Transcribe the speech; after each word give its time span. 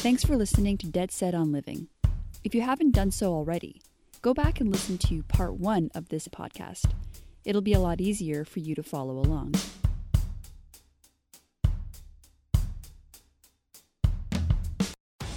Thanks 0.00 0.24
for 0.24 0.34
listening 0.34 0.78
to 0.78 0.86
Dead 0.86 1.10
Set 1.10 1.34
on 1.34 1.52
Living. 1.52 1.88
If 2.42 2.54
you 2.54 2.62
haven't 2.62 2.92
done 2.92 3.10
so 3.10 3.34
already, 3.34 3.82
go 4.22 4.32
back 4.32 4.58
and 4.58 4.72
listen 4.72 4.96
to 4.96 5.22
part 5.24 5.56
one 5.56 5.90
of 5.94 6.08
this 6.08 6.26
podcast. 6.26 6.92
It'll 7.44 7.60
be 7.60 7.74
a 7.74 7.80
lot 7.80 8.00
easier 8.00 8.46
for 8.46 8.60
you 8.60 8.74
to 8.76 8.82
follow 8.82 9.18
along. 9.18 9.52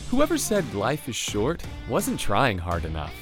Whoever 0.09 0.37
said 0.37 0.73
life 0.73 1.09
is 1.09 1.15
short 1.17 1.61
wasn't 1.89 2.17
trying 2.17 2.57
hard 2.57 2.85
enough. 2.85 3.13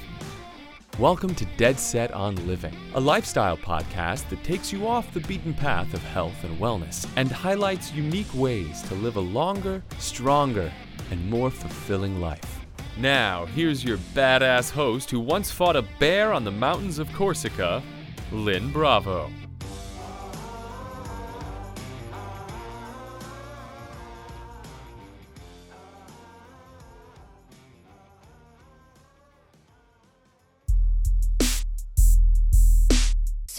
Welcome 1.00 1.34
to 1.34 1.46
Dead 1.58 1.80
Set 1.80 2.12
on 2.12 2.36
Living, 2.46 2.76
a 2.94 3.00
lifestyle 3.00 3.58
podcast 3.58 4.30
that 4.30 4.44
takes 4.44 4.72
you 4.72 4.88
off 4.88 5.12
the 5.12 5.22
beaten 5.22 5.56
path 5.56 5.96
of 5.96 6.04
health 6.04 6.44
and 6.44 6.60
wellness 6.60 7.10
and 7.16 7.32
highlights 7.32 7.92
unique 7.94 8.32
ways 8.36 8.84
to 8.84 8.94
live 8.94 9.16
a 9.16 9.22
longer, 9.22 9.82
stronger, 9.98 10.72
and 11.12 11.30
more 11.30 11.52
fulfilling 11.52 12.20
life. 12.20 12.66
Now, 12.98 13.46
here's 13.46 13.84
your 13.84 13.98
badass 14.16 14.72
host 14.72 15.12
who 15.12 15.20
once 15.20 15.52
fought 15.52 15.76
a 15.76 15.84
bear 16.00 16.34
on 16.34 16.44
the 16.44 16.52
mountains 16.52 17.00
of 17.00 17.12
Corsica, 17.14 17.84
Lynn 18.32 18.72
Bravo. 18.72 19.30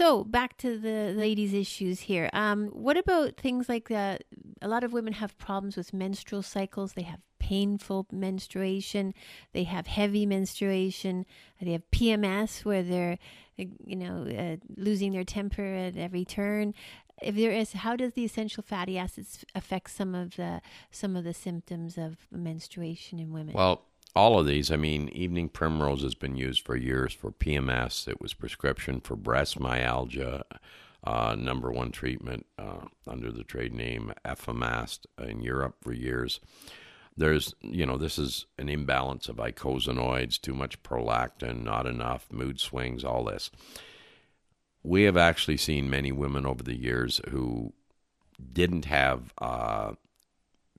So 0.02 0.24
back 0.24 0.56
to 0.58 0.78
the 0.78 1.12
ladies' 1.16 1.54
issues 1.54 2.00
here. 2.00 2.28
Um, 2.32 2.66
what 2.72 2.96
about 2.96 3.36
things 3.36 3.68
like 3.68 3.88
uh, 3.88 4.18
a 4.60 4.66
lot 4.66 4.82
of 4.82 4.92
women 4.92 5.12
have 5.12 5.38
problems 5.38 5.76
with 5.76 5.94
menstrual 5.94 6.42
cycles. 6.42 6.94
They 6.94 7.02
have 7.02 7.20
painful 7.38 8.08
menstruation. 8.10 9.14
They 9.52 9.62
have 9.62 9.86
heavy 9.86 10.26
menstruation. 10.26 11.24
They 11.60 11.70
have 11.70 11.88
PMS 11.92 12.64
where 12.64 12.82
they're, 12.82 13.16
uh, 13.60 13.64
you 13.86 13.94
know, 13.94 14.26
uh, 14.26 14.56
losing 14.76 15.12
their 15.12 15.22
temper 15.22 15.62
at 15.62 15.96
every 15.96 16.24
turn. 16.24 16.74
If 17.22 17.36
there 17.36 17.52
is, 17.52 17.72
how 17.72 17.94
does 17.94 18.14
the 18.14 18.24
essential 18.24 18.64
fatty 18.64 18.98
acids 18.98 19.44
affect 19.54 19.92
some 19.92 20.16
of 20.16 20.34
the 20.34 20.62
some 20.90 21.14
of 21.14 21.22
the 21.22 21.34
symptoms 21.34 21.96
of 21.96 22.16
menstruation 22.32 23.20
in 23.20 23.32
women? 23.32 23.54
Well, 23.54 23.84
all 24.14 24.38
of 24.38 24.46
these, 24.46 24.70
I 24.70 24.76
mean, 24.76 25.08
evening 25.08 25.48
primrose 25.48 26.02
has 26.02 26.14
been 26.14 26.36
used 26.36 26.64
for 26.64 26.76
years 26.76 27.14
for 27.14 27.30
PMS. 27.32 28.06
It 28.06 28.20
was 28.20 28.34
prescription 28.34 29.00
for 29.00 29.16
breast 29.16 29.58
myalgia, 29.58 30.44
uh, 31.04 31.34
number 31.38 31.72
one 31.72 31.90
treatment 31.90 32.46
uh, 32.58 32.86
under 33.06 33.32
the 33.32 33.44
trade 33.44 33.72
name 33.72 34.12
Efamast 34.24 35.06
in 35.18 35.40
Europe 35.40 35.76
for 35.80 35.92
years. 35.92 36.40
There's, 37.16 37.54
you 37.62 37.86
know, 37.86 37.96
this 37.96 38.18
is 38.18 38.46
an 38.58 38.68
imbalance 38.68 39.28
of 39.28 39.36
icosanoids, 39.36 40.40
too 40.40 40.54
much 40.54 40.82
prolactin, 40.82 41.62
not 41.62 41.86
enough, 41.86 42.26
mood 42.30 42.60
swings, 42.60 43.04
all 43.04 43.24
this. 43.24 43.50
We 44.82 45.02
have 45.04 45.16
actually 45.16 45.58
seen 45.58 45.90
many 45.90 46.12
women 46.12 46.46
over 46.46 46.62
the 46.62 46.76
years 46.76 47.20
who 47.30 47.72
didn't 48.52 48.86
have 48.86 49.32
uh, 49.38 49.92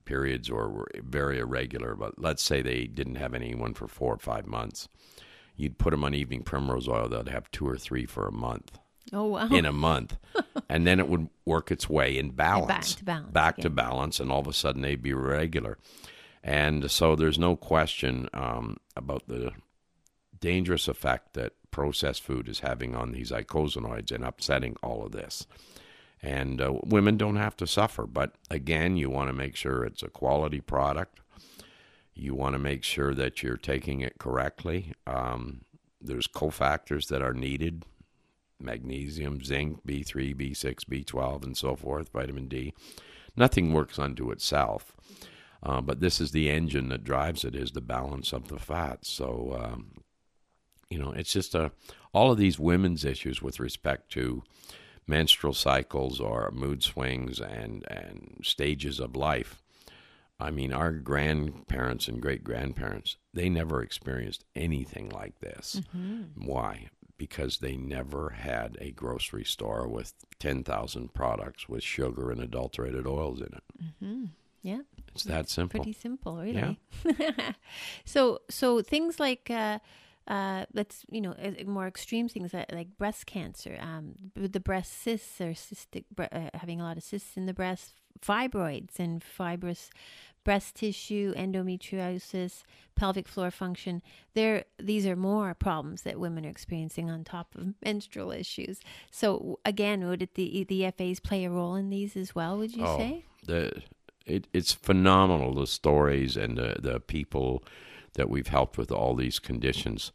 periods 0.04 0.50
or 0.50 0.68
were 0.68 0.90
very 1.02 1.38
irregular, 1.38 1.94
but 1.94 2.18
let's 2.18 2.42
say 2.42 2.62
they 2.62 2.84
didn't 2.86 3.16
have 3.16 3.34
anyone 3.34 3.74
for 3.74 3.88
four 3.88 4.14
or 4.14 4.18
five 4.18 4.46
months, 4.46 4.88
you'd 5.56 5.78
put 5.78 5.90
them 5.90 6.04
on 6.04 6.14
evening 6.14 6.42
primrose 6.42 6.88
oil, 6.88 7.08
they'd 7.08 7.28
have 7.28 7.50
two 7.50 7.66
or 7.66 7.76
three 7.76 8.06
for 8.06 8.26
a 8.26 8.32
month. 8.32 8.78
Oh 9.12 9.26
wow! 9.26 9.48
In 9.48 9.66
a 9.66 9.72
month, 9.72 10.16
and 10.68 10.86
then 10.86 10.98
it 10.98 11.08
would 11.08 11.28
work 11.44 11.70
its 11.70 11.90
way 11.90 12.16
in 12.16 12.30
balance, 12.30 12.94
back 12.94 12.98
to 12.98 13.04
balance, 13.04 13.32
back 13.32 13.54
again. 13.58 13.62
to 13.62 13.70
balance, 13.70 14.20
and 14.20 14.32
all 14.32 14.40
of 14.40 14.46
a 14.46 14.52
sudden 14.52 14.80
they'd 14.80 15.02
be 15.02 15.12
regular. 15.12 15.78
And 16.42 16.90
so 16.90 17.14
there's 17.14 17.38
no 17.38 17.56
question 17.56 18.28
um, 18.34 18.78
about 18.96 19.28
the 19.28 19.52
dangerous 20.40 20.88
effect 20.88 21.34
that 21.34 21.52
processed 21.70 22.22
food 22.22 22.48
is 22.48 22.60
having 22.60 22.94
on 22.94 23.12
these 23.12 23.30
icosanoids 23.30 24.12
and 24.12 24.24
upsetting 24.24 24.76
all 24.82 25.04
of 25.04 25.12
this. 25.12 25.46
And 26.24 26.58
uh, 26.58 26.72
women 26.86 27.18
don't 27.18 27.36
have 27.36 27.54
to 27.58 27.66
suffer. 27.66 28.06
But 28.06 28.32
again, 28.50 28.96
you 28.96 29.10
want 29.10 29.28
to 29.28 29.34
make 29.34 29.56
sure 29.56 29.84
it's 29.84 30.02
a 30.02 30.08
quality 30.08 30.60
product. 30.60 31.20
You 32.14 32.34
want 32.34 32.54
to 32.54 32.58
make 32.58 32.82
sure 32.82 33.14
that 33.14 33.42
you're 33.42 33.58
taking 33.58 34.00
it 34.00 34.18
correctly. 34.18 34.94
Um, 35.06 35.66
there's 36.00 36.26
cofactors 36.26 37.08
that 37.08 37.20
are 37.20 37.34
needed 37.34 37.84
magnesium, 38.58 39.44
zinc, 39.44 39.84
B3, 39.86 40.34
B6, 40.34 40.84
B12, 40.84 41.44
and 41.44 41.56
so 41.56 41.76
forth, 41.76 42.10
vitamin 42.10 42.48
D. 42.48 42.72
Nothing 43.36 43.74
works 43.74 43.98
unto 43.98 44.30
itself. 44.30 44.96
Uh, 45.62 45.82
but 45.82 46.00
this 46.00 46.20
is 46.20 46.30
the 46.30 46.48
engine 46.48 46.88
that 46.88 47.04
drives 47.04 47.44
it, 47.44 47.54
is 47.54 47.72
the 47.72 47.82
balance 47.82 48.32
of 48.32 48.48
the 48.48 48.58
fats. 48.58 49.10
So, 49.10 49.58
um, 49.62 49.90
you 50.88 50.98
know, 50.98 51.10
it's 51.10 51.32
just 51.32 51.54
a, 51.54 51.72
all 52.14 52.32
of 52.32 52.38
these 52.38 52.58
women's 52.58 53.04
issues 53.04 53.42
with 53.42 53.60
respect 53.60 54.10
to 54.12 54.42
menstrual 55.06 55.52
cycles 55.54 56.20
or 56.20 56.50
mood 56.52 56.82
swings 56.82 57.40
and, 57.40 57.84
and 57.90 58.40
stages 58.42 59.00
of 59.00 59.14
life. 59.16 59.62
I 60.40 60.50
mean, 60.50 60.72
our 60.72 60.92
grandparents 60.92 62.08
and 62.08 62.20
great 62.20 62.42
grandparents, 62.42 63.16
they 63.32 63.48
never 63.48 63.82
experienced 63.82 64.44
anything 64.56 65.08
like 65.10 65.38
this. 65.40 65.80
Mm-hmm. 65.96 66.44
Why? 66.46 66.88
Because 67.16 67.58
they 67.58 67.76
never 67.76 68.30
had 68.30 68.76
a 68.80 68.90
grocery 68.90 69.44
store 69.44 69.86
with 69.86 70.12
10,000 70.40 71.14
products 71.14 71.68
with 71.68 71.84
sugar 71.84 72.30
and 72.32 72.40
adulterated 72.40 73.06
oils 73.06 73.40
in 73.40 73.46
it. 73.46 73.62
Mm-hmm. 73.82 74.24
Yeah, 74.62 74.80
It's 75.14 75.24
that 75.24 75.48
simple. 75.50 75.78
pretty 75.78 75.92
simple, 75.92 76.36
really. 76.38 76.78
Yeah. 77.04 77.52
so, 78.04 78.40
so 78.50 78.80
things 78.82 79.20
like. 79.20 79.50
Uh, 79.50 79.78
uh, 80.26 80.64
let's 80.72 81.04
you 81.10 81.20
know 81.20 81.32
uh, 81.32 81.64
more 81.66 81.86
extreme 81.86 82.28
things 82.28 82.54
like, 82.54 82.72
like 82.72 82.88
breast 82.98 83.26
cancer, 83.26 83.76
um, 83.80 84.14
the 84.34 84.60
breast 84.60 85.02
cysts 85.02 85.40
or 85.40 85.52
cystic, 85.52 86.04
uh, 86.18 86.50
having 86.54 86.80
a 86.80 86.84
lot 86.84 86.96
of 86.96 87.02
cysts 87.02 87.36
in 87.36 87.46
the 87.46 87.54
breast, 87.54 87.92
fibroids 88.20 88.98
and 88.98 89.22
fibrous 89.22 89.90
breast 90.44 90.74
tissue, 90.76 91.34
endometriosis, 91.36 92.64
pelvic 92.96 93.26
floor 93.26 93.50
function. 93.50 94.02
There, 94.34 94.64
these 94.78 95.06
are 95.06 95.16
more 95.16 95.54
problems 95.54 96.02
that 96.02 96.20
women 96.20 96.44
are 96.44 96.50
experiencing 96.50 97.10
on 97.10 97.24
top 97.24 97.54
of 97.54 97.74
menstrual 97.84 98.30
issues. 98.30 98.80
So 99.10 99.58
again, 99.64 100.06
would 100.06 100.22
it, 100.22 100.34
the 100.34 100.64
the 100.64 100.90
FAs 100.90 101.20
play 101.20 101.44
a 101.44 101.50
role 101.50 101.74
in 101.74 101.90
these 101.90 102.16
as 102.16 102.34
well? 102.34 102.58
Would 102.58 102.74
you 102.76 102.84
Oh, 102.84 102.96
say? 102.98 103.24
the 103.46 103.82
it, 104.26 104.46
it's 104.52 104.72
phenomenal 104.72 105.54
the 105.54 105.66
stories 105.66 106.36
and 106.36 106.56
the, 106.56 106.76
the 106.78 106.98
people 107.00 107.62
that 108.14 108.30
we've 108.30 108.48
helped 108.48 108.78
with 108.78 108.90
all 108.90 109.14
these 109.14 109.38
conditions. 109.38 110.12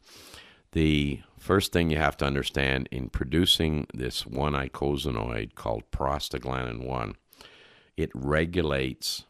The 0.71 1.21
first 1.37 1.71
thing 1.71 1.89
you 1.89 1.97
have 1.97 2.17
to 2.17 2.25
understand 2.25 2.87
in 2.91 3.09
producing 3.09 3.87
this 3.93 4.25
one 4.25 4.53
icosanoid 4.53 5.55
called 5.55 5.89
prostaglandin 5.91 6.85
1, 6.85 7.15
it 7.97 8.11
regulates 8.13 9.25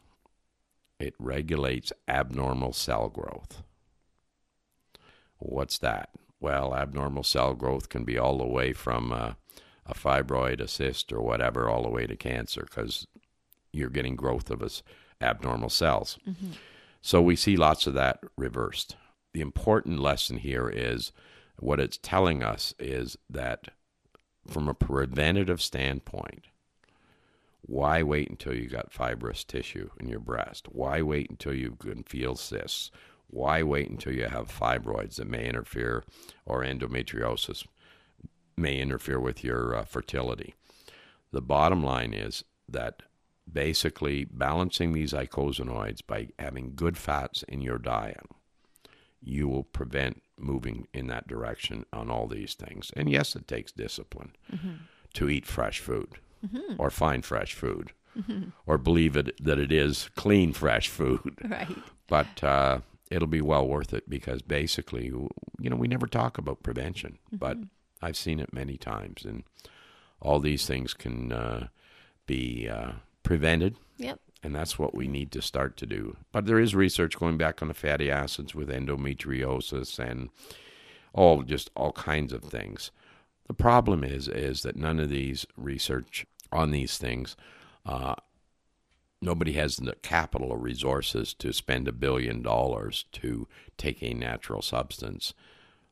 it 0.98 1.14
regulates 1.18 1.94
abnormal 2.06 2.74
cell 2.74 3.08
growth. 3.08 3.62
What's 5.38 5.78
that? 5.78 6.10
Well, 6.40 6.74
abnormal 6.74 7.22
cell 7.22 7.54
growth 7.54 7.88
can 7.88 8.04
be 8.04 8.18
all 8.18 8.36
the 8.36 8.46
way 8.46 8.74
from 8.74 9.10
uh, 9.10 9.32
a 9.86 9.94
fibroid, 9.94 10.60
a 10.60 10.68
cyst, 10.68 11.10
or 11.10 11.22
whatever, 11.22 11.70
all 11.70 11.82
the 11.82 11.88
way 11.88 12.06
to 12.06 12.16
cancer 12.16 12.66
because 12.68 13.06
you're 13.72 13.88
getting 13.88 14.14
growth 14.14 14.50
of 14.50 14.62
us 14.62 14.82
abnormal 15.22 15.70
cells. 15.70 16.18
So 17.00 17.22
we 17.22 17.36
see 17.36 17.56
lots 17.56 17.86
of 17.86 17.94
that 17.94 18.20
reversed. 18.36 18.96
The 19.32 19.40
important 19.40 20.00
lesson 20.00 20.38
here 20.38 20.68
is 20.68 21.12
what 21.58 21.80
it's 21.80 21.98
telling 21.98 22.42
us 22.42 22.74
is 22.78 23.16
that 23.28 23.68
from 24.46 24.68
a 24.68 24.74
preventative 24.74 25.62
standpoint, 25.62 26.46
why 27.62 28.02
wait 28.02 28.28
until 28.28 28.54
you 28.54 28.68
got 28.68 28.92
fibrous 28.92 29.44
tissue 29.44 29.90
in 29.98 30.08
your 30.08 30.20
breast? 30.20 30.66
Why 30.72 31.02
wait 31.02 31.30
until 31.30 31.54
you 31.54 31.76
can 31.78 32.02
feel 32.02 32.34
cysts? 32.34 32.90
Why 33.28 33.62
wait 33.62 33.88
until 33.88 34.12
you 34.12 34.26
have 34.26 34.48
fibroids 34.48 35.16
that 35.16 35.28
may 35.28 35.48
interfere 35.48 36.02
or 36.44 36.64
endometriosis 36.64 37.66
may 38.56 38.78
interfere 38.78 39.20
with 39.20 39.44
your 39.44 39.76
uh, 39.76 39.84
fertility? 39.84 40.54
The 41.32 41.42
bottom 41.42 41.84
line 41.84 42.12
is 42.12 42.44
that 42.68 43.02
basically 43.50 44.24
balancing 44.24 44.92
these 44.92 45.12
icosanoids 45.12 46.00
by 46.06 46.28
having 46.38 46.72
good 46.74 46.96
fats 46.96 47.42
in 47.44 47.60
your 47.60 47.78
diet, 47.78 48.26
you 49.22 49.48
will 49.48 49.64
prevent 49.64 50.22
moving 50.38 50.86
in 50.94 51.06
that 51.08 51.28
direction 51.28 51.84
on 51.92 52.10
all 52.10 52.26
these 52.26 52.54
things. 52.54 52.90
And 52.96 53.10
yes, 53.10 53.36
it 53.36 53.46
takes 53.46 53.72
discipline 53.72 54.32
to 55.14 55.28
eat 55.28 55.46
fresh 55.46 55.80
food 55.80 56.14
or 56.78 56.90
find 56.90 57.24
fresh 57.24 57.54
food 57.54 57.92
or 58.66 58.78
believe 58.78 59.16
it 59.16 59.42
that 59.44 59.58
it 59.58 59.70
is 59.72 60.08
clean 60.16 60.52
fresh 60.52 60.88
food. 60.88 61.38
Right. 61.48 61.68
But 62.08 62.42
uh, 62.42 62.80
it'll 63.10 63.28
be 63.28 63.40
well 63.42 63.66
worth 63.68 63.92
it 63.92 64.08
because 64.08 64.42
basically, 64.42 65.06
you 65.06 65.70
know, 65.70 65.76
we 65.76 65.86
never 65.88 66.06
talk 66.06 66.38
about 66.38 66.62
prevention, 66.62 67.18
but 67.30 67.56
I've 68.02 68.16
seen 68.16 68.40
it 68.40 68.52
many 68.52 68.76
times, 68.76 69.24
and 69.24 69.44
all 70.20 70.40
these 70.40 70.66
things 70.66 70.94
can 70.94 71.30
uh, 71.32 71.68
be 72.26 72.68
uh, 72.68 72.92
prevented 73.22 73.76
Yep. 73.98 74.18
And 74.42 74.54
that's 74.54 74.78
what 74.78 74.94
we 74.94 75.06
need 75.06 75.30
to 75.32 75.42
start 75.42 75.76
to 75.76 75.86
do. 75.86 76.16
But 76.32 76.46
there 76.46 76.58
is 76.58 76.74
research 76.74 77.18
going 77.18 77.36
back 77.36 77.60
on 77.60 77.68
the 77.68 77.74
fatty 77.74 78.10
acids 78.10 78.54
with 78.54 78.70
endometriosis 78.70 79.98
and 79.98 80.30
all 81.12 81.42
just 81.42 81.70
all 81.76 81.92
kinds 81.92 82.32
of 82.32 82.42
things. 82.42 82.90
The 83.48 83.54
problem 83.54 84.02
is 84.02 84.28
is 84.28 84.62
that 84.62 84.76
none 84.76 84.98
of 84.98 85.10
these 85.10 85.46
research 85.56 86.24
on 86.50 86.70
these 86.70 86.96
things, 86.96 87.36
uh, 87.84 88.14
nobody 89.20 89.52
has 89.52 89.76
the 89.76 89.94
capital 90.02 90.50
or 90.52 90.58
resources 90.58 91.34
to 91.34 91.52
spend 91.52 91.86
a 91.86 91.92
billion 91.92 92.40
dollars 92.40 93.04
to 93.12 93.46
take 93.76 94.02
a 94.02 94.14
natural 94.14 94.62
substance 94.62 95.34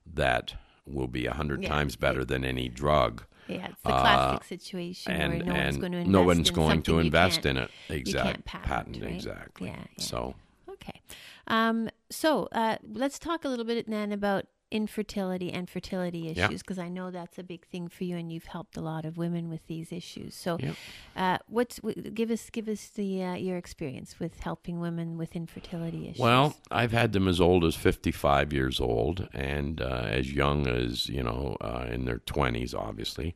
that 0.07 0.55
will 0.87 1.09
be 1.09 1.27
a 1.27 1.35
hundred 1.35 1.63
Yeah. 1.65 1.69
times 1.69 1.97
better 1.97 2.25
than 2.25 2.45
any 2.45 2.71
drug. 2.71 3.25
Yeah, 3.49 3.69
it's 3.69 3.83
the 3.83 3.89
classic 3.91 4.45
situation 4.45 5.13
Uh, 5.13 5.15
and 5.17 5.33
where 5.33 5.43
no 5.45 5.55
one's 5.55 5.77
going 5.77 5.93
to 5.93 5.99
invest 5.99 6.13
no 6.13 6.23
one's 6.23 6.49
in 6.51 6.55
going 6.55 6.83
to 6.83 6.99
invest 6.99 7.47
in 7.47 7.57
it. 7.57 7.71
you 7.89 7.97
Exactly. 7.97 8.33
can't 8.33 8.45
patent, 8.45 9.03
right? 9.03 9.15
exactly. 9.15 9.69
Yeah, 9.69 9.77
yeah. 9.97 10.05
So 10.05 10.35
Okay. 10.69 11.01
Um, 11.47 11.89
so 12.11 12.49
uh, 12.53 12.77
let's 12.93 13.19
talk 13.19 13.45
a 13.45 13.49
little 13.49 13.65
bit 13.65 13.89
then 13.89 14.13
about 14.13 14.47
infertility 14.71 15.51
and 15.53 15.69
fertility 15.69 16.29
issues 16.29 16.61
because 16.63 16.79
I 16.79 16.89
know 16.89 17.11
that's 17.11 17.39
a 17.39 17.43
big 17.43 17.67
thing 17.67 17.89
for 17.89 18.05
you 18.05 18.17
and 18.17 18.31
you've 18.33 18.45
helped 18.45 18.77
a 18.77 18.81
lot 18.81 19.05
of 19.05 19.17
women 19.17 19.49
with 19.49 19.67
these 19.67 19.93
issues. 19.93 20.35
So, 20.35 20.59
Yeah. 20.61 20.75
uh, 21.17 21.39
what's 21.47 21.77
w- 21.77 22.11
give 22.11 22.31
us 22.31 22.51
give 22.51 22.69
us 22.69 22.89
the 22.89 23.23
uh, 23.23 23.35
your 23.37 23.57
experience 23.57 24.19
with 24.21 24.41
helping 24.41 24.81
women 24.81 25.17
with 25.17 25.35
infertility 25.35 26.05
issues? 26.09 26.19
Well, 26.21 26.57
I've 26.71 26.93
had 26.93 27.13
them 27.13 27.29
as 27.29 27.41
old 27.41 27.65
as 27.65 27.75
55 27.77 28.53
years 28.53 28.81
old 28.81 29.29
and 29.33 29.81
uh, 29.81 30.07
as 30.09 30.33
young 30.33 30.67
as, 30.67 31.09
you 31.09 31.23
know, 31.23 31.57
uh, 31.61 31.87
in 31.91 32.05
their 32.05 32.19
20s, 32.19 32.75
obviously. 32.75 33.35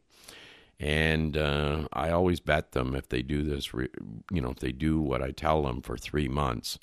And 0.80 1.36
uh, 1.36 1.86
I 1.92 2.10
always 2.10 2.40
bet 2.40 2.72
them 2.72 2.94
if 2.96 3.08
they 3.08 3.22
do 3.22 3.42
this, 3.44 3.72
re- 3.72 3.88
you 4.32 4.40
know, 4.40 4.50
if 4.50 4.58
they 4.58 4.72
do 4.72 5.00
what 5.00 5.22
I 5.22 5.30
tell 5.30 5.62
them 5.62 5.80
for 5.80 5.96
three 5.96 6.28
months, 6.28 6.78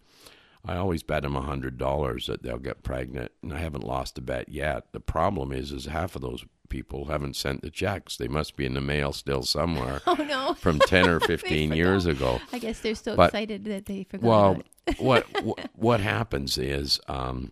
I 0.65 0.75
always 0.75 1.03
bet 1.03 1.23
them 1.23 1.33
$100 1.35 2.25
that 2.27 2.43
they'll 2.43 2.57
get 2.57 2.83
pregnant. 2.83 3.31
And 3.41 3.53
I 3.53 3.59
haven't 3.59 3.83
lost 3.85 4.17
a 4.17 4.21
bet 4.21 4.49
yet. 4.49 4.91
The 4.91 4.99
problem 4.99 5.51
is, 5.51 5.71
is 5.71 5.85
half 5.85 6.15
of 6.15 6.21
those 6.21 6.43
people 6.67 7.05
haven't 7.05 7.35
sent 7.35 7.61
the 7.61 7.71
checks. 7.71 8.17
They 8.17 8.27
must 8.27 8.55
be 8.55 8.65
in 8.65 8.73
the 8.73 8.81
mail 8.81 9.11
still 9.11 9.41
somewhere 9.43 10.01
oh 10.07 10.13
no, 10.15 10.53
from 10.53 10.79
10 10.79 11.09
or 11.09 11.19
15 11.21 11.71
years 11.73 12.05
ago. 12.05 12.39
I 12.53 12.59
guess 12.59 12.81
they're 12.81 12.93
so 12.95 13.15
But- 13.15 13.29
excited 13.29 13.65
that 13.65 13.85
they 13.85 14.03
forgot. 14.03 14.27
Well, 14.27 14.61
what, 14.97 15.43
what 15.43 15.69
what 15.75 15.99
happens 16.01 16.57
is, 16.57 16.99
um, 17.07 17.51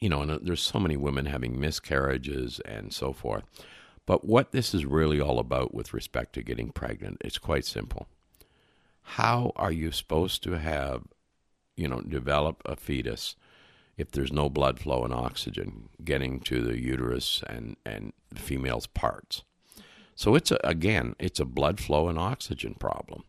you 0.00 0.08
know, 0.08 0.22
and 0.22 0.30
uh, 0.30 0.38
there's 0.42 0.62
so 0.62 0.78
many 0.78 0.96
women 0.96 1.26
having 1.26 1.58
miscarriages 1.58 2.60
and 2.60 2.92
so 2.92 3.12
forth. 3.12 3.44
But 4.06 4.24
what 4.24 4.52
this 4.52 4.74
is 4.74 4.84
really 4.86 5.20
all 5.20 5.38
about 5.38 5.74
with 5.74 5.92
respect 5.92 6.32
to 6.34 6.42
getting 6.42 6.70
pregnant, 6.70 7.18
it's 7.24 7.38
quite 7.38 7.64
simple. 7.64 8.08
How 9.02 9.52
are 9.56 9.72
you 9.72 9.90
supposed 9.90 10.42
to 10.44 10.52
have, 10.52 11.02
you 11.78 11.88
know, 11.88 12.00
develop 12.00 12.62
a 12.64 12.76
fetus 12.76 13.36
if 13.96 14.10
there's 14.10 14.32
no 14.32 14.48
blood 14.48 14.78
flow 14.78 15.04
and 15.04 15.12
oxygen 15.12 15.88
getting 16.04 16.40
to 16.40 16.60
the 16.60 16.80
uterus 16.80 17.42
and 17.46 17.76
and 17.84 18.12
the 18.30 18.40
female's 18.40 18.86
parts? 18.86 19.42
So 20.14 20.34
it's 20.34 20.50
a, 20.50 20.58
again, 20.64 21.14
it's 21.18 21.38
a 21.38 21.44
blood 21.44 21.78
flow 21.80 22.08
and 22.08 22.18
oxygen 22.18 22.74
problem 22.74 23.24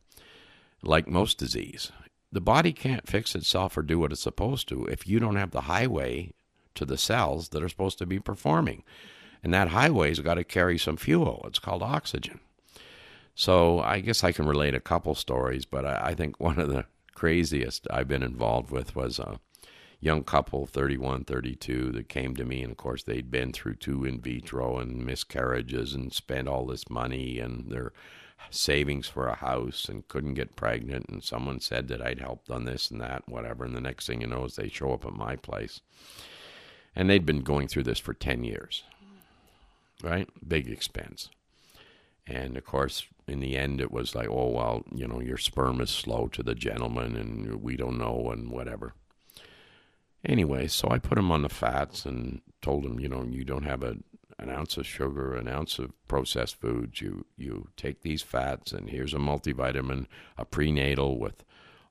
like 0.82 1.08
most 1.08 1.38
disease. 1.38 1.92
The 2.32 2.42
body 2.42 2.74
can't 2.74 3.08
fix 3.08 3.36
itself 3.36 3.78
or 3.78 3.82
do 3.82 4.00
what 4.00 4.12
it's 4.12 4.22
supposed 4.22 4.68
to 4.70 4.86
if 4.86 5.08
you 5.08 5.20
don't 5.20 5.36
have 5.36 5.52
the 5.52 5.62
highway 5.62 6.34
to 6.76 6.86
the 6.86 6.98
cells 6.98 7.50
that 7.50 7.64
are 7.64 7.70
supposed 7.70 7.98
to 8.00 8.06
be 8.06 8.20
performing. 8.20 8.84
And 9.44 9.54
that 9.54 9.70
highway's 9.70 10.20
got 10.20 10.36
to 10.36 10.44
carry 10.44 10.78
some 10.78 10.98
fuel. 10.98 11.44
It's 11.48 11.60
called 11.60 11.82
oxygen. 11.82 12.40
So 13.36 13.80
I 13.80 14.02
guess 14.02 14.24
I 14.24 14.32
can 14.32 14.46
relate 14.46 14.76
a 14.76 14.80
couple 14.82 15.16
stories, 15.16 15.66
but 15.66 15.86
I, 15.86 16.10
I 16.10 16.14
think 16.14 16.40
one 16.40 16.60
of 16.60 16.70
the 16.70 16.86
craziest 17.20 17.86
I've 17.92 18.08
been 18.08 18.24
involved 18.24 18.72
with 18.72 18.96
was 18.96 19.20
a 19.20 19.42
young 20.00 20.24
couple, 20.24 20.66
31, 20.66 21.26
32, 21.26 21.92
that 21.92 22.08
came 22.08 22.34
to 22.38 22.46
me. 22.46 22.62
And 22.62 22.72
of 22.72 22.78
course, 22.78 23.04
they'd 23.04 23.30
been 23.30 23.52
through 23.52 23.76
two 23.76 24.06
in 24.06 24.22
vitro 24.22 24.78
and 24.78 25.06
miscarriages 25.06 25.94
and 25.94 26.14
spent 26.14 26.48
all 26.48 26.66
this 26.66 26.90
money 26.90 27.38
and 27.40 27.70
their 27.70 27.92
savings 28.50 29.10
for 29.10 29.28
a 29.28 29.36
house 29.36 29.90
and 29.90 30.08
couldn't 30.08 30.36
get 30.36 30.56
pregnant. 30.56 31.10
And 31.10 31.22
someone 31.22 31.60
said 31.60 31.90
that 31.90 32.02
I'd 32.02 32.22
helped 32.22 32.50
on 32.50 32.64
this 32.64 32.90
and 32.90 33.02
that, 33.02 33.24
and 33.26 33.36
whatever. 33.36 33.66
And 33.66 33.76
the 33.76 33.82
next 33.82 34.08
thing 34.08 34.22
you 34.22 34.28
know 34.28 34.46
is 34.46 34.56
they 34.56 34.70
show 34.70 34.94
up 34.94 35.06
at 35.06 35.12
my 35.12 35.36
place. 35.36 35.82
And 36.96 37.10
they'd 37.10 37.26
been 37.26 37.42
going 37.42 37.68
through 37.68 37.84
this 37.84 38.00
for 38.00 38.14
10 38.14 38.46
years, 38.46 38.84
right? 40.02 40.30
Big 40.48 40.70
expense. 40.70 41.30
And 42.26 42.56
of 42.56 42.64
course, 42.64 43.06
in 43.30 43.40
the 43.40 43.58
end, 43.58 43.80
it 43.80 43.92
was 43.92 44.16
like, 44.16 44.28
oh, 44.30 44.50
well, 44.50 44.84
you 44.94 45.08
know, 45.08 45.22
your 45.22 45.38
sperm 45.38 45.80
is 45.82 45.90
slow 45.90 46.28
to 46.30 46.44
the 46.44 46.56
gentleman 46.56 47.16
and 47.16 47.62
we 47.62 47.76
don't 47.76 47.98
know 47.98 48.32
and 48.32 48.52
whatever. 48.52 48.94
Anyway, 50.26 50.68
so 50.68 50.90
I 50.90 51.00
put 51.00 51.18
him 51.18 51.32
on 51.32 51.44
the 51.44 51.50
fats 51.50 52.06
and 52.06 52.42
told 52.62 52.86
him, 52.86 53.00
you 53.00 53.08
know, 53.08 53.24
you 53.24 53.46
don't 53.46 53.64
have 53.64 53.84
a, 53.84 53.98
an 54.38 54.50
ounce 54.50 54.78
of 54.78 54.86
sugar, 54.86 55.34
an 55.36 55.48
ounce 55.48 55.80
of 55.80 55.92
processed 56.08 56.60
foods. 56.60 57.00
You 57.00 57.26
you 57.38 57.70
take 57.78 58.02
these 58.02 58.22
fats, 58.22 58.74
and 58.74 58.90
here's 58.90 59.14
a 59.14 59.18
multivitamin, 59.18 60.08
a 60.38 60.44
prenatal 60.44 61.18
with 61.18 61.44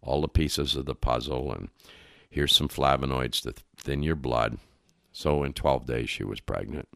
all 0.02 0.20
the 0.20 0.28
pieces 0.28 0.76
of 0.76 0.84
the 0.84 0.94
puzzle, 0.94 1.52
and 1.52 1.70
here's 2.28 2.54
some 2.54 2.68
flavonoids 2.68 3.42
to 3.42 3.54
thin 3.78 4.02
your 4.02 4.16
blood. 4.16 4.58
So 5.10 5.42
in 5.42 5.54
12 5.54 5.86
days, 5.86 6.10
she 6.10 6.22
was 6.22 6.40
pregnant, 6.40 6.88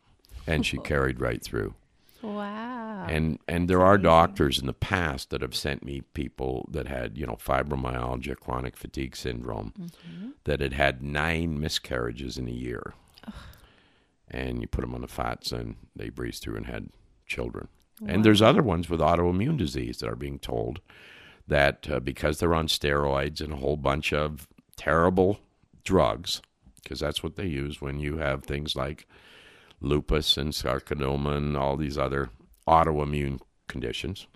and 0.46 0.66
she 0.66 0.76
carried 0.84 1.18
right 1.18 1.42
through. 1.42 1.74
wow. 2.22 2.81
And 3.10 3.38
and 3.48 3.68
there 3.68 3.82
are 3.82 3.98
doctors 3.98 4.58
in 4.58 4.66
the 4.66 4.72
past 4.72 5.30
that 5.30 5.42
have 5.42 5.54
sent 5.54 5.84
me 5.84 6.02
people 6.14 6.68
that 6.70 6.86
had 6.86 7.16
you 7.18 7.26
know 7.26 7.36
fibromyalgia, 7.36 8.38
chronic 8.38 8.76
fatigue 8.76 9.16
syndrome, 9.16 9.72
that 10.44 10.60
had 10.60 10.72
had 10.72 11.02
nine 11.02 11.58
miscarriages 11.60 12.38
in 12.38 12.48
a 12.48 12.52
year. 12.52 12.94
And 14.28 14.60
you 14.62 14.66
put 14.68 14.80
them 14.80 14.94
on 14.94 15.02
the 15.02 15.08
fats, 15.08 15.52
and 15.52 15.76
they 15.94 16.08
breezed 16.08 16.42
through 16.42 16.56
and 16.56 16.66
had 16.66 16.88
children. 17.26 17.68
And 18.06 18.24
there's 18.24 18.42
other 18.42 18.62
ones 18.62 18.88
with 18.88 19.00
autoimmune 19.00 19.56
disease 19.58 19.98
that 19.98 20.08
are 20.08 20.16
being 20.16 20.38
told 20.38 20.80
that 21.46 21.88
uh, 21.90 22.00
because 22.00 22.38
they're 22.38 22.54
on 22.54 22.66
steroids 22.66 23.40
and 23.40 23.52
a 23.52 23.56
whole 23.56 23.76
bunch 23.76 24.12
of 24.12 24.48
terrible 24.76 25.38
drugs, 25.84 26.40
because 26.82 26.98
that's 27.00 27.22
what 27.22 27.36
they 27.36 27.46
use 27.46 27.80
when 27.80 28.00
you 28.00 28.16
have 28.18 28.42
things 28.44 28.74
like 28.74 29.06
lupus 29.80 30.36
and 30.36 30.54
sarcoma 30.54 31.30
and 31.30 31.56
all 31.56 31.76
these 31.76 31.98
other 31.98 32.30
autoimmune 32.72 33.40
conditions. 33.68 34.26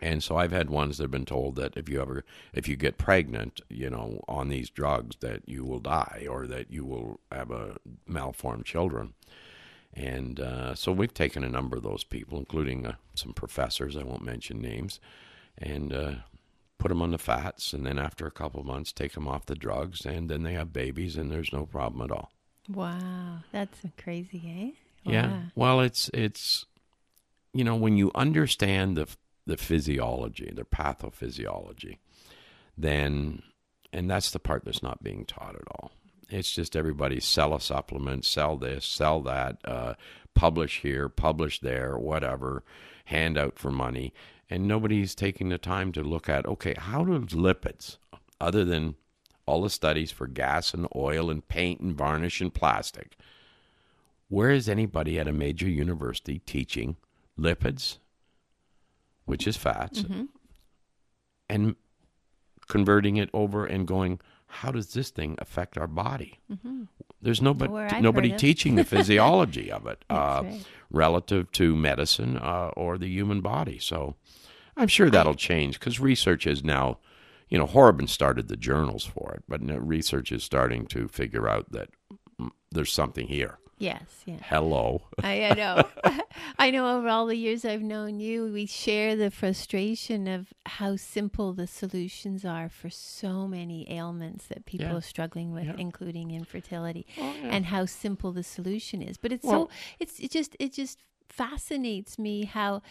And 0.00 0.22
so 0.22 0.36
I've 0.36 0.52
had 0.52 0.70
ones 0.70 0.98
that 0.98 1.04
have 1.04 1.10
been 1.10 1.24
told 1.24 1.56
that 1.56 1.76
if 1.76 1.88
you 1.88 2.00
ever, 2.00 2.24
if 2.52 2.68
you 2.68 2.76
get 2.76 2.98
pregnant, 2.98 3.60
you 3.68 3.90
know, 3.90 4.22
on 4.28 4.48
these 4.48 4.70
drugs, 4.70 5.16
that 5.20 5.48
you 5.48 5.64
will 5.64 5.80
die 5.80 6.26
or 6.30 6.46
that 6.46 6.70
you 6.70 6.84
will 6.84 7.20
have 7.32 7.50
a 7.50 7.76
malformed 8.06 8.64
children. 8.64 9.14
And 9.92 10.38
uh, 10.38 10.74
so 10.76 10.92
we've 10.92 11.14
taken 11.14 11.42
a 11.42 11.48
number 11.48 11.76
of 11.76 11.82
those 11.82 12.04
people, 12.04 12.38
including 12.38 12.86
uh, 12.86 12.94
some 13.14 13.32
professors, 13.32 13.96
I 13.96 14.04
won't 14.04 14.22
mention 14.24 14.60
names, 14.60 15.00
and 15.56 15.92
uh, 15.92 16.14
put 16.78 16.90
them 16.90 17.02
on 17.02 17.10
the 17.10 17.18
fats. 17.18 17.72
And 17.72 17.84
then 17.84 17.98
after 17.98 18.24
a 18.24 18.30
couple 18.30 18.60
of 18.60 18.66
months, 18.66 18.92
take 18.92 19.14
them 19.14 19.26
off 19.26 19.46
the 19.46 19.56
drugs. 19.56 20.06
And 20.06 20.28
then 20.30 20.44
they 20.44 20.52
have 20.52 20.72
babies, 20.72 21.16
and 21.16 21.32
there's 21.32 21.52
no 21.52 21.66
problem 21.66 22.02
at 22.02 22.16
all. 22.16 22.30
wow, 22.72 23.38
that's 23.50 23.80
crazy, 23.96 24.42
eh? 24.46 25.10
Yeah. 25.10 25.42
Well, 25.56 25.80
it's 25.80 26.10
it's 26.12 26.66
you 27.52 27.64
know 27.64 27.76
when 27.76 27.96
you 27.96 28.10
understand 28.14 28.96
the 28.96 29.08
the 29.46 29.56
physiology, 29.56 30.52
the 30.54 30.64
pathophysiology, 30.64 31.98
then 32.76 33.42
and 33.92 34.10
that's 34.10 34.30
the 34.30 34.38
part 34.38 34.64
that's 34.64 34.82
not 34.82 35.02
being 35.02 35.24
taught 35.24 35.54
at 35.54 35.66
all. 35.70 35.90
It's 36.28 36.54
just 36.54 36.76
everybody 36.76 37.20
sell 37.20 37.54
a 37.54 37.60
supplement, 37.60 38.26
sell 38.26 38.58
this, 38.58 38.84
sell 38.84 39.22
that, 39.22 39.56
uh, 39.64 39.94
publish 40.34 40.82
here, 40.82 41.08
publish 41.08 41.60
there, 41.60 41.96
whatever, 41.96 42.62
hand 43.06 43.38
out 43.38 43.58
for 43.58 43.70
money, 43.70 44.12
and 44.50 44.68
nobody's 44.68 45.14
taking 45.14 45.48
the 45.48 45.56
time 45.56 45.90
to 45.92 46.02
look 46.02 46.28
at 46.28 46.46
okay, 46.46 46.74
how 46.76 47.04
does 47.04 47.34
lipids, 47.34 47.96
other 48.40 48.64
than 48.64 48.94
all 49.46 49.62
the 49.62 49.70
studies 49.70 50.12
for 50.12 50.26
gas 50.26 50.74
and 50.74 50.86
oil 50.94 51.30
and 51.30 51.48
paint 51.48 51.80
and 51.80 51.96
varnish 51.96 52.42
and 52.42 52.52
plastic, 52.52 53.16
where 54.28 54.50
is 54.50 54.68
anybody 54.68 55.18
at 55.18 55.26
a 55.26 55.32
major 55.32 55.68
university 55.68 56.38
teaching 56.40 56.96
lipids, 57.38 57.98
which 59.24 59.46
is 59.46 59.56
fats, 59.56 60.04
and 61.48 61.76
converting 62.68 63.16
it 63.16 63.30
over 63.32 63.64
and 63.64 63.86
going, 63.86 64.20
how 64.46 64.70
does 64.70 64.92
this 64.94 65.10
thing 65.10 65.36
affect 65.38 65.76
our 65.78 65.86
body? 65.86 66.40
There's 67.20 67.42
nobody, 67.42 68.00
nobody 68.00 68.32
teaching 68.32 68.76
the 68.76 68.84
physiology 68.94 69.70
of 69.70 69.86
it 69.86 70.04
uh, 70.08 70.42
right. 70.44 70.64
relative 70.90 71.50
to 71.52 71.76
medicine 71.76 72.36
uh, 72.38 72.70
or 72.76 72.96
the 72.96 73.08
human 73.08 73.40
body. 73.40 73.78
So 73.78 74.14
I'm 74.76 74.88
sure 74.88 75.10
that'll 75.10 75.34
change 75.34 75.78
because 75.78 76.00
research 76.00 76.46
is 76.46 76.62
now, 76.64 76.98
you 77.48 77.58
know, 77.58 77.66
Horrobin 77.66 78.06
started 78.06 78.48
the 78.48 78.56
journals 78.56 79.04
for 79.04 79.34
it, 79.34 79.42
but 79.48 79.60
research 79.86 80.30
is 80.32 80.44
starting 80.44 80.86
to 80.86 81.08
figure 81.08 81.48
out 81.48 81.72
that 81.72 81.90
mm, 82.40 82.50
there's 82.70 82.92
something 82.92 83.26
here. 83.26 83.58
Yes, 83.78 84.02
yeah. 84.26 84.38
Hello. 84.42 85.02
I, 85.22 85.44
I 85.50 85.54
know. 85.54 85.82
I 86.58 86.70
know 86.70 86.96
over 86.98 87.08
all 87.08 87.26
the 87.26 87.36
years 87.36 87.64
I've 87.64 87.82
known 87.82 88.18
you, 88.18 88.52
we 88.52 88.66
share 88.66 89.14
the 89.14 89.30
frustration 89.30 90.26
of 90.26 90.52
how 90.66 90.96
simple 90.96 91.52
the 91.52 91.66
solutions 91.68 92.44
are 92.44 92.68
for 92.68 92.90
so 92.90 93.46
many 93.46 93.90
ailments 93.90 94.46
that 94.48 94.66
people 94.66 94.86
Yeah. 94.88 94.96
are 94.96 95.00
struggling 95.00 95.52
with, 95.52 95.66
Yeah. 95.66 95.76
including 95.78 96.32
infertility, 96.32 97.06
Oh, 97.18 97.22
yeah. 97.40 97.50
and 97.50 97.66
how 97.66 97.86
simple 97.86 98.32
the 98.32 98.42
solution 98.42 99.00
is. 99.02 99.16
But 99.16 99.32
it's 99.32 99.44
Well- 99.44 99.68
so 99.68 99.70
it's 100.00 100.18
it 100.18 100.30
just 100.32 100.56
it 100.58 100.72
just 100.72 100.98
fascinates 101.28 102.18
me 102.18 102.44
how 102.46 102.82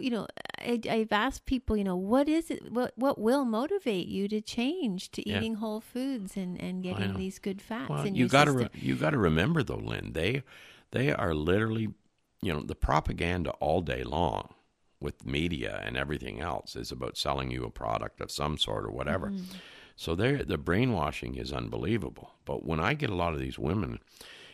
you 0.00 0.10
know 0.10 0.26
I, 0.58 0.80
I've 0.88 1.12
asked 1.12 1.44
people 1.46 1.76
you 1.76 1.84
know 1.84 1.96
what 1.96 2.28
is 2.28 2.50
it 2.50 2.72
what 2.72 2.92
what 2.96 3.18
will 3.18 3.44
motivate 3.44 4.06
you 4.08 4.28
to 4.28 4.40
change 4.40 5.10
to 5.12 5.28
Yeah. 5.28 5.38
eating 5.38 5.54
whole 5.56 5.80
foods 5.80 6.36
and 6.36 6.60
and 6.60 6.82
getting 6.82 7.14
these 7.16 7.38
good 7.38 7.60
fats 7.62 7.90
Well, 7.90 8.06
you 8.06 8.28
got 8.28 8.44
to 8.44 8.52
re- 8.52 8.68
you 8.74 8.94
got 8.96 9.10
to 9.10 9.18
remember 9.18 9.62
though, 9.62 9.76
Lynn. 9.76 10.12
They 10.12 10.42
they 10.90 11.12
are 11.12 11.34
literally, 11.34 11.88
you 12.40 12.52
know, 12.52 12.60
the 12.62 12.74
propaganda 12.74 13.50
all 13.60 13.80
day 13.80 14.04
long 14.04 14.54
with 15.00 15.26
media 15.26 15.80
and 15.84 15.96
everything 15.96 16.40
else 16.40 16.76
is 16.76 16.92
about 16.92 17.16
selling 17.16 17.50
you 17.50 17.64
a 17.64 17.70
product 17.70 18.20
of 18.20 18.30
some 18.30 18.56
sort 18.56 18.84
or 18.84 18.90
whatever. 18.90 19.28
Mm-hmm. 19.28 19.56
So 19.96 20.14
they 20.14 20.36
the 20.36 20.58
brainwashing 20.58 21.34
is 21.36 21.52
unbelievable. 21.52 22.34
But 22.44 22.64
when 22.64 22.80
I 22.80 22.94
get 22.94 23.10
a 23.10 23.14
lot 23.14 23.34
of 23.34 23.40
these 23.40 23.58
women 23.58 23.98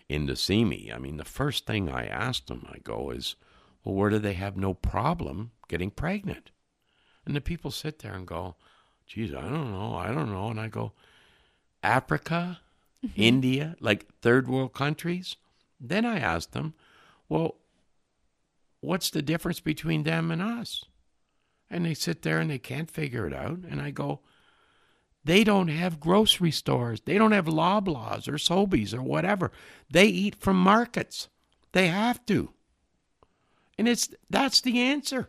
in 0.09 0.27
to 0.27 0.37
see 0.37 0.65
me, 0.65 0.91
I 0.95 0.99
mean, 0.99 1.17
the 1.19 1.25
first 1.25 1.67
thing 1.67 1.89
I 1.91 2.07
ask 2.07 2.47
them, 2.47 2.67
I 2.71 2.79
go 2.79 3.11
is, 3.11 3.37
well, 3.85 3.95
where 3.95 4.11
do 4.11 4.19
they 4.19 4.35
have 4.35 4.57
no 4.57 4.75
problem 4.75 5.53
getting 5.69 5.91
pregnant? 5.91 6.51
And 7.25 7.37
the 7.37 7.41
people 7.41 7.71
sit 7.71 7.99
there 7.99 8.15
and 8.15 8.27
go, 8.27 8.57
geez, 9.07 9.35
I 9.35 9.43
don't 9.43 9.73
know, 9.73 9.95
I 9.95 10.09
don't 10.09 10.33
know. 10.33 10.49
And 10.49 10.61
I 10.61 10.69
go, 10.69 10.93
Africa, 11.83 12.61
mm-hmm. 13.05 13.21
India, 13.21 13.77
like 13.81 14.07
third 14.21 14.49
world 14.49 14.73
countries. 14.73 15.37
Then 15.81 16.05
I 16.05 16.19
asked 16.19 16.53
them, 16.53 16.75
well, 17.29 17.57
what's 18.81 19.11
the 19.11 19.23
difference 19.23 19.61
between 19.61 20.05
them 20.05 20.31
and 20.31 20.43
us? 20.43 20.85
And 21.71 21.85
they 21.85 21.95
sit 21.95 22.23
there 22.23 22.39
and 22.41 22.51
they 22.51 22.59
can't 22.59 22.91
figure 22.91 23.27
it 23.27 23.35
out. 23.35 23.59
And 23.69 23.81
I 23.81 23.91
go, 23.91 24.21
they 25.25 25.45
don't 25.45 25.69
have 25.69 26.01
grocery 26.01 26.51
stores. 26.51 27.03
They 27.05 27.19
don't 27.19 27.33
have 27.33 27.47
Loblaws 27.47 28.29
or 28.29 28.39
Sobeys 28.39 28.95
or 28.95 29.03
whatever. 29.03 29.51
They 29.91 30.07
eat 30.07 30.35
from 30.37 30.59
markets. 30.59 31.29
They 31.73 31.89
have 31.89 32.25
to. 32.27 32.55
And 33.79 33.89
it's 33.89 34.11
that's 34.29 34.61
the 34.61 34.79
answer. 34.81 35.29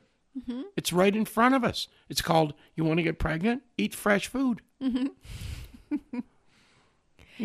It's 0.77 0.93
right 0.93 1.13
in 1.15 1.25
front 1.25 1.53
of 1.55 1.63
us. 1.65 1.87
It's 2.07 2.21
called 2.21 2.53
you 2.75 2.85
want 2.85 2.97
to 2.97 3.03
get 3.03 3.19
pregnant? 3.19 3.61
Eat 3.77 3.93
fresh 3.93 4.27
food. 4.27 4.61
you 4.79 5.11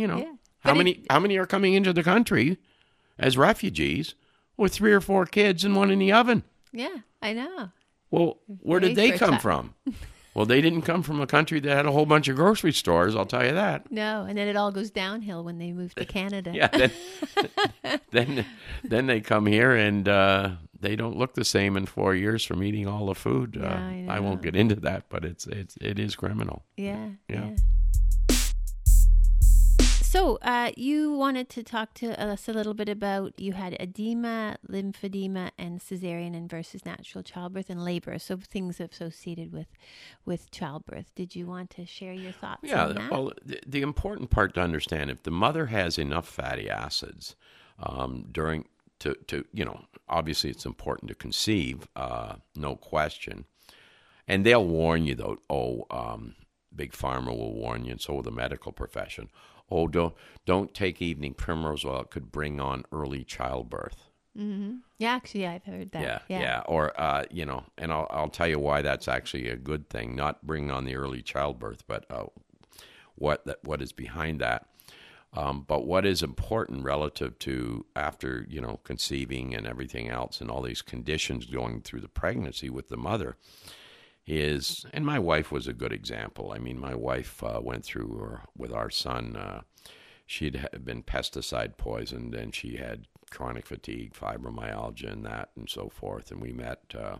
know. 0.06 0.18
Yeah. 0.18 0.32
How 0.60 0.70
But 0.72 0.78
many 0.78 1.02
how 1.10 1.20
many 1.20 1.36
are 1.36 1.46
coming 1.46 1.74
into 1.74 1.92
the 1.92 2.02
country 2.02 2.58
as 3.18 3.36
refugees 3.36 4.14
with 4.56 4.72
three 4.72 4.92
or 4.92 5.00
four 5.00 5.26
kids 5.26 5.64
and 5.64 5.76
one 5.76 5.90
in 5.90 5.98
the 5.98 6.12
oven? 6.12 6.42
yeah 6.72 6.96
i 7.22 7.32
know 7.32 7.70
Well, 8.10 8.38
where 8.46 8.80
did 8.80 8.96
they 8.96 9.12
come 9.12 9.38
from? 9.38 9.74
well, 10.34 10.44
they 10.46 10.60
didn't 10.60 10.82
come 10.82 11.02
from 11.04 11.20
a 11.20 11.26
country 11.26 11.60
that 11.60 11.76
had 11.76 11.86
a 11.86 11.92
whole 11.92 12.06
bunch 12.06 12.26
of 12.28 12.34
grocery 12.36 12.72
stores, 12.72 13.14
I'll 13.14 13.26
tell 13.26 13.44
you 13.44 13.52
that. 13.52 13.90
No, 13.92 14.24
and 14.28 14.36
then 14.36 14.48
it 14.48 14.56
all 14.56 14.72
goes 14.72 14.90
downhill 14.90 15.44
when 15.44 15.58
they 15.58 15.72
move 15.72 15.94
to 15.96 16.04
Canada. 16.18 16.50
Yeah, 16.54 16.68
then 16.68 16.90
then, 18.10 18.46
then 18.82 19.06
they 19.06 19.20
come 19.20 19.46
here 19.46 19.72
and 19.74 20.08
uh, 20.08 20.50
they 20.84 20.96
don't 20.96 21.16
look 21.16 21.34
the 21.34 21.44
same 21.44 21.76
in 21.76 21.86
4 21.86 22.14
years 22.14 22.44
from 22.44 22.62
eating 22.62 22.86
all 22.86 23.06
the 23.06 23.14
food. 23.14 23.56
Yeah, 23.60 23.74
uh, 23.74 24.12
I 24.12 24.16
I 24.16 24.20
won't 24.20 24.42
get 24.42 24.54
into 24.54 24.76
that, 24.88 25.08
but 25.08 25.24
it's 25.24 25.46
it's 25.46 25.76
it 25.80 25.98
is 25.98 26.14
criminal. 26.16 26.64
yeah, 26.76 27.08
Yeah. 27.28 27.46
yeah. 27.50 27.56
So, 30.14 30.38
uh, 30.42 30.70
you 30.76 31.12
wanted 31.12 31.48
to 31.56 31.64
talk 31.64 31.92
to 31.94 32.06
us 32.22 32.48
a 32.48 32.52
little 32.52 32.72
bit 32.74 32.88
about 32.88 33.32
you 33.36 33.52
had 33.52 33.76
edema, 33.80 34.58
lymphedema, 34.70 35.50
and 35.58 35.80
cesarean 35.80 36.36
and 36.36 36.48
versus 36.48 36.86
natural 36.86 37.24
childbirth 37.24 37.68
and 37.68 37.84
labor. 37.84 38.16
So 38.20 38.36
things 38.36 38.78
associated 38.78 39.52
with 39.52 39.66
with 40.24 40.52
childbirth. 40.52 41.12
Did 41.16 41.34
you 41.34 41.48
want 41.48 41.70
to 41.70 41.84
share 41.84 42.12
your 42.12 42.30
thoughts 42.30 42.60
Yeah, 42.62 42.92
well, 43.10 43.32
the, 43.44 43.58
the 43.66 43.82
important 43.82 44.30
part 44.30 44.54
to 44.54 44.60
understand 44.60 45.10
if 45.10 45.24
the 45.24 45.32
mother 45.32 45.66
has 45.66 45.98
enough 45.98 46.28
fatty 46.28 46.70
acids 46.70 47.34
um, 47.80 48.26
during 48.30 48.66
to 49.00 49.14
to 49.26 49.44
you 49.52 49.64
know 49.64 49.84
obviously 50.08 50.50
it's 50.50 50.66
important 50.66 51.08
to 51.08 51.14
conceive, 51.14 51.88
uh, 51.96 52.36
no 52.54 52.76
question, 52.76 53.44
and 54.28 54.44
they'll 54.44 54.66
warn 54.66 55.04
you 55.04 55.14
though. 55.14 55.38
Oh, 55.50 55.86
um, 55.90 56.34
big 56.74 56.92
pharma 56.92 57.28
will 57.36 57.54
warn 57.54 57.84
you, 57.84 57.92
and 57.92 58.00
so 58.00 58.14
will 58.14 58.22
the 58.22 58.30
medical 58.30 58.72
profession. 58.72 59.30
Oh, 59.70 59.88
don't 59.88 60.14
don't 60.44 60.74
take 60.74 61.00
evening 61.00 61.34
primrose 61.34 61.84
oil; 61.84 62.02
it 62.02 62.10
could 62.10 62.30
bring 62.30 62.60
on 62.60 62.84
early 62.92 63.24
childbirth. 63.24 64.10
hmm 64.36 64.76
Yeah, 64.98 65.12
actually, 65.14 65.46
I've 65.46 65.64
heard 65.64 65.92
that. 65.92 66.02
Yeah, 66.28 66.40
yeah, 66.40 66.62
Or 66.66 66.98
uh, 67.00 67.24
you 67.30 67.44
know, 67.44 67.64
and 67.78 67.92
I'll 67.92 68.06
I'll 68.10 68.28
tell 68.28 68.48
you 68.48 68.58
why 68.58 68.82
that's 68.82 69.08
actually 69.08 69.48
a 69.48 69.56
good 69.56 69.88
thing. 69.88 70.14
Not 70.14 70.46
bring 70.46 70.70
on 70.70 70.84
the 70.84 70.96
early 70.96 71.22
childbirth, 71.22 71.84
but 71.86 72.04
uh, 72.10 72.26
what 73.14 73.44
that 73.46 73.58
what 73.64 73.80
is 73.80 73.92
behind 73.92 74.40
that. 74.40 74.66
Um, 75.36 75.64
but 75.66 75.84
what 75.84 76.06
is 76.06 76.22
important 76.22 76.84
relative 76.84 77.38
to 77.40 77.84
after 77.96 78.46
you 78.48 78.60
know 78.60 78.78
conceiving 78.84 79.54
and 79.54 79.66
everything 79.66 80.08
else 80.08 80.40
and 80.40 80.50
all 80.50 80.62
these 80.62 80.82
conditions 80.82 81.46
going 81.46 81.82
through 81.82 82.00
the 82.00 82.08
pregnancy 82.08 82.70
with 82.70 82.88
the 82.88 82.96
mother 82.96 83.36
is, 84.26 84.86
and 84.92 85.04
my 85.04 85.18
wife 85.18 85.52
was 85.52 85.66
a 85.66 85.74
good 85.74 85.92
example. 85.92 86.52
I 86.54 86.58
mean, 86.58 86.78
my 86.78 86.94
wife 86.94 87.42
uh, 87.42 87.60
went 87.62 87.84
through 87.84 88.16
her, 88.18 88.40
with 88.56 88.72
our 88.72 88.90
son. 88.90 89.36
Uh, 89.36 89.62
she'd 90.24 90.66
been 90.82 91.02
pesticide 91.02 91.76
poisoned, 91.76 92.34
and 92.34 92.54
she 92.54 92.76
had 92.76 93.06
chronic 93.30 93.66
fatigue, 93.66 94.14
fibromyalgia, 94.14 95.12
and 95.12 95.26
that, 95.26 95.50
and 95.56 95.68
so 95.68 95.90
forth. 95.90 96.30
And 96.30 96.40
we 96.40 96.52
met 96.52 96.94
uh, 96.98 97.16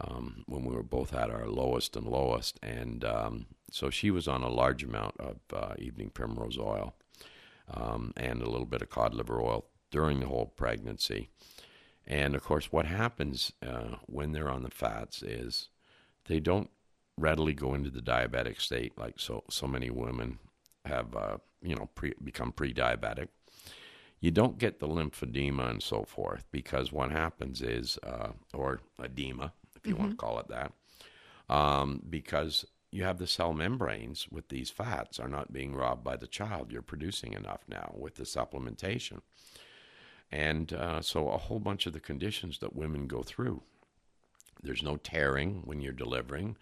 um, 0.00 0.44
when 0.46 0.64
we 0.64 0.76
were 0.76 0.84
both 0.84 1.12
at 1.14 1.30
our 1.30 1.48
lowest 1.48 1.96
and 1.96 2.06
lowest, 2.06 2.60
and 2.62 3.04
um, 3.04 3.46
so 3.70 3.90
she 3.90 4.12
was 4.12 4.28
on 4.28 4.42
a 4.42 4.48
large 4.48 4.84
amount 4.84 5.18
of 5.18 5.38
uh, 5.52 5.74
evening 5.78 6.10
primrose 6.10 6.58
oil 6.58 6.94
um, 7.72 8.12
and 8.16 8.42
a 8.42 8.50
little 8.50 8.66
bit 8.66 8.82
of 8.82 8.90
cod 8.90 9.14
liver 9.14 9.40
oil 9.40 9.66
during 9.90 10.20
the 10.20 10.26
whole 10.26 10.46
pregnancy. 10.46 11.28
And 12.06 12.34
of 12.34 12.42
course, 12.42 12.70
what 12.70 12.86
happens 12.86 13.52
uh, 13.66 13.96
when 14.06 14.32
they're 14.32 14.50
on 14.50 14.62
the 14.62 14.70
fats 14.70 15.22
is 15.22 15.68
they 16.26 16.40
don't 16.40 16.70
readily 17.16 17.54
go 17.54 17.74
into 17.74 17.90
the 17.90 18.00
diabetic 18.00 18.60
state 18.60 18.92
like 18.98 19.20
so 19.20 19.44
so 19.48 19.68
many 19.68 19.88
women 19.88 20.38
have 20.84 21.14
uh, 21.14 21.36
you 21.62 21.74
know 21.74 21.88
pre, 21.94 22.12
become 22.22 22.52
pre-diabetic. 22.52 23.28
You 24.20 24.30
don't 24.30 24.58
get 24.58 24.80
the 24.80 24.88
lymphedema 24.88 25.70
and 25.70 25.82
so 25.82 26.02
forth 26.04 26.44
because 26.50 26.92
what 26.92 27.10
happens 27.10 27.60
is 27.62 27.98
uh, 28.02 28.28
or 28.52 28.80
edema 29.02 29.52
if 29.76 29.86
you 29.86 29.96
want 29.96 30.12
to 30.12 30.16
call 30.16 30.38
it 30.38 30.48
that 30.48 30.72
um, 31.48 32.00
because 32.08 32.64
you 32.94 33.02
have 33.02 33.18
the 33.18 33.26
cell 33.26 33.52
membranes 33.52 34.28
with 34.30 34.50
these 34.50 34.70
fats 34.70 35.18
are 35.18 35.28
not 35.28 35.52
being 35.52 35.74
robbed 35.74 36.04
by 36.04 36.16
the 36.16 36.28
child. 36.28 36.70
You're 36.70 36.80
producing 36.80 37.32
enough 37.32 37.64
now 37.66 37.92
with 37.98 38.14
the 38.14 38.22
supplementation. 38.22 39.20
And 40.30 40.72
uh, 40.72 41.02
so 41.02 41.28
a 41.28 41.36
whole 41.36 41.58
bunch 41.58 41.86
of 41.86 41.92
the 41.92 41.98
conditions 41.98 42.60
that 42.60 42.76
women 42.76 43.08
go 43.08 43.24
through. 43.24 43.62
There's 44.62 44.82
no 44.84 44.96
tearing 44.96 45.62
when 45.64 45.80
you're 45.80 45.92
delivering. 45.92 46.56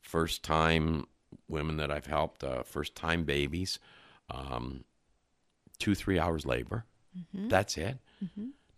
First 0.00 0.44
time 0.44 1.06
women 1.48 1.78
that 1.78 1.90
I've 1.90 2.06
helped, 2.06 2.44
uh, 2.44 2.62
first 2.62 2.94
time 2.94 3.24
babies, 3.24 3.80
um, 4.30 4.84
two, 5.80 5.96
three 5.96 6.18
hours 6.18 6.46
labor. 6.46 6.84
That's 7.48 7.76
it. 7.76 7.98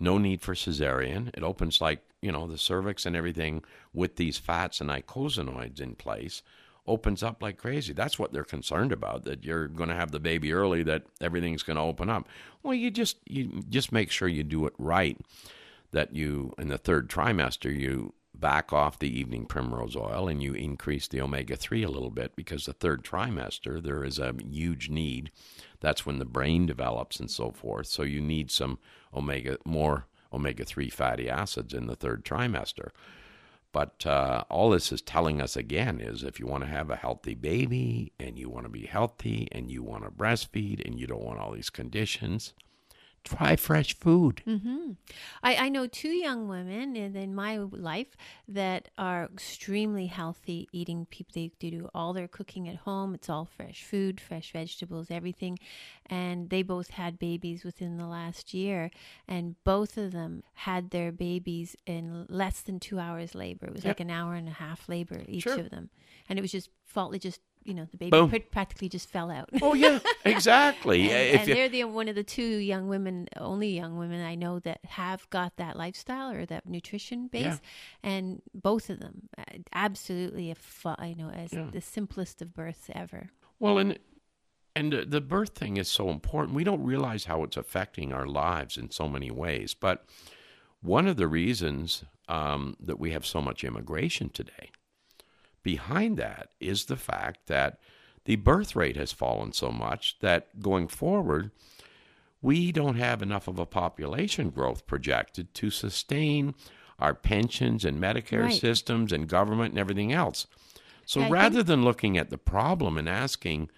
No 0.00 0.16
need 0.16 0.40
for 0.40 0.54
cesarean. 0.54 1.28
It 1.34 1.42
opens 1.42 1.82
like, 1.82 2.00
you 2.22 2.32
know, 2.32 2.46
the 2.46 2.56
cervix 2.56 3.04
and 3.04 3.14
everything 3.14 3.62
with 3.92 4.16
these 4.16 4.38
fats 4.38 4.80
and 4.80 4.88
icosanoids 4.88 5.80
in 5.82 5.96
place 5.96 6.40
opens 6.86 7.22
up 7.22 7.42
like 7.42 7.56
crazy. 7.56 7.92
That's 7.92 8.18
what 8.18 8.32
they're 8.32 8.44
concerned 8.44 8.92
about 8.92 9.24
that 9.24 9.44
you're 9.44 9.68
going 9.68 9.88
to 9.88 9.94
have 9.94 10.10
the 10.10 10.20
baby 10.20 10.52
early 10.52 10.82
that 10.82 11.04
everything's 11.20 11.62
going 11.62 11.76
to 11.76 11.82
open 11.82 12.10
up. 12.10 12.28
Well, 12.62 12.74
you 12.74 12.90
just 12.90 13.18
you 13.26 13.64
just 13.68 13.92
make 13.92 14.10
sure 14.10 14.28
you 14.28 14.44
do 14.44 14.66
it 14.66 14.74
right 14.78 15.18
that 15.92 16.14
you 16.14 16.52
in 16.58 16.68
the 16.68 16.78
third 16.78 17.08
trimester 17.08 17.74
you 17.74 18.12
back 18.34 18.72
off 18.72 18.98
the 18.98 19.18
evening 19.20 19.46
primrose 19.46 19.94
oil 19.96 20.28
and 20.28 20.42
you 20.42 20.52
increase 20.54 21.06
the 21.06 21.20
omega 21.20 21.56
3 21.56 21.84
a 21.84 21.90
little 21.90 22.10
bit 22.10 22.34
because 22.34 22.66
the 22.66 22.72
third 22.72 23.04
trimester 23.04 23.80
there 23.80 24.04
is 24.04 24.18
a 24.18 24.34
huge 24.50 24.90
need 24.90 25.30
that's 25.80 26.04
when 26.04 26.18
the 26.18 26.24
brain 26.24 26.66
develops 26.66 27.20
and 27.20 27.30
so 27.30 27.52
forth 27.52 27.86
so 27.86 28.02
you 28.02 28.20
need 28.20 28.50
some 28.50 28.78
omega 29.14 29.56
more 29.64 30.06
omega 30.32 30.64
3 30.64 30.90
fatty 30.90 31.30
acids 31.30 31.72
in 31.72 31.86
the 31.86 31.94
third 31.94 32.24
trimester 32.24 32.88
but 33.74 34.06
uh, 34.06 34.44
all 34.48 34.70
this 34.70 34.92
is 34.92 35.02
telling 35.02 35.42
us 35.42 35.56
again 35.56 36.00
is 36.00 36.22
if 36.22 36.38
you 36.38 36.46
want 36.46 36.62
to 36.62 36.70
have 36.70 36.90
a 36.90 36.96
healthy 36.96 37.34
baby 37.34 38.12
and 38.20 38.38
you 38.38 38.48
want 38.48 38.64
to 38.64 38.70
be 38.70 38.86
healthy 38.86 39.48
and 39.50 39.68
you 39.68 39.82
want 39.82 40.04
to 40.04 40.10
breastfeed 40.10 40.80
and 40.86 40.98
you 40.98 41.08
don't 41.08 41.24
want 41.24 41.40
all 41.40 41.50
these 41.50 41.70
conditions 41.70 42.54
try 43.24 43.56
fresh 43.56 43.94
food. 43.98 44.42
hmm 44.44 44.92
I, 45.42 45.56
I 45.56 45.68
know 45.70 45.86
two 45.86 46.10
young 46.10 46.46
women 46.48 46.94
in, 46.96 47.16
in 47.16 47.34
my 47.34 47.56
life 47.58 48.16
that 48.48 48.90
are 48.98 49.24
extremely 49.24 50.06
healthy 50.06 50.68
eating 50.72 51.06
people. 51.06 51.32
They, 51.34 51.50
they 51.60 51.70
do 51.70 51.88
all 51.94 52.12
their 52.12 52.28
cooking 52.28 52.68
at 52.68 52.76
home. 52.76 53.14
It's 53.14 53.28
all 53.30 53.44
fresh 53.46 53.82
food, 53.82 54.20
fresh 54.20 54.52
vegetables, 54.52 55.10
everything. 55.10 55.58
And 56.06 56.50
they 56.50 56.62
both 56.62 56.90
had 56.90 57.18
babies 57.18 57.64
within 57.64 57.96
the 57.96 58.06
last 58.06 58.52
year. 58.54 58.90
And 59.26 59.56
both 59.64 59.96
of 59.96 60.12
them 60.12 60.42
had 60.54 60.90
their 60.90 61.10
babies 61.12 61.76
in 61.86 62.26
less 62.28 62.60
than 62.60 62.78
two 62.78 62.98
hours 62.98 63.34
labor. 63.34 63.66
It 63.66 63.72
was 63.72 63.84
Yep. 63.84 63.90
like 63.90 64.00
an 64.00 64.10
hour 64.10 64.34
and 64.34 64.48
a 64.48 64.52
half 64.52 64.88
labor, 64.88 65.22
each 65.26 65.44
Sure. 65.44 65.58
of 65.60 65.70
them. 65.70 65.90
And 66.28 66.38
it 66.38 66.42
was 66.42 66.52
just 66.52 66.70
faultly, 66.84 67.18
just, 67.18 67.40
you 67.64 67.74
know, 67.74 67.86
the 67.90 67.96
baby 67.96 68.10
Boom. 68.10 68.30
practically 68.50 68.88
just 68.88 69.08
fell 69.10 69.30
out. 69.30 69.48
Oh 69.62 69.74
yeah, 69.74 69.98
exactly. 70.24 71.10
And, 71.10 71.40
and 71.40 71.48
you, 71.48 71.54
they're 71.54 71.68
the 71.68 71.84
one 71.84 72.08
of 72.08 72.14
the 72.14 72.22
two 72.24 72.42
young 72.42 72.88
women, 72.88 73.28
only 73.36 73.68
young 73.68 73.96
women 73.98 74.24
I 74.24 74.34
know 74.34 74.58
that 74.60 74.80
have 74.84 75.28
got 75.30 75.56
that 75.56 75.76
lifestyle 75.76 76.30
or 76.32 76.44
that 76.46 76.68
nutrition 76.68 77.28
base, 77.28 77.44
Yeah. 77.44 77.56
and 78.02 78.42
both 78.54 78.90
of 78.90 79.00
them 79.00 79.28
uh, 79.38 79.42
absolutely 79.72 80.50
a 80.50 80.54
fu- 80.54 80.90
I 80.98 81.14
know 81.16 81.30
as 81.30 81.52
Yeah. 81.52 81.68
the 81.72 81.80
simplest 81.80 82.42
of 82.42 82.54
births 82.54 82.90
ever. 82.94 83.30
Well, 83.58 83.78
and 83.78 83.98
and 84.76 84.92
the- 84.92 85.04
the 85.04 85.20
birth 85.20 85.54
thing 85.56 85.76
is 85.76 85.88
so 85.88 86.10
important. 86.10 86.54
We 86.56 86.64
don't 86.64 86.82
realize 86.82 87.24
how 87.26 87.44
it's 87.44 87.56
affecting 87.56 88.12
our 88.12 88.26
lives 88.26 88.76
in 88.76 88.90
so 88.90 89.08
many 89.08 89.30
ways. 89.30 89.72
But 89.74 90.04
one 90.82 91.06
of 91.06 91.16
the 91.16 91.28
reasons 91.28 92.04
um, 92.28 92.76
that 92.80 92.98
we 92.98 93.12
have 93.12 93.24
so 93.24 93.40
much 93.40 93.64
immigration 93.64 94.30
today, 94.30 94.70
behind 95.64 96.16
that 96.18 96.50
is 96.60 96.84
the 96.84 96.96
fact 96.96 97.48
that 97.48 97.80
the 98.24 98.36
birth 98.36 98.76
rate 98.76 98.96
has 98.96 99.12
fallen 99.12 99.52
so 99.52 99.70
much 99.72 100.18
that 100.20 100.60
going 100.60 100.86
forward, 100.86 101.50
we 102.40 102.70
don't 102.70 102.96
have 102.96 103.20
enough 103.22 103.48
of 103.48 103.58
a 103.58 103.66
population 103.66 104.50
growth 104.50 104.86
projected 104.86 105.52
to 105.54 105.70
sustain 105.70 106.54
our 106.98 107.14
pensions 107.14 107.84
and 107.84 108.00
Medicare 108.00 108.44
Right. 108.44 108.60
systems 108.60 109.12
and 109.12 109.28
government 109.28 109.72
and 109.72 109.78
everything 109.78 110.12
else. 110.12 110.46
So 111.06 111.20
Yeah, 111.20 111.28
rather 111.30 111.62
than 111.62 111.82
looking 111.82 112.16
at 112.16 112.30
the 112.30 112.38
problem 112.38 112.96
and 112.96 113.08
asking, 113.08 113.68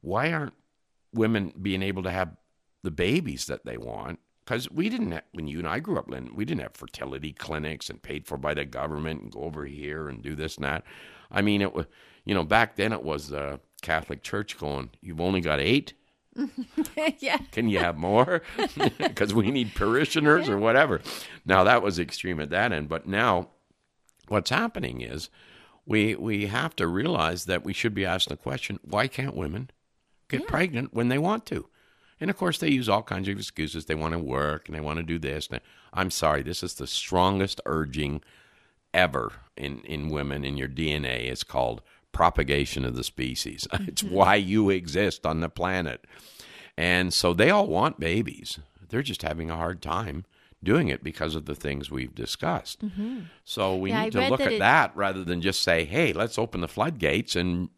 why 0.00 0.32
aren't 0.32 0.54
women 1.12 1.52
being 1.60 1.82
able 1.82 2.02
to 2.04 2.10
have 2.10 2.36
the 2.82 2.90
babies 2.90 3.46
that 3.46 3.64
they 3.64 3.76
want? 3.76 4.20
Because 4.44 4.70
we 4.70 4.88
didn't, 4.88 5.12
have, 5.12 5.24
when 5.32 5.46
you 5.46 5.58
and 5.58 5.68
I 5.68 5.80
grew 5.80 5.98
up, 5.98 6.08
Lynn, 6.08 6.34
we 6.34 6.44
didn't 6.44 6.62
have 6.62 6.74
fertility 6.74 7.32
clinics 7.32 7.88
and 7.90 8.02
paid 8.02 8.26
for 8.26 8.36
by 8.36 8.54
the 8.54 8.64
government 8.64 9.22
and 9.22 9.30
go 9.30 9.42
over 9.42 9.66
here 9.66 10.08
and 10.08 10.22
do 10.22 10.34
this 10.34 10.56
and 10.56 10.64
that. 10.64 10.84
I 11.32 11.42
mean, 11.42 11.62
it 11.62 11.74
was, 11.74 11.86
you 12.24 12.34
know, 12.34 12.44
back 12.44 12.76
then 12.76 12.92
it 12.92 13.02
was 13.02 13.28
the 13.28 13.58
Catholic 13.80 14.22
Church 14.22 14.58
going, 14.58 14.90
you've 15.00 15.20
only 15.20 15.40
got 15.40 15.58
eight. 15.58 15.94
yeah, 17.18 17.38
Can 17.50 17.68
you 17.68 17.78
have 17.78 17.96
more? 17.96 18.42
Because 18.98 19.34
we 19.34 19.50
need 19.50 19.74
parishioners 19.74 20.48
or 20.48 20.58
whatever. 20.58 21.00
Now 21.44 21.64
that 21.64 21.82
was 21.82 21.98
extreme 21.98 22.40
at 22.40 22.50
that 22.50 22.72
end, 22.72 22.88
but 22.88 23.06
now 23.06 23.48
what's 24.28 24.50
happening 24.50 25.02
is 25.02 25.28
we 25.84 26.14
we 26.14 26.46
have 26.46 26.74
to 26.76 26.86
realize 26.86 27.44
that 27.46 27.64
we 27.64 27.72
should 27.72 27.94
be 27.94 28.06
asking 28.06 28.34
the 28.36 28.42
question: 28.42 28.78
Why 28.82 29.08
can't 29.08 29.36
women 29.36 29.70
get 30.28 30.46
pregnant 30.46 30.94
when 30.94 31.08
they 31.08 31.18
want 31.18 31.44
to? 31.46 31.66
And 32.18 32.30
of 32.30 32.36
course, 32.36 32.58
they 32.58 32.70
use 32.70 32.88
all 32.88 33.02
kinds 33.02 33.28
of 33.28 33.36
excuses. 33.36 33.84
They 33.84 33.94
want 33.96 34.12
to 34.12 34.18
work 34.18 34.68
and 34.68 34.76
they 34.76 34.80
want 34.80 34.98
to 34.98 35.02
do 35.02 35.18
this. 35.18 35.48
And 35.50 35.60
I'm 35.92 36.10
sorry, 36.10 36.42
this 36.42 36.62
is 36.62 36.74
the 36.74 36.86
strongest 36.86 37.60
urging 37.66 38.22
ever 38.94 39.32
in, 39.56 39.80
in 39.80 40.08
women 40.08 40.44
in 40.44 40.56
your 40.56 40.68
DNA. 40.68 41.30
It's 41.30 41.44
called 41.44 41.82
propagation 42.12 42.84
of 42.84 42.94
the 42.94 43.04
species. 43.04 43.66
It's 43.86 44.02
mm-hmm. 44.02 44.14
why 44.14 44.34
you 44.36 44.70
exist 44.70 45.26
on 45.26 45.40
the 45.40 45.48
planet. 45.48 46.04
And 46.76 47.12
so 47.12 47.34
they 47.34 47.50
all 47.50 47.66
want 47.66 48.00
babies. 48.00 48.58
They're 48.88 49.02
just 49.02 49.22
having 49.22 49.50
a 49.50 49.56
hard 49.56 49.82
time 49.82 50.24
doing 50.62 50.88
it 50.88 51.02
because 51.02 51.34
of 51.34 51.46
the 51.46 51.54
things 51.54 51.90
we've 51.90 52.14
discussed. 52.14 52.84
Mm-hmm. 52.84 53.20
So 53.44 53.76
we 53.76 53.90
Yeah, 53.90 54.00
I 54.00 54.04
need 54.04 54.12
to 54.12 54.28
look 54.28 54.38
that 54.38 54.46
at 54.46 54.52
it- 54.54 54.58
that 54.60 54.96
rather 54.96 55.24
than 55.24 55.40
just 55.40 55.62
say, 55.62 55.84
hey, 55.84 56.12
let's 56.12 56.38
open 56.38 56.60
the 56.60 56.68
floodgates 56.68 57.34
and 57.34 57.68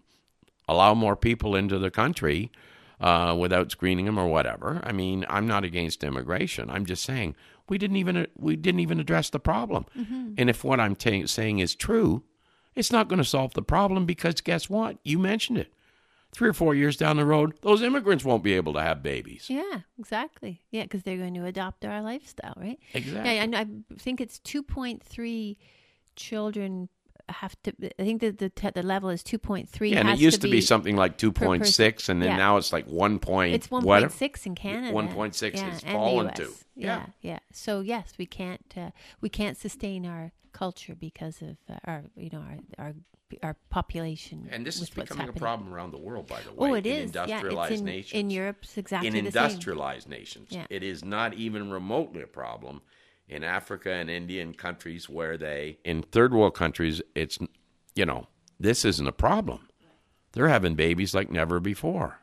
allow 0.69 0.95
more 0.95 1.17
people 1.17 1.55
into 1.57 1.79
the 1.79 1.91
country 1.91 2.51
uh, 3.01 3.37
without 3.39 3.71
screening 3.71 4.07
them 4.07 4.19
or 4.19 4.29
whatever. 4.29 4.81
I 4.85 4.93
mean, 4.93 5.25
I'm 5.29 5.47
not 5.47 5.65
against 5.65 6.05
immigration. 6.05 6.71
I'm 6.71 6.87
just 6.87 7.03
saying 7.05 7.35
we 7.69 7.79
didn't 7.79 7.97
even 7.97 8.27
we 8.37 8.57
didn't 8.57 8.81
even 8.81 9.01
address 9.01 9.31
the 9.31 9.41
problem. 9.41 9.87
And 10.37 10.51
if 10.51 10.65
what 10.65 10.81
I'm 10.81 10.95
ta- 10.95 11.27
saying 11.27 11.59
is 11.61 11.75
true, 11.75 12.23
it's 12.75 12.93
not 12.93 13.09
going 13.09 13.19
to 13.19 13.25
solve 13.25 13.55
the 13.55 13.63
problem 13.63 14.05
because 14.07 14.41
guess 14.41 14.69
what? 14.69 14.99
You 15.05 15.19
mentioned 15.19 15.59
it. 15.59 15.73
Three 16.33 16.49
or 16.49 16.53
four 16.53 16.75
years 16.75 16.97
down 16.97 17.17
the 17.17 17.25
road, 17.25 17.55
those 17.63 17.81
immigrants 17.81 18.25
won't 18.25 18.43
be 18.43 18.55
able 18.55 18.73
to 18.73 18.83
have 18.83 19.05
babies. 19.05 19.47
yeah, 19.49 19.81
exactly. 20.01 20.63
Yeah, 20.73 20.83
because 20.83 21.05
they're 21.05 21.17
going 21.17 21.35
to 21.35 21.45
adopt 21.45 21.85
our 21.85 22.03
lifestyle, 22.03 22.55
right? 22.57 22.79
Exactly. 22.93 23.37
Yeah, 23.37 23.43
and 23.45 23.55
I 23.55 23.67
think 23.99 24.21
it's 24.21 24.41
two 24.41 24.65
point 24.65 25.01
three 25.01 25.59
children 26.17 26.89
have 27.29 27.57
to. 27.63 27.73
I 27.99 28.05
think 28.05 28.21
that 28.21 28.39
the 28.39 28.73
the 28.73 28.83
level 28.83 29.09
is 29.09 29.23
two 29.23 29.39
point 29.39 29.69
three. 29.69 29.93
Yeah, 29.93 30.01
and 30.01 30.11
it 30.11 30.19
used 30.19 30.43
to 30.43 30.49
be, 30.49 30.61
something 30.61 30.97
like 30.97 31.19
2.6, 31.19 32.09
and 32.09 32.23
then 32.23 32.31
Yeah. 32.31 32.37
now 32.37 32.57
it's 32.57 32.73
like 32.73 32.87
1 32.87 33.19
point. 33.19 33.55
It's 33.55 33.71
one 33.71 33.83
point 33.83 34.13
six 34.13 34.47
in 34.47 34.55
Canada. 34.55 34.93
1.6 34.93 35.55
yeah, 35.55 35.67
it's 35.69 35.83
and 35.83 35.89
the 35.89 35.93
fallen 35.93 36.35
to. 36.35 36.53
Yeah, 36.77 36.87
Yeah. 36.87 37.07
yeah. 37.21 37.39
So 37.53 37.81
yes, 37.81 38.15
we 38.19 38.27
can't 38.27 38.75
uh, 38.77 38.91
we 39.21 39.29
can't 39.29 39.57
sustain 39.57 40.07
our 40.07 40.33
culture 40.53 40.95
because 40.95 41.43
of 41.43 41.57
uh, 41.69 41.79
our 41.85 42.05
you 42.17 42.31
know 42.31 42.45
our 42.79 42.87
our 42.87 42.95
our 43.43 43.57
population. 43.71 44.49
And 44.53 44.67
this 44.67 44.81
is 44.81 44.91
becoming 44.91 45.29
a 45.29 45.33
problem 45.33 45.73
around 45.73 45.93
the 45.93 45.99
world, 45.99 46.27
by 46.27 46.41
the 46.43 46.53
way. 46.53 46.71
Oh, 46.71 46.75
it 46.75 46.87
in 46.87 46.93
is. 46.93 47.15
Yeah, 47.15 47.23
industrialized 47.23 47.73
it's 47.73 47.81
in, 47.81 47.87
nations. 47.87 48.21
in 48.21 48.31
Europe. 48.31 48.59
It's 48.63 48.79
exactly 48.79 49.09
in 49.09 49.25
the 49.25 49.33
same. 49.33 49.45
industrialized 49.45 50.09
nations. 50.09 50.49
Yeah. 50.51 50.67
It 50.71 50.83
is 50.83 51.05
not 51.05 51.35
even 51.35 51.71
remotely 51.71 52.23
a 52.23 52.27
problem 52.27 52.83
in 53.29 53.43
Africa 53.45 53.91
and 53.91 54.11
Indian 54.11 54.55
countries 54.55 55.09
where 55.09 55.37
they, 55.37 55.79
in 55.85 56.03
third 56.03 56.33
world 56.33 56.55
countries, 56.55 57.01
it's, 57.15 57.39
you 57.95 58.05
know, 58.05 58.29
this 58.61 58.85
isn't 58.85 59.07
a 59.07 59.13
problem. 59.13 59.69
They're 60.33 60.49
having 60.49 60.75
babies 60.75 61.15
like 61.15 61.31
never 61.31 61.61
before. 61.61 62.19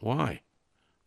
Why? 0.00 0.42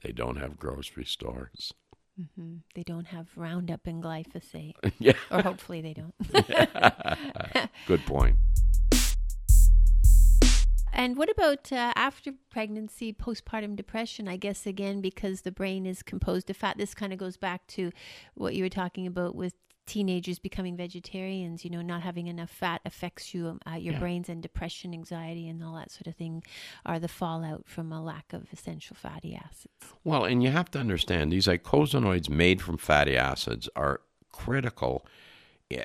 They 0.02 0.12
don't 0.12 0.36
have 0.36 0.60
grocery 0.60 1.06
stores. 1.06 1.74
Mm-hmm. 2.20 2.58
They 2.76 2.84
don't 2.84 3.08
have 3.08 3.28
Roundup 3.36 3.88
and 3.88 4.04
glyphosate, 4.04 4.76
yeah, 5.00 5.14
or 5.32 5.42
hopefully 5.42 5.82
they 5.82 5.94
don't. 5.94 6.14
good 7.88 8.06
point. 8.06 8.38
And 10.94 11.18
what 11.18 11.30
about 11.30 11.72
uh, 11.72 11.92
after 11.96 12.32
pregnancy, 12.52 13.12
postpartum 13.14 13.76
depression? 13.76 14.28
I 14.28 14.38
guess 14.38 14.66
again 14.68 15.02
because 15.02 15.42
the 15.42 15.52
brain 15.52 15.86
is 15.86 16.04
composed 16.04 16.50
of 16.50 16.58
fat. 16.58 16.78
This 16.78 16.94
kind 16.94 17.12
of 17.12 17.20
goes 17.20 17.36
back 17.36 17.66
to 17.68 17.92
what 18.36 18.54
you 18.54 18.64
were 18.64 18.70
talking 18.70 19.08
about 19.08 19.36
with 19.36 19.54
teenagers 19.86 20.40
becoming 20.40 20.78
vegetarians. 20.78 21.66
You 21.66 21.72
know, 21.72 21.82
not 21.82 22.04
having 22.04 22.28
enough 22.28 22.52
fat 22.52 22.82
affects 22.86 23.34
you, 23.34 23.60
uh, 23.68 23.72
your 23.72 23.94
Yeah. 23.96 24.00
brains, 24.00 24.30
and 24.30 24.42
depression, 24.42 24.94
anxiety, 24.94 25.50
and 25.50 25.64
all 25.64 25.76
that 25.76 25.92
sort 25.92 26.08
of 26.08 26.16
thing 26.16 26.44
are 26.86 27.00
the 27.00 27.08
fallout 27.08 27.68
from 27.68 27.92
a 27.92 28.02
lack 28.02 28.32
of 28.32 28.48
essential 28.54 28.96
fatty 28.96 29.36
acids. 29.36 29.74
Well, 30.04 30.26
and 30.26 30.44
you 30.44 30.52
have 30.52 30.70
to 30.72 30.80
understand 30.80 31.32
these 31.34 31.48
icosanoids 31.48 32.30
made 32.30 32.62
from 32.62 32.78
fatty 32.78 33.18
acids 33.18 33.68
are 33.76 34.02
critical 34.32 35.06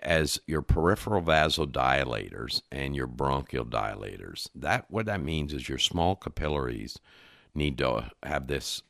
as 0.03 0.41
your 0.47 0.63
peripheral 0.63 1.23
vasodilators 1.23 2.63
and 2.71 2.95
your 2.95 3.07
bronchial 3.07 3.65
dilators. 3.65 4.49
That 4.55 4.87
what 4.91 5.07
that 5.07 5.23
means 5.23 5.53
is 5.53 5.69
your 5.69 5.79
small 5.79 6.17
capillaries 6.17 6.99
need 7.55 7.79
to 7.79 8.11
have 8.23 8.47
this 8.47 8.83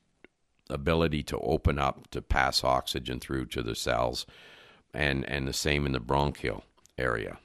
ability 0.71 1.23
to 1.23 1.39
open 1.39 1.79
up 1.79 2.11
to 2.11 2.21
pass 2.21 2.63
oxygen 2.63 3.21
through 3.21 3.47
to 3.47 3.63
the 3.63 3.75
cells 3.75 4.27
and 4.93 5.25
and 5.27 5.47
the 5.47 5.53
same 5.53 5.87
in 5.87 5.93
the 5.93 6.01
bronchial 6.01 6.65
area. 6.97 7.39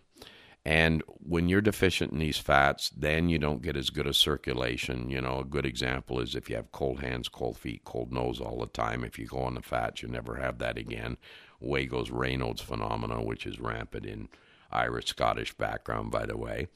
And 0.66 1.04
when 1.08 1.50
you're 1.50 1.62
deficient 1.62 2.14
in 2.14 2.20
these 2.20 2.38
fats, 2.38 2.90
then 2.96 3.28
you 3.28 3.38
don't 3.38 3.62
get 3.62 3.76
as 3.76 3.90
good 3.90 4.08
a 4.08 4.14
circulation. 4.14 5.10
You 5.10 5.20
know, 5.20 5.40
a 5.40 5.46
good 5.46 5.66
example 5.66 6.22
is 6.22 6.36
if 6.36 6.50
you 6.50 6.56
have 6.56 6.72
cold 6.72 7.02
hands, 7.02 7.28
cold 7.28 7.58
feet, 7.58 7.84
cold 7.84 8.14
nose 8.14 8.40
all 8.40 8.60
the 8.60 8.68
time. 8.68 9.04
If 9.04 9.20
you 9.20 9.26
go 9.26 9.40
on 9.40 9.56
the 9.56 9.62
fats, 9.62 10.02
you 10.02 10.08
never 10.08 10.36
have 10.36 10.60
that 10.60 10.78
again. 10.78 11.18
Away 11.64 11.88
Raynaud's 11.88 12.62
phenomenon, 12.62 13.26
which 13.26 13.46
is 13.46 13.60
rampant 13.60 14.06
in 14.06 14.30
Irish 14.72 15.08
Scottish 15.08 15.54
background, 15.54 16.12
by 16.12 16.26
the 16.26 16.38
way. 16.38 16.68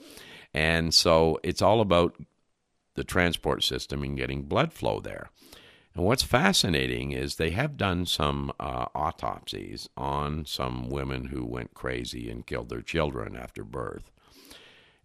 And 0.53 0.93
so 0.93 1.39
it's 1.43 1.61
all 1.61 1.81
about 1.81 2.15
the 2.95 3.03
transport 3.03 3.63
system 3.63 4.03
and 4.03 4.17
getting 4.17 4.43
blood 4.43 4.73
flow 4.73 4.99
there. 4.99 5.29
And 5.93 6.05
what's 6.05 6.23
fascinating 6.23 7.11
is 7.11 7.35
they 7.35 7.49
have 7.51 7.75
done 7.75 8.05
some 8.05 8.51
uh, 8.59 8.85
autopsies 8.93 9.89
on 9.97 10.45
some 10.45 10.89
women 10.89 11.25
who 11.25 11.43
went 11.43 11.73
crazy 11.73 12.29
and 12.29 12.45
killed 12.45 12.69
their 12.69 12.81
children 12.81 13.35
after 13.35 13.63
birth. 13.63 14.11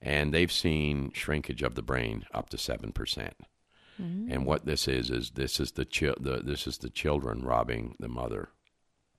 And 0.02 0.34
they've 0.34 0.52
seen 0.52 1.12
shrinkage 1.12 1.62
of 1.62 1.76
the 1.76 1.82
brain 1.82 2.24
up 2.34 2.50
to 2.50 2.56
7%. 2.56 3.30
And 4.32 4.44
what 4.46 4.66
this 4.66 4.88
is 4.88 5.10
is 5.10 5.30
this 5.30 5.60
is 5.60 5.72
the, 5.72 5.84
chi- 5.84 6.14
the 6.18 6.40
this 6.42 6.66
is 6.66 6.78
the 6.78 6.90
children 6.90 7.42
robbing 7.42 7.94
the 8.00 8.08
mother 8.08 8.48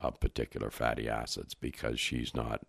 of 0.04 0.20
particular 0.20 0.70
fatty 0.70 1.08
acids 1.10 1.54
because 1.54 2.00
she's 2.00 2.34
not 2.36 2.62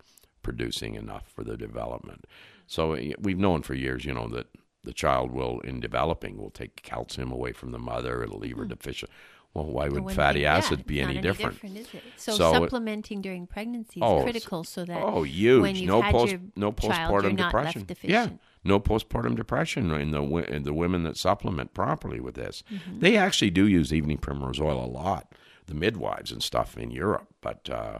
producing 0.42 0.94
enough 0.94 1.26
for 1.28 1.42
the 1.44 1.56
development. 1.56 2.26
So 2.66 2.96
we've 3.18 3.38
known 3.38 3.62
for 3.62 3.74
years, 3.74 4.04
you 4.04 4.14
know, 4.14 4.28
that 4.28 4.46
the 4.82 4.92
child 4.92 5.32
will, 5.32 5.60
in 5.60 5.80
developing, 5.80 6.36
will 6.36 6.50
take 6.50 6.82
calcium 6.82 7.32
away 7.32 7.52
from 7.52 7.72
the 7.72 7.78
mother. 7.78 8.22
It'll 8.22 8.38
leave 8.38 8.58
her 8.58 8.64
deficient. 8.66 9.10
Well, 9.54 9.66
why 9.66 9.88
would 9.88 10.10
fatty 10.12 10.40
yeah, 10.40 10.56
acids 10.56 10.80
it's 10.80 10.88
be 10.88 11.00
not 11.00 11.10
any 11.10 11.20
different? 11.20 11.62
is 11.64 11.86
it? 11.94 12.02
So, 12.16 12.32
So 12.32 12.50
it- 12.50 12.54
supplementing 12.54 13.22
during 13.22 13.46
pregnancy 13.46 14.00
is 14.00 14.04
Oh, 14.04 14.22
critical 14.22 14.64
so 14.64 14.84
that 14.84 15.00
Oh, 15.00 15.22
huge! 15.22 15.82
no 15.84 16.02
had 16.02 16.12
post, 16.12 16.32
your 16.32 16.40
no 16.56 16.72
postpartum 16.72 17.36
not 17.38 17.52
depression. 17.52 17.86
yeah, 18.02 18.30
no 18.64 18.80
postpartum 18.80 19.36
depression 19.36 19.92
in 19.92 20.10
the 20.10 20.22
in 20.52 20.64
the 20.64 20.74
women 20.74 21.04
that 21.04 21.16
supplement 21.16 21.72
properly 21.72 22.18
with 22.18 22.34
this. 22.34 22.64
Mm-hmm. 22.70 22.98
They 22.98 23.16
actually 23.16 23.50
do 23.50 23.68
use 23.68 23.92
evening 23.92 24.18
primrose 24.18 24.60
oil 24.60 24.84
a 24.84 24.90
lot, 24.90 25.32
the 25.66 25.74
midwives 25.74 26.32
and 26.32 26.42
stuff 26.42 26.76
in 26.76 26.90
Europe. 26.90 27.28
But 27.40 27.68
uh, 27.70 27.98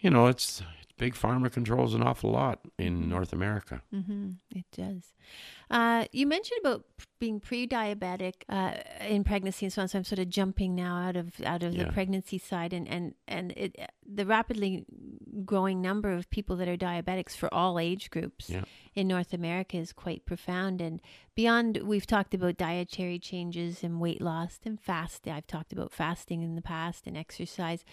you 0.00 0.10
know, 0.10 0.26
it's, 0.26 0.62
big 1.04 1.14
pharma 1.14 1.50
controls 1.58 1.94
an 1.94 2.02
awful 2.02 2.30
lot 2.30 2.58
in 2.78 3.08
North 3.08 3.32
America. 3.32 3.76
hmm 3.90 4.30
It 4.60 4.66
does. 4.82 5.04
Uh, 5.70 6.04
you 6.12 6.26
mentioned 6.36 6.60
about 6.64 6.84
being 7.18 7.40
pre-diabetic 7.40 8.34
uh, 8.48 8.74
in 9.16 9.24
pregnancy 9.24 9.66
and 9.66 9.72
so 9.72 9.82
on. 9.82 9.88
So 9.88 9.98
I'm 9.98 10.04
sort 10.04 10.18
of 10.24 10.28
jumping 10.38 10.74
now 10.84 10.94
out 11.06 11.16
of 11.22 11.28
out 11.52 11.62
of 11.62 11.70
Yeah. 11.74 11.84
the 11.84 11.92
pregnancy 11.92 12.38
side, 12.38 12.72
and 12.78 12.86
and 12.88 13.04
and 13.26 13.46
it, 13.64 13.70
the 14.18 14.26
rapidly 14.26 14.84
growing 15.52 15.78
number 15.80 16.10
of 16.18 16.28
people 16.36 16.54
that 16.56 16.68
are 16.68 16.76
diabetics 16.90 17.34
for 17.40 17.48
all 17.58 17.78
age 17.88 18.10
groups 18.10 18.44
Yeah. 18.50 18.64
in 18.94 19.08
North 19.08 19.32
America 19.32 19.76
is 19.84 19.92
quite 20.04 20.22
profound. 20.32 20.80
And 20.80 21.00
beyond, 21.34 21.78
we've 21.90 22.06
talked 22.06 22.34
about 22.34 22.56
dietary 22.68 23.18
changes 23.18 23.82
and 23.84 24.00
weight 24.00 24.20
loss 24.20 24.60
and 24.64 24.78
fast. 24.80 25.26
I've 25.26 25.46
talked 25.46 25.72
about 25.72 25.90
fasting 25.92 26.42
in 26.42 26.54
the 26.54 26.62
past 26.74 27.06
and 27.06 27.16
exercise. 27.16 27.84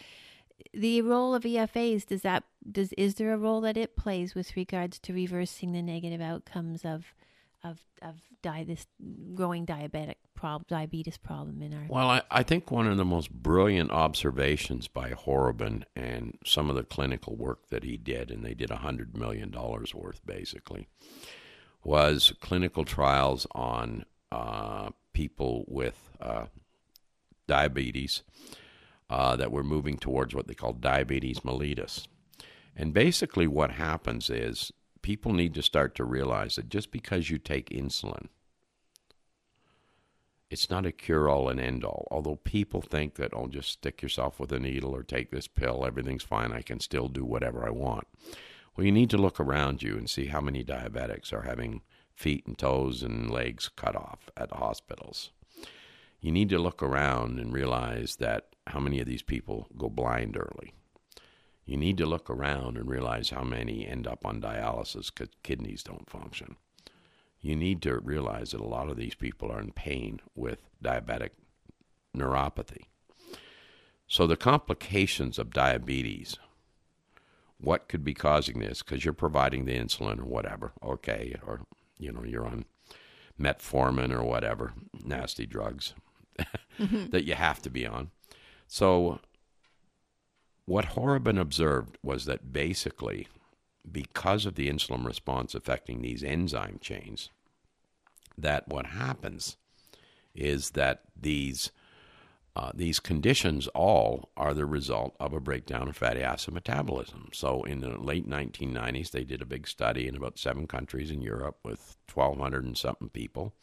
The 0.73 1.01
role 1.01 1.35
of 1.35 1.43
EFAs 1.43 2.05
does 2.05 2.21
that 2.21 2.43
does 2.69 2.93
is 2.93 3.15
there 3.15 3.33
a 3.33 3.37
role 3.37 3.61
that 3.61 3.77
it 3.77 3.95
plays 3.95 4.35
with 4.35 4.55
regards 4.55 4.99
to 4.99 5.13
reversing 5.13 5.71
the 5.71 5.81
negative 5.81 6.21
outcomes 6.21 6.83
of 6.85 7.13
of 7.63 7.79
of 8.01 8.15
di- 8.41 8.63
this 8.63 8.87
growing 9.35 9.65
diabetic 9.65 10.15
problem 10.35 10.65
diabetes 10.69 11.17
problem 11.17 11.61
in 11.61 11.73
our 11.73 11.85
Well, 11.89 12.09
I, 12.09 12.21
I 12.31 12.43
think 12.43 12.71
one 12.71 12.87
of 12.87 12.97
the 12.97 13.05
most 13.05 13.31
brilliant 13.31 13.91
observations 13.91 14.87
by 14.87 15.11
Horrobin 15.11 15.83
and 15.95 16.37
some 16.45 16.69
of 16.69 16.75
the 16.75 16.83
clinical 16.83 17.35
work 17.35 17.67
that 17.69 17.83
he 17.83 17.97
did, 17.97 18.31
and 18.31 18.43
they 18.43 18.53
did 18.53 18.69
$100 18.69 19.15
million 19.15 19.51
worth 19.51 20.25
basically, 20.25 20.87
was 21.83 22.33
clinical 22.39 22.85
trials 22.85 23.45
on 23.53 24.05
uh, 24.31 24.91
people 25.11 25.65
with 25.67 26.11
uh, 26.21 26.45
diabetes 27.47 28.23
uh, 29.09 29.35
that 29.35 29.51
were 29.51 29.63
moving 29.63 29.97
towards 29.97 30.35
what 30.35 30.47
they 30.47 30.53
call 30.53 30.73
diabetes 30.73 31.39
mellitus. 31.41 32.07
And 32.75 32.93
basically, 32.93 33.47
what 33.47 33.71
happens 33.71 34.29
is 34.29 34.71
people 35.01 35.33
need 35.33 35.53
to 35.55 35.63
start 35.63 35.95
to 35.95 36.03
realize 36.03 36.55
that 36.55 36.69
just 36.69 36.91
because 36.91 37.29
you 37.29 37.37
take 37.37 37.69
insulin, 37.69 38.27
it's 40.49 40.69
not 40.69 40.85
a 40.85 40.91
cure 40.91 41.29
all 41.29 41.49
and 41.49 41.59
end 41.59 41.83
all. 41.83 42.07
Although 42.09 42.37
people 42.37 42.81
think 42.81 43.15
that, 43.15 43.33
oh, 43.33 43.47
just 43.47 43.69
stick 43.69 44.01
yourself 44.01 44.39
with 44.39 44.51
a 44.51 44.59
needle 44.59 44.95
or 44.95 45.03
take 45.03 45.31
this 45.31 45.47
pill, 45.47 45.85
everything's 45.85 46.23
fine, 46.23 46.51
I 46.51 46.61
can 46.61 46.79
still 46.79 47.07
do 47.07 47.23
whatever 47.23 47.65
I 47.65 47.69
want. 47.69 48.07
Well, 48.75 48.85
you 48.85 48.91
need 48.91 49.09
to 49.11 49.17
look 49.17 49.39
around 49.39 49.83
you 49.83 49.97
and 49.97 50.09
see 50.09 50.27
how 50.27 50.41
many 50.41 50.63
diabetics 50.63 51.33
are 51.33 51.43
having 51.43 51.81
feet 52.15 52.45
and 52.47 52.57
toes 52.57 53.03
and 53.03 53.29
legs 53.29 53.69
cut 53.75 53.95
off 53.95 54.29
at 54.35 54.51
hospitals. 54.51 55.31
You 56.19 56.31
need 56.31 56.49
to 56.49 56.59
look 56.59 56.81
around 56.83 57.39
and 57.39 57.53
realize 57.53 58.17
that 58.17 58.47
how 58.69 58.79
many 58.79 58.99
of 58.99 59.07
these 59.07 59.21
people 59.21 59.67
go 59.77 59.89
blind 59.89 60.37
early. 60.37 60.73
You 61.65 61.77
need 61.77 61.97
to 61.97 62.05
look 62.05 62.29
around 62.29 62.77
and 62.77 62.89
realize 62.89 63.29
how 63.29 63.43
many 63.43 63.87
end 63.87 64.07
up 64.07 64.25
on 64.25 64.41
dialysis 64.41 65.13
because 65.13 65.29
kidneys 65.43 65.83
don't 65.83 66.09
function 66.09 66.55
you 67.41 67.55
need 67.55 67.81
to 67.81 67.99
realize 67.99 68.51
that 68.51 68.61
a 68.61 68.65
lot 68.65 68.89
of 68.89 68.97
these 68.97 69.15
people 69.15 69.51
are 69.51 69.59
in 69.59 69.71
pain 69.71 70.19
with 70.35 70.59
diabetic 70.83 71.31
neuropathy. 72.15 72.83
So, 74.07 74.27
the 74.27 74.35
complications 74.35 75.37
of 75.37 75.53
diabetes, 75.53 76.37
what 77.59 77.87
could 77.87 78.03
be 78.03 78.13
causing 78.13 78.59
this? 78.59 78.81
Because 78.81 79.05
you're 79.05 79.13
providing 79.13 79.65
the 79.65 79.77
insulin 79.77 80.19
or 80.19 80.25
whatever, 80.25 80.73
okay, 80.83 81.35
or 81.45 81.61
you 81.97 82.11
know, 82.11 82.23
you're 82.23 82.47
on 82.47 82.65
metformin 83.39 84.11
or 84.11 84.23
whatever, 84.23 84.73
nasty 85.03 85.45
drugs 85.45 85.93
mm-hmm. 86.79 87.09
that 87.11 87.25
you 87.25 87.35
have 87.35 87.61
to 87.61 87.69
be 87.69 87.85
on. 87.85 88.09
So, 88.71 89.19
what 90.65 90.85
Horrobin 90.85 91.39
observed 91.39 91.97
was 92.03 92.25
that 92.25 92.53
basically 92.53 93.27
because 93.91 94.45
of 94.45 94.53
the 94.53 94.69
insulin 94.69 95.03
response 95.03 95.55
affecting 95.55 96.01
these 96.01 96.23
enzyme 96.23 96.77
chains, 96.79 97.31
that 98.37 98.67
what 98.67 98.85
happens 98.85 99.57
is 100.35 100.71
that 100.71 101.01
these 101.19 101.71
uh, 102.55 102.71
these 102.75 102.99
conditions 102.99 103.67
all 103.69 104.29
are 104.37 104.53
the 104.53 104.67
result 104.67 105.15
of 105.19 105.33
a 105.33 105.39
breakdown 105.39 105.87
of 105.87 105.97
fatty 105.97 106.21
acid 106.21 106.53
metabolism. 106.53 107.29
So, 107.33 107.63
in 107.63 107.81
the 107.81 107.97
late 107.99 108.29
1990s, 108.29 109.09
they 109.09 109.23
did 109.23 109.41
a 109.41 109.47
big 109.47 109.67
study 109.67 110.07
in 110.07 110.15
about 110.15 110.37
seven 110.37 110.67
countries 110.67 111.09
in 111.09 111.23
Europe 111.23 111.57
with 111.63 111.97
1,200 112.13 112.65
and 112.65 112.77
something 112.77 113.09
people. 113.09 113.55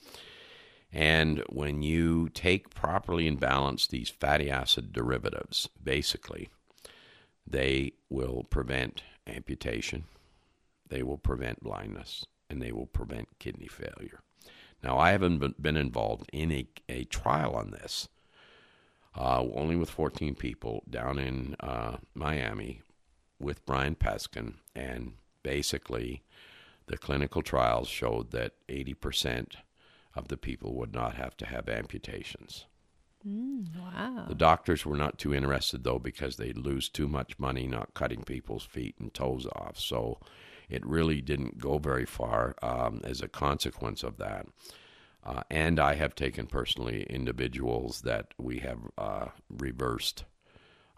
And 0.93 1.43
when 1.49 1.83
you 1.83 2.29
take 2.31 2.75
properly 2.75 3.27
and 3.27 3.39
balance 3.39 3.87
these 3.87 4.09
fatty 4.09 4.51
acid 4.51 4.93
derivatives, 4.93 5.69
basically, 5.83 6.49
they 7.47 7.93
will 8.09 8.45
prevent 8.45 9.03
amputation, 9.27 10.05
they 10.89 11.03
will 11.03 11.19
prevent 11.19 11.63
blindness, 11.63 12.25
and 12.49 12.63
they 12.63 12.73
will 12.73 12.87
prevent 12.87 13.39
kidney 13.39 13.67
failure. 13.67 14.21
Now, 14.83 14.99
I 14.99 15.11
haven't 15.11 15.61
been- 15.61 15.77
involved 15.77 16.29
in 16.33 16.53
a, 16.53 16.67
a 16.89 17.05
trial 17.05 17.55
on 17.55 17.71
this, 17.71 18.09
uh, 19.17 19.43
only 19.55 19.77
with 19.77 19.91
14 19.91 20.35
people 20.35 20.85
down 20.89 21.19
in 21.19 21.57
uh, 21.61 21.97
Miami 22.15 22.83
with 23.39 23.65
Brian 23.67 23.97
Peskin, 23.97 24.55
and 24.75 25.15
basically, 25.43 26.23
the 26.87 26.97
clinical 26.97 27.43
trials 27.43 27.89
showed 27.89 28.31
that 28.31 28.53
80% 28.69 29.57
of 30.17 30.29
the 30.29 30.37
people 30.37 30.75
would 30.75 30.95
not 30.95 31.15
have 31.15 31.37
to 31.37 31.47
have 31.47 31.69
amputations. 31.69 32.67
wow 33.25 34.27
The 34.29 34.35
doctors 34.35 34.85
were 34.87 34.97
not 34.97 35.19
too 35.19 35.35
interested 35.35 35.85
though 35.85 35.99
because 35.99 36.37
they'd 36.37 36.59
lose 36.59 36.89
too 36.89 37.09
much 37.09 37.39
money 37.39 37.67
not 37.67 37.95
cutting 37.95 38.25
people's 38.25 38.65
feet 38.65 38.97
and 38.99 39.13
toes 39.13 39.47
off. 39.55 39.79
So 39.79 40.19
it 40.69 40.85
really 40.85 41.21
didn't 41.21 41.59
go 41.59 41.79
very 41.79 42.07
far 42.07 42.57
um, 42.63 43.01
as 43.05 43.21
a 43.21 43.29
consequence 43.29 44.03
of 44.03 44.17
that. 44.19 44.47
Uh, 45.25 45.43
and 45.51 45.81
I 45.81 45.95
have 45.95 46.15
taken 46.15 46.47
personally 46.47 47.03
individuals 47.11 48.03
that 48.03 48.33
we 48.39 48.61
have 48.61 48.79
uh, 48.97 49.27
reversed. 49.51 50.25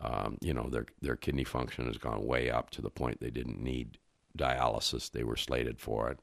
Um, 0.00 0.37
you 0.40 0.52
know, 0.52 0.68
their 0.68 0.87
their 1.00 1.16
kidney 1.16 1.44
function 1.44 1.87
has 1.87 1.96
gone 1.96 2.26
way 2.26 2.50
up 2.50 2.70
to 2.70 2.83
the 2.83 2.90
point 2.90 3.20
they 3.20 3.31
didn't 3.31 3.61
need 3.61 3.98
dialysis; 4.37 5.11
they 5.11 5.24
were 5.24 5.37
slated 5.37 5.81
for 5.81 6.11
it. 6.11 6.18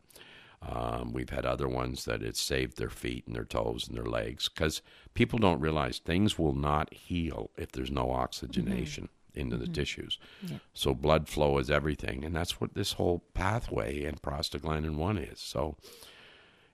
Um, 0.68 1.14
we've 1.14 1.30
had 1.30 1.46
other 1.46 1.68
ones 1.68 2.06
that 2.06 2.24
it 2.24 2.36
saved 2.36 2.78
their 2.78 2.90
feet 2.90 3.28
and 3.28 3.36
their 3.36 3.46
toes 3.46 3.88
and 3.88 3.96
their 3.96 4.06
legs 4.06 4.50
because 4.50 4.82
people 5.14 5.38
don't 5.38 5.60
realize 5.60 6.00
things 6.00 6.40
will 6.40 6.56
not 6.56 6.92
heal 6.94 7.52
if 7.58 7.72
there's 7.72 7.92
no 7.92 8.10
oxygenation 8.12 9.10
into 9.36 9.58
the 9.58 9.68
tissues. 9.68 10.18
Yeah. 10.42 10.58
So 10.74 10.94
blood 10.96 11.28
flow 11.28 11.58
is 11.60 11.70
everything, 11.70 12.24
and 12.24 12.36
that's 12.36 12.60
what 12.60 12.74
this 12.74 12.94
whole 12.94 13.24
pathway 13.34 14.06
and 14.06 14.22
prostaglandin 14.22 14.96
one 14.96 15.18
is. 15.18 15.40
So 15.40 15.76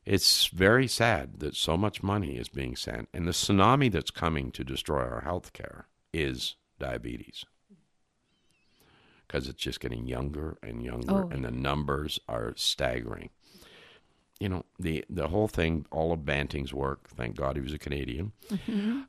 it's 0.06 0.48
very 0.48 0.88
sad 0.88 1.40
that 1.40 1.56
so 1.56 1.76
much 1.76 2.02
money 2.04 2.38
is 2.38 2.50
being 2.50 2.76
sent, 2.76 3.10
and 3.14 3.28
the 3.28 3.32
tsunami 3.32 3.92
that's 3.92 4.12
coming 4.12 4.52
to 4.52 4.64
destroy 4.64 5.02
our 5.02 5.22
health 5.22 5.54
care 5.54 5.88
is 6.14 6.56
diabetes 6.80 7.46
because 9.28 9.48
it's 9.48 9.62
just 9.62 9.80
getting 9.80 10.08
younger 10.08 10.58
and 10.62 10.84
younger, 10.84 11.24
Oh, 11.26 11.30
and 11.32 11.44
the 11.46 11.52
numbers 11.52 12.20
are 12.28 12.54
staggering. 12.58 13.30
You 14.42 14.50
know 14.50 14.66
the 14.80 15.06
the 15.10 15.28
whole 15.28 15.48
thing, 15.48 15.86
all 15.92 16.12
of 16.12 16.26
Banting's 16.26 16.74
work. 16.74 17.08
Thank 17.10 17.36
God 17.36 17.56
he 17.56 17.62
was 17.62 17.74
a 17.74 17.78
Canadian. 17.78 18.32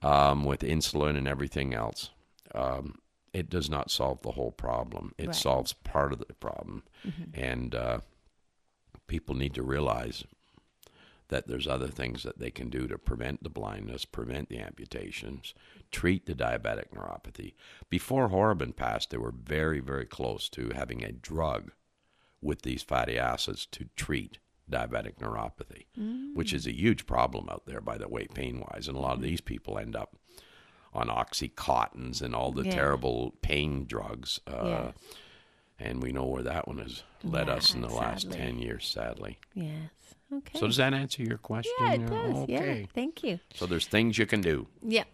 Um, 0.02 0.44
with 0.44 0.60
insulin 0.60 1.16
and 1.16 1.26
everything 1.26 1.72
else, 1.72 2.10
um, 2.54 2.96
it 3.32 3.48
does 3.48 3.70
not 3.70 3.90
solve 3.90 4.20
the 4.22 4.32
whole 4.32 4.52
problem. 4.52 5.12
It 5.16 5.28
Right. 5.28 5.34
solves 5.34 5.72
part 5.72 6.12
of 6.12 6.18
the 6.18 6.34
problem, 6.34 6.82
and 7.32 7.74
uh, 7.74 8.00
people 9.06 9.34
need 9.34 9.54
to 9.54 9.62
realize 9.62 10.24
that 11.28 11.46
there's 11.48 11.66
other 11.66 11.88
things 11.88 12.24
that 12.24 12.38
they 12.38 12.50
can 12.50 12.68
do 12.68 12.86
to 12.86 12.98
prevent 12.98 13.42
the 13.42 13.48
blindness, 13.48 14.04
prevent 14.04 14.50
the 14.50 14.58
amputations, 14.58 15.54
treat 15.90 16.26
the 16.26 16.34
diabetic 16.34 16.90
neuropathy. 16.94 17.54
Before 17.88 18.28
Horrobin 18.28 18.74
passed, 18.74 19.08
they 19.10 19.16
were 19.16 19.32
very, 19.32 19.80
very 19.80 20.04
close 20.04 20.50
to 20.50 20.72
having 20.74 21.02
a 21.02 21.10
drug 21.12 21.72
with 22.42 22.62
these 22.62 22.82
fatty 22.82 23.18
acids 23.18 23.64
to 23.66 23.86
treat 23.96 24.40
diabetic 24.70 25.16
neuropathy, 25.16 25.86
which 26.34 26.52
is 26.52 26.66
a 26.66 26.72
huge 26.74 27.06
problem 27.06 27.48
out 27.48 27.66
there, 27.66 27.80
by 27.80 27.98
the 27.98 28.08
way, 28.08 28.26
pain 28.26 28.60
wise. 28.60 28.88
And 28.88 28.96
a 28.96 29.00
lot 29.00 29.14
of 29.16 29.22
these 29.22 29.40
people 29.40 29.78
end 29.78 29.94
up 29.96 30.16
on 30.94 31.08
Oxycontins 31.08 32.20
and 32.22 32.34
all 32.34 32.52
the 32.52 32.64
Yeah. 32.64 32.74
terrible 32.74 33.34
pain 33.42 33.84
drugs. 33.86 34.40
Uh, 34.46 34.92
Yes. 34.94 34.94
And 35.78 36.00
we 36.00 36.12
know 36.12 36.26
where 36.26 36.44
that 36.44 36.68
one 36.68 36.78
has 36.78 37.02
led 37.24 37.48
us 37.48 37.74
in 37.74 37.80
the 37.80 37.88
Yeah, 37.88 37.94
last 37.94 38.30
10 38.30 38.58
years, 38.60 38.86
sadly. 38.86 39.38
yes 39.54 39.90
okay 40.32 40.58
So 40.58 40.66
does 40.68 40.76
that 40.76 40.94
answer 40.94 41.22
your 41.24 41.38
question? 41.38 41.74
yeah 41.80 41.94
it 41.94 42.06
does 42.06 42.36
Okay. 42.44 42.80
yeah 42.80 42.86
thank 42.94 43.24
you 43.24 43.40
So 43.54 43.66
there's 43.66 43.86
things 43.86 44.16
you 44.16 44.26
can 44.26 44.42
do. 44.42 44.68
yeah 44.86 45.04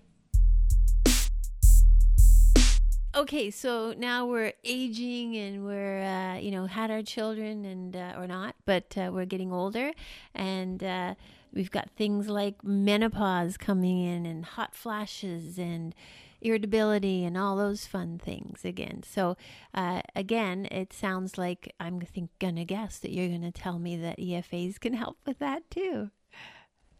okay, 3.18 3.50
so 3.50 3.92
now 3.98 4.26
we're 4.26 4.52
aging 4.62 5.37
and 5.37 5.64
we're 5.64 6.02
uh, 6.02 6.38
you 6.38 6.52
know 6.52 6.66
had 6.66 6.90
our 6.90 7.02
children 7.02 7.64
and 7.64 7.96
uh, 7.96 8.14
or 8.16 8.26
not, 8.26 8.54
but 8.64 8.96
uh, 8.96 9.11
we're 9.12 9.24
getting 9.24 9.52
older 9.52 9.90
and 10.35 10.85
uh, 10.85 11.14
we've 11.52 11.70
got 11.70 11.90
things 11.90 12.28
like 12.28 12.62
menopause 12.62 13.57
coming 13.57 13.98
in 13.98 14.24
and 14.24 14.44
hot 14.44 14.74
flashes 14.74 15.59
and 15.59 15.94
irritability 16.40 17.24
and 17.24 17.37
all 17.37 17.57
those 17.57 17.87
fun 17.87 18.18
things 18.18 18.64
again. 18.64 19.02
So 19.02 19.37
uh, 19.74 20.02
again, 20.14 20.68
it 20.70 20.92
sounds 20.92 21.37
like 21.37 21.74
I'm 21.81 22.00
think 22.00 22.31
gonna 22.38 22.64
guess 22.64 22.98
that 23.00 23.11
you're 23.11 23.28
gonna 23.28 23.50
tell 23.50 23.81
me 23.81 23.96
that 23.96 24.18
EFAs 24.18 24.78
can 24.78 24.94
help 24.94 25.18
with 25.26 25.40
that 25.40 25.68
too. 25.70 26.11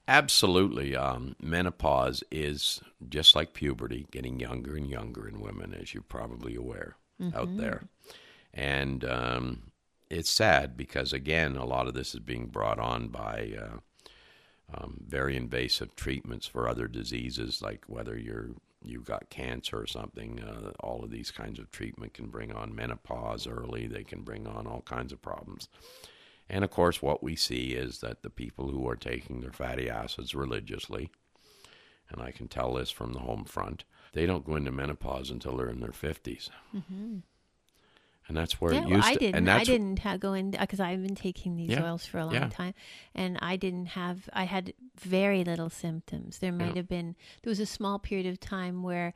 Absolutely. 0.09 0.97
Um, 0.97 1.37
menopause 1.41 2.25
is 2.31 2.81
just 3.09 3.37
like 3.37 3.53
puberty, 3.53 4.07
getting 4.11 4.41
younger 4.41 4.75
and 4.75 4.89
younger 4.89 5.29
in 5.29 5.39
women, 5.39 5.75
as 5.79 5.93
you're 5.93 6.03
probably 6.03 6.57
aware 6.57 6.97
out 7.37 7.57
there. 7.59 7.83
And 8.55 9.05
um, 9.05 9.63
it's 10.09 10.31
sad 10.31 10.77
because, 10.77 11.13
again, 11.13 11.57
a 11.57 11.67
lot 11.67 11.87
of 11.87 11.95
this 11.95 12.15
is 12.15 12.21
being 12.21 12.47
brought 12.47 12.79
on 12.79 13.09
by 13.09 13.53
uh, 13.61 13.77
um, 14.75 15.05
very 15.07 15.37
invasive 15.37 15.95
treatments 15.95 16.47
for 16.47 16.69
other 16.69 16.89
diseases, 16.89 17.61
like 17.61 17.85
whether 17.87 18.17
you're 18.19 18.51
you've 18.83 19.05
got 19.05 19.29
cancer 19.29 19.79
or 19.79 19.87
something. 19.87 20.41
Uh, 20.41 20.71
all 20.81 21.05
of 21.05 21.11
these 21.11 21.31
kinds 21.31 21.59
of 21.59 21.71
treatment 21.71 22.15
can 22.15 22.29
bring 22.29 22.53
on 22.53 22.75
menopause 22.75 23.47
early. 23.47 23.87
They 23.87 24.05
can 24.05 24.23
bring 24.23 24.47
on 24.47 24.67
all 24.67 24.83
kinds 24.83 25.13
of 25.13 25.21
problems. 25.21 25.69
And 26.51 26.65
of 26.65 26.71
course, 26.71 27.03
what 27.03 27.23
we 27.23 27.37
see 27.37 27.73
is 27.75 27.99
that 28.01 28.23
the 28.23 28.31
people 28.31 28.71
who 28.71 28.89
are 28.89 28.97
taking 28.97 29.41
their 29.41 29.53
fatty 29.53 29.91
acids 29.91 30.35
religiously, 30.35 31.11
and 32.11 32.23
I 32.23 32.31
can 32.31 32.49
tell 32.49 32.75
this 32.75 32.91
from 32.91 33.13
the 33.13 33.19
home 33.21 33.45
front, 33.45 33.85
they 34.15 34.25
don't 34.25 34.47
go 34.47 34.57
into 34.57 34.73
menopause 34.73 35.31
until 35.31 35.57
they're 35.57 35.69
in 35.69 35.81
their 35.81 35.91
50s. 35.91 36.49
And 38.29 38.37
that's 38.37 38.61
where 38.61 38.75
yeah, 38.75 38.83
it 38.83 38.89
well, 38.91 39.01
I 39.03 39.13
to. 39.15 39.19
didn't. 39.19 39.35
and 39.37 39.51
I 39.51 39.65
didn't 39.65 39.99
ha- 40.01 40.19
go 40.19 40.35
in 40.35 40.51
because 40.51 40.81
I've 40.81 41.03
been 41.03 41.15
taking 41.15 41.57
these 41.57 41.71
Yeah, 41.71 41.83
oils 41.85 42.05
for 42.05 42.19
a 42.19 42.27
long 42.27 42.35
yeah. 42.35 42.49
time, 42.49 42.75
and 43.15 43.39
I 43.41 43.57
didn't 43.57 43.87
have. 43.87 44.29
I 44.35 44.45
had 44.45 44.75
very 45.01 45.45
little 45.45 45.71
symptoms. 45.71 46.39
There 46.39 46.53
might 46.53 46.77
have 46.77 46.89
been. 46.89 47.17
There 47.43 47.51
was 47.51 47.59
a 47.61 47.67
small 47.67 47.99
period 47.99 48.27
of 48.27 48.39
time 48.39 48.83
where 48.83 49.15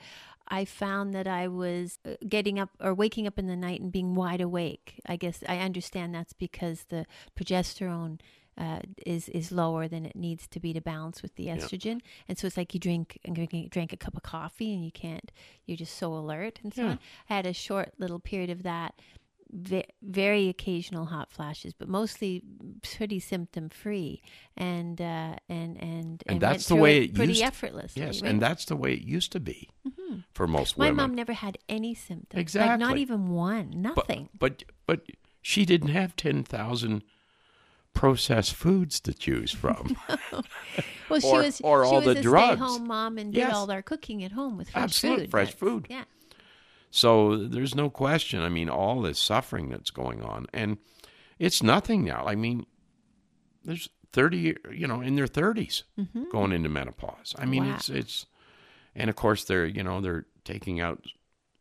I 0.49 0.65
found 0.65 1.15
that 1.15 1.27
I 1.27 1.47
was 1.47 1.99
uh, 2.07 2.15
getting 2.27 2.59
up 2.59 2.71
or 2.81 2.95
waking 2.95 3.27
up 3.27 3.39
in 3.39 3.47
the 3.49 3.57
night 3.57 3.81
and 3.83 3.93
being 3.93 4.15
wide 4.15 4.41
awake. 4.41 5.01
I 5.07 5.17
guess 5.17 5.45
I 5.47 5.59
understand 5.59 6.15
that's 6.15 6.33
because 6.33 6.85
the 6.89 7.05
progesterone. 7.39 8.19
Uh, 8.59 8.81
is 9.07 9.31
is 9.31 9.51
lower 9.51 9.89
than 9.89 10.05
it 10.05 10.15
needs 10.15 10.47
to 10.47 10.61
be 10.61 10.75
to 10.75 10.81
balance 10.81 11.23
with 11.23 11.35
the 11.37 11.47
estrogen, 11.47 12.01
and 12.29 12.37
so 12.37 12.47
it's 12.47 12.57
like 12.59 12.75
you 12.75 12.79
drink 12.81 13.19
and 13.25 13.35
drink, 13.71 13.93
a 13.95 13.97
cup 13.97 14.15
of 14.15 14.23
coffee 14.23 14.75
and 14.75 14.85
you 14.85 14.93
can't. 14.93 15.33
You're 15.65 15.79
just 15.79 15.97
so 15.97 16.13
alert 16.13 16.61
and 16.63 16.73
so 16.75 16.83
Yeah. 16.83 16.89
on. 16.91 16.99
I 17.31 17.35
had 17.37 17.47
a 17.47 17.55
short 17.55 17.95
little 17.99 18.19
period 18.21 18.51
of 18.51 18.63
that, 18.63 18.95
very 20.03 20.49
occasional 20.49 21.07
hot 21.07 21.31
flashes, 21.31 21.73
but 21.73 21.89
mostly 21.89 22.43
pretty 22.83 23.21
symptom 23.21 23.69
free, 23.69 24.23
and 24.57 25.01
uh, 25.01 25.37
and 25.49 25.77
and 25.83 26.23
And 26.27 26.35
went 26.35 26.41
that's 26.41 26.67
the 26.69 26.77
way 26.77 26.99
it 26.99 27.05
it 27.05 27.15
pretty 27.15 27.33
used 27.33 27.41
to- 27.41 27.47
effortlessly. 27.47 28.03
yes, 28.03 28.23
right? 28.23 28.31
and 28.31 28.41
that's 28.43 28.65
the 28.67 28.77
way 28.77 28.93
it 28.95 29.03
used 29.03 29.33
to 29.33 29.41
be 29.41 29.71
for 30.33 30.47
most 30.47 30.77
my 30.79 30.87
women. 30.87 30.97
My 30.97 31.03
mom 31.05 31.15
never 31.15 31.33
had 31.33 31.59
any 31.69 31.95
symptoms, 31.95 32.35
like 32.35 32.43
Exactly. 32.43 32.87
not 32.87 32.99
even 32.99 33.31
one, 33.31 33.71
nothing. 33.75 34.29
but 34.39 34.65
but 34.87 35.07
she 35.41 35.65
didn't 35.65 35.89
have 35.91 36.17
ten 36.17 36.45
thousand 36.45 37.03
processed 37.95 38.55
foods 38.55 39.01
to 39.01 39.13
choose 39.15 39.51
from. 39.53 39.97
well, 41.09 41.21
she 41.21 41.27
or- 41.29 41.39
was 41.43 41.61
or 41.61 41.85
she 41.85 41.89
all 41.91 41.97
was 41.97 42.05
the 42.07 42.21
a 42.21 42.23
drugs. 42.23 42.61
stay-home 42.61 42.87
mom 42.87 43.19
and 43.19 43.33
did 43.33 43.49
all 43.51 43.71
our 43.71 43.83
cooking 43.83 44.25
at 44.25 44.33
home 44.33 44.57
with 44.57 44.71
fresh 44.71 44.85
Absolute 44.85 45.19
food. 45.21 45.31
fresh 45.31 45.47
That's- 45.55 45.61
food. 45.61 45.87
Yeah. 45.91 46.05
So 46.91 47.37
there's 47.37 47.75
no 47.75 47.89
question. 47.89 48.41
I 48.43 48.49
mean, 48.51 48.69
all 48.69 49.01
this 49.01 49.19
suffering 49.19 49.71
that's 49.71 49.91
going 49.91 50.23
on, 50.23 50.47
and 50.53 50.77
it's 51.39 51.63
nothing 51.63 52.05
now. 52.05 52.25
I 52.27 52.35
mean, 52.35 52.67
there's 53.65 53.89
30, 54.13 54.57
you 54.73 54.87
know, 54.87 55.01
in 55.01 55.15
their 55.17 55.27
30s 55.27 55.85
going 56.31 56.53
into 56.53 56.69
menopause. 56.69 57.35
I 57.39 57.47
mean, 57.47 57.63
Mm-hmm. 57.63 57.71
Wow. 57.71 57.77
it's 57.77 57.89
it's, 57.89 58.27
and 58.95 59.09
of 59.09 59.17
course 59.17 59.45
they're 59.45 59.65
you 59.65 59.83
know 59.83 60.03
they're 60.03 60.27
taking 60.45 60.81
out 60.81 61.03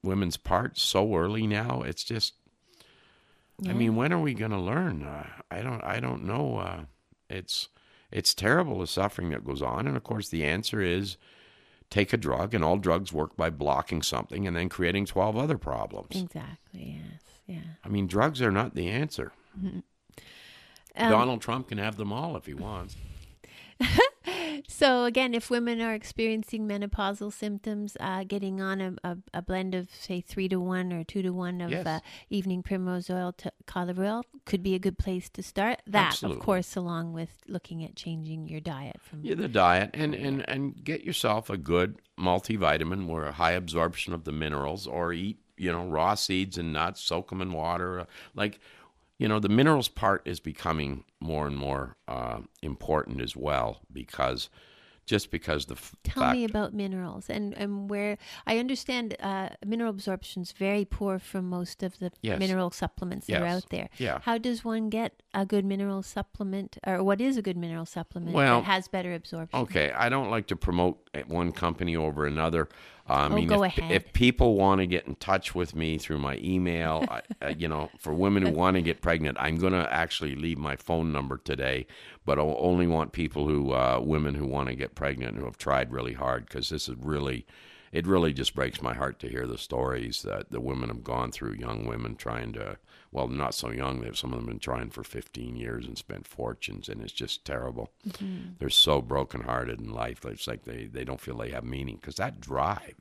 women's 0.03 0.35
parts 0.35 0.81
so 0.81 1.15
early 1.15 1.47
now. 1.47 1.83
It's 1.83 2.03
just, 2.03 2.33
I 3.67 3.73
mean, 3.73 3.95
when 3.95 4.11
are 4.11 4.19
we 4.19 4.33
going 4.33 4.51
to 4.51 4.59
learn? 4.59 5.03
Uh, 5.03 5.27
I 5.51 5.61
don't 5.61 5.83
I 5.83 5.99
don't 5.99 6.23
know. 6.23 6.57
Uh, 6.57 6.81
it's 7.29 7.69
it's 8.11 8.33
terrible 8.33 8.79
the 8.79 8.87
suffering 8.87 9.29
that 9.29 9.45
goes 9.45 9.61
on, 9.61 9.87
and 9.87 9.95
of 9.95 10.03
course 10.03 10.29
the 10.29 10.43
answer 10.43 10.81
is 10.81 11.17
take 11.89 12.13
a 12.13 12.17
drug, 12.17 12.53
and 12.53 12.63
all 12.63 12.77
drugs 12.77 13.13
work 13.13 13.35
by 13.35 13.49
blocking 13.49 14.01
something 14.01 14.47
and 14.47 14.55
then 14.55 14.69
creating 14.69 15.05
12 15.05 15.37
other 15.37 15.57
problems. 15.57 16.21
Exactly. 16.21 16.99
Yes. 17.01 17.21
Yeah. 17.45 17.73
I 17.83 17.89
mean, 17.89 18.07
drugs 18.07 18.41
are 18.41 18.51
not 18.51 18.75
the 18.75 18.87
answer. 18.87 19.33
Um, 19.53 19.83
Donald 20.95 21.41
Trump 21.41 21.67
can 21.67 21.77
have 21.77 21.97
them 21.97 22.11
all 22.13 22.35
if 22.37 22.45
he 22.45 22.53
wants. 22.53 22.95
So 24.71 25.03
again, 25.03 25.33
if 25.33 25.49
women 25.49 25.81
are 25.81 25.93
experiencing 25.93 26.67
menopausal 26.67 27.33
symptoms, 27.33 27.97
uh, 27.99 28.23
getting 28.23 28.61
on 28.61 28.79
a, 28.81 28.95
a, 29.03 29.17
a 29.33 29.41
blend 29.41 29.75
of 29.75 29.89
say 29.93 30.21
three 30.21 30.47
to 30.47 30.59
one 30.59 30.93
or 30.93 31.03
two 31.03 31.21
to 31.21 31.31
one 31.31 31.59
of 31.59 31.71
Yes. 31.71 31.85
uh, 31.85 31.99
evening 32.29 32.63
primrose 32.63 33.09
oil 33.09 33.33
to 33.33 33.51
collar 33.67 33.93
oil 33.99 34.23
could 34.45 34.63
be 34.63 34.73
a 34.73 34.79
good 34.79 34.97
place 34.97 35.29
to 35.31 35.43
start. 35.43 35.81
That, 35.85 36.13
Absolutely. 36.13 36.39
of 36.39 36.45
course, 36.45 36.75
along 36.75 37.13
with 37.13 37.29
looking 37.47 37.83
at 37.83 37.95
changing 37.95 38.47
your 38.47 38.61
diet 38.61 39.01
from. 39.01 39.23
Yeah, 39.23 39.35
the 39.35 39.49
diet 39.49 39.91
and, 39.93 40.15
and, 40.15 40.47
and 40.49 40.81
get 40.83 41.03
yourself 41.03 41.49
a 41.49 41.57
good 41.57 41.97
multivitamin 42.17 43.07
where 43.07 43.25
a 43.25 43.33
high 43.33 43.51
absorption 43.51 44.13
of 44.13 44.23
the 44.23 44.31
minerals 44.31 44.87
or 44.87 45.11
eat, 45.11 45.37
you 45.57 45.71
know, 45.71 45.85
raw 45.85 46.15
seeds 46.15 46.57
and 46.57 46.71
nuts, 46.73 47.01
soak 47.01 47.29
them 47.29 47.41
in 47.41 47.51
water. 47.51 48.07
Like, 48.35 48.59
you 49.21 49.27
know, 49.27 49.39
the 49.39 49.49
minerals 49.49 49.87
part 49.87 50.21
is 50.25 50.39
becoming 50.39 51.03
more 51.19 51.45
and 51.45 51.55
more 51.55 51.95
uh, 52.07 52.39
important 52.63 53.21
as 53.21 53.35
well 53.35 53.69
because 53.93 54.49
just 55.05 55.29
because 55.29 55.65
the 55.65 55.75
f- 55.75 55.95
Tell 56.03 56.23
fact, 56.23 56.37
me 56.37 56.43
about 56.45 56.73
minerals 56.73 57.29
and, 57.29 57.53
and 57.57 57.89
where 57.89 58.17
I 58.47 58.57
understand 58.59 59.15
uh, 59.19 59.49
mineral 59.65 59.89
absorption 59.89 60.41
is 60.41 60.51
very 60.53 60.85
poor 60.85 61.19
from 61.19 61.43
most 61.49 61.83
of 61.83 61.99
the 61.99 62.11
Yes. 62.21 62.39
mineral 62.39 62.71
supplements 62.71 63.27
that 63.27 63.41
are 63.41 63.45
out 63.57 63.69
there. 63.69 63.89
Yeah. 63.97 64.19
How 64.23 64.37
does 64.37 64.63
one 64.65 64.89
get 64.89 65.21
a 65.33 65.45
good 65.45 65.65
mineral 65.65 66.01
supplement, 66.03 66.77
or 66.87 67.03
what 67.03 67.19
is 67.19 67.35
a 67.37 67.41
good 67.41 67.57
mineral 67.57 67.85
supplement 67.85 68.33
Well, 68.33 68.61
that 68.61 68.65
has 68.65 68.87
better 68.87 69.13
absorption? 69.13 69.59
Okay, 69.61 69.91
I 69.91 70.07
don't 70.09 70.29
like 70.31 70.47
to 70.47 70.55
promote 70.55 70.97
one 71.27 71.51
company 71.51 71.95
over 71.95 72.25
another. 72.25 72.69
I 73.11 73.25
Oh, 73.27 73.29
mean, 73.35 73.47
if, 73.51 73.77
if 73.91 74.13
people 74.13 74.55
want 74.55 74.79
to 74.79 74.87
get 74.87 75.05
in 75.07 75.15
touch 75.15 75.53
with 75.53 75.75
me 75.75 75.97
through 75.97 76.19
my 76.19 76.37
email, 76.41 77.05
I, 77.09 77.21
uh, 77.41 77.49
you 77.49 77.67
know, 77.67 77.89
for 77.99 78.13
women 78.13 78.43
who 78.43 78.51
want 78.51 78.75
to 78.75 78.81
get 78.81 79.01
pregnant, 79.01 79.37
I'm 79.39 79.57
going 79.57 79.73
to 79.73 79.91
actually 79.93 80.35
leave 80.35 80.57
my 80.57 80.75
phone 80.75 81.11
number 81.11 81.37
today. 81.37 81.87
But 82.25 82.39
I 82.39 82.41
only 82.43 82.87
want 82.87 83.11
people 83.11 83.47
who, 83.47 83.71
uh, 83.73 83.99
women 84.03 84.35
who 84.35 84.45
want 84.45 84.69
to 84.69 84.75
get 84.75 84.95
pregnant 84.95 85.37
who 85.37 85.45
have 85.45 85.57
tried 85.57 85.91
really 85.91 86.13
hard 86.13 86.45
because 86.45 86.69
this 86.69 86.87
is 86.87 86.95
really, 86.99 87.45
it 87.91 88.07
really 88.07 88.33
just 88.33 88.55
breaks 88.55 88.81
my 88.81 88.93
heart 88.93 89.19
to 89.19 89.29
hear 89.29 89.47
the 89.47 89.57
stories 89.57 90.21
that 90.21 90.51
the 90.51 90.61
women 90.61 90.89
have 90.89 91.03
gone 91.03 91.31
through. 91.31 91.53
Young 91.53 91.85
women 91.85 92.15
trying 92.15 92.53
to, 92.53 92.77
well, 93.11 93.27
not 93.27 93.53
so 93.53 93.71
young. 93.71 94.01
They've 94.01 94.17
some 94.17 94.31
of 94.31 94.39
them 94.39 94.47
been 94.47 94.59
trying 94.59 94.89
for 94.89 95.03
15 95.03 95.55
years 95.55 95.85
and 95.85 95.97
spent 95.97 96.27
fortunes, 96.27 96.87
and 96.87 97.01
it's 97.01 97.11
just 97.11 97.43
terrible. 97.43 97.89
Mm-hmm. 98.07 98.53
They're 98.59 98.69
so 98.69 99.01
brokenhearted 99.01 99.79
in 99.79 99.91
life. 99.91 100.25
It's 100.25 100.47
like 100.47 100.63
they, 100.63 100.85
they 100.85 101.03
don't 101.03 101.19
feel 101.19 101.37
they 101.37 101.51
have 101.51 101.63
meaning 101.63 101.97
because 101.97 102.15
that 102.15 102.39
drive 102.39 102.95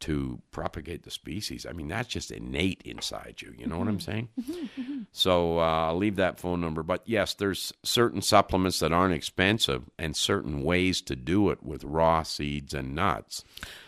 to 0.00 0.40
propagate 0.50 1.02
the 1.02 1.10
species, 1.10 1.66
I 1.66 1.72
mean, 1.72 1.88
that's 1.88 2.08
just 2.08 2.30
innate 2.30 2.82
inside 2.84 3.36
you. 3.40 3.54
You 3.56 3.66
know 3.66 3.78
what 3.78 3.86
I'm 3.86 3.98
mm-hmm. 3.98 4.10
saying? 4.10 4.28
Mm-hmm. 4.40 5.00
So 5.12 5.58
uh, 5.58 5.88
I'll 5.88 5.96
leave 5.96 6.16
that 6.16 6.40
phone 6.40 6.60
number. 6.60 6.82
But 6.82 7.02
yes, 7.04 7.34
there's 7.34 7.72
certain 7.82 8.22
supplements 8.22 8.80
that 8.80 8.92
aren't 8.92 9.14
expensive 9.14 9.90
and 9.98 10.16
certain 10.16 10.62
ways 10.62 11.02
to 11.02 11.16
do 11.16 11.50
it 11.50 11.62
with 11.62 11.84
raw 11.84 12.22
seeds 12.22 12.72
and 12.72 12.94
nuts. 12.94 13.44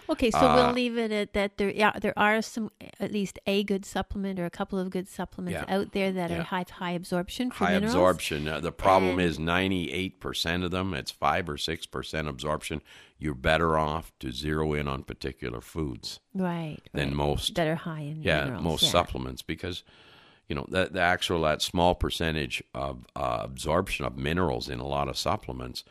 Okay, 0.08 0.30
so 0.30 0.38
Uh, 0.38 0.54
we'll 0.56 0.72
leave 0.72 0.98
it 0.98 1.10
at 1.12 1.32
that. 1.32 1.56
There, 1.58 1.70
yeah, 1.70 1.92
there 1.98 2.12
are 2.18 2.42
some, 2.42 2.70
at 3.00 3.12
least 3.12 3.38
a 3.46 3.62
good 3.64 3.84
supplement 3.84 4.38
or 4.38 4.44
a 4.44 4.50
couple 4.50 4.78
of 4.78 4.90
good 4.90 5.08
supplements 5.08 5.64
Yeah. 5.68 5.74
out 5.76 5.92
there 5.92 6.12
that 6.12 6.30
Yeah. 6.30 6.40
are 6.40 6.42
high 6.42 6.64
high 6.70 6.90
absorption 6.92 7.50
for 7.50 7.64
High 7.66 7.74
minerals. 7.74 7.94
absorption. 7.94 8.48
Uh, 8.48 8.60
the 8.60 8.72
problem 8.72 9.12
And- 9.18 9.22
is 9.22 9.38
98% 9.38 10.64
of 10.64 10.70
them, 10.70 10.92
it's 10.94 11.10
5 11.10 11.48
or 11.48 11.56
6% 11.56 12.28
absorption. 12.28 12.82
You're 13.18 13.34
better 13.34 13.78
off 13.78 14.12
to 14.20 14.32
zero 14.32 14.74
in 14.74 14.88
on 14.88 15.04
particular 15.04 15.60
foods 15.60 16.18
right? 16.34 16.78
than 16.92 17.08
right. 17.08 17.16
most. 17.16 17.54
that 17.54 17.68
are 17.68 17.76
high 17.76 18.00
in 18.00 18.22
yeah, 18.22 18.44
minerals. 18.44 18.64
most 18.64 18.82
yeah. 18.84 18.88
supplements 18.90 19.42
because 19.42 19.84
you 20.48 20.56
know 20.56 20.66
that 20.70 20.92
the 20.92 21.00
actual 21.00 21.42
that 21.42 21.62
small 21.62 21.94
percentage 21.94 22.62
of 22.74 23.06
uh, 23.14 23.38
absorption 23.42 24.04
of 24.04 24.16
minerals 24.18 24.68
in 24.68 24.80
a 24.80 24.86
lot 24.86 25.08
of 25.08 25.16
supplements 25.16 25.84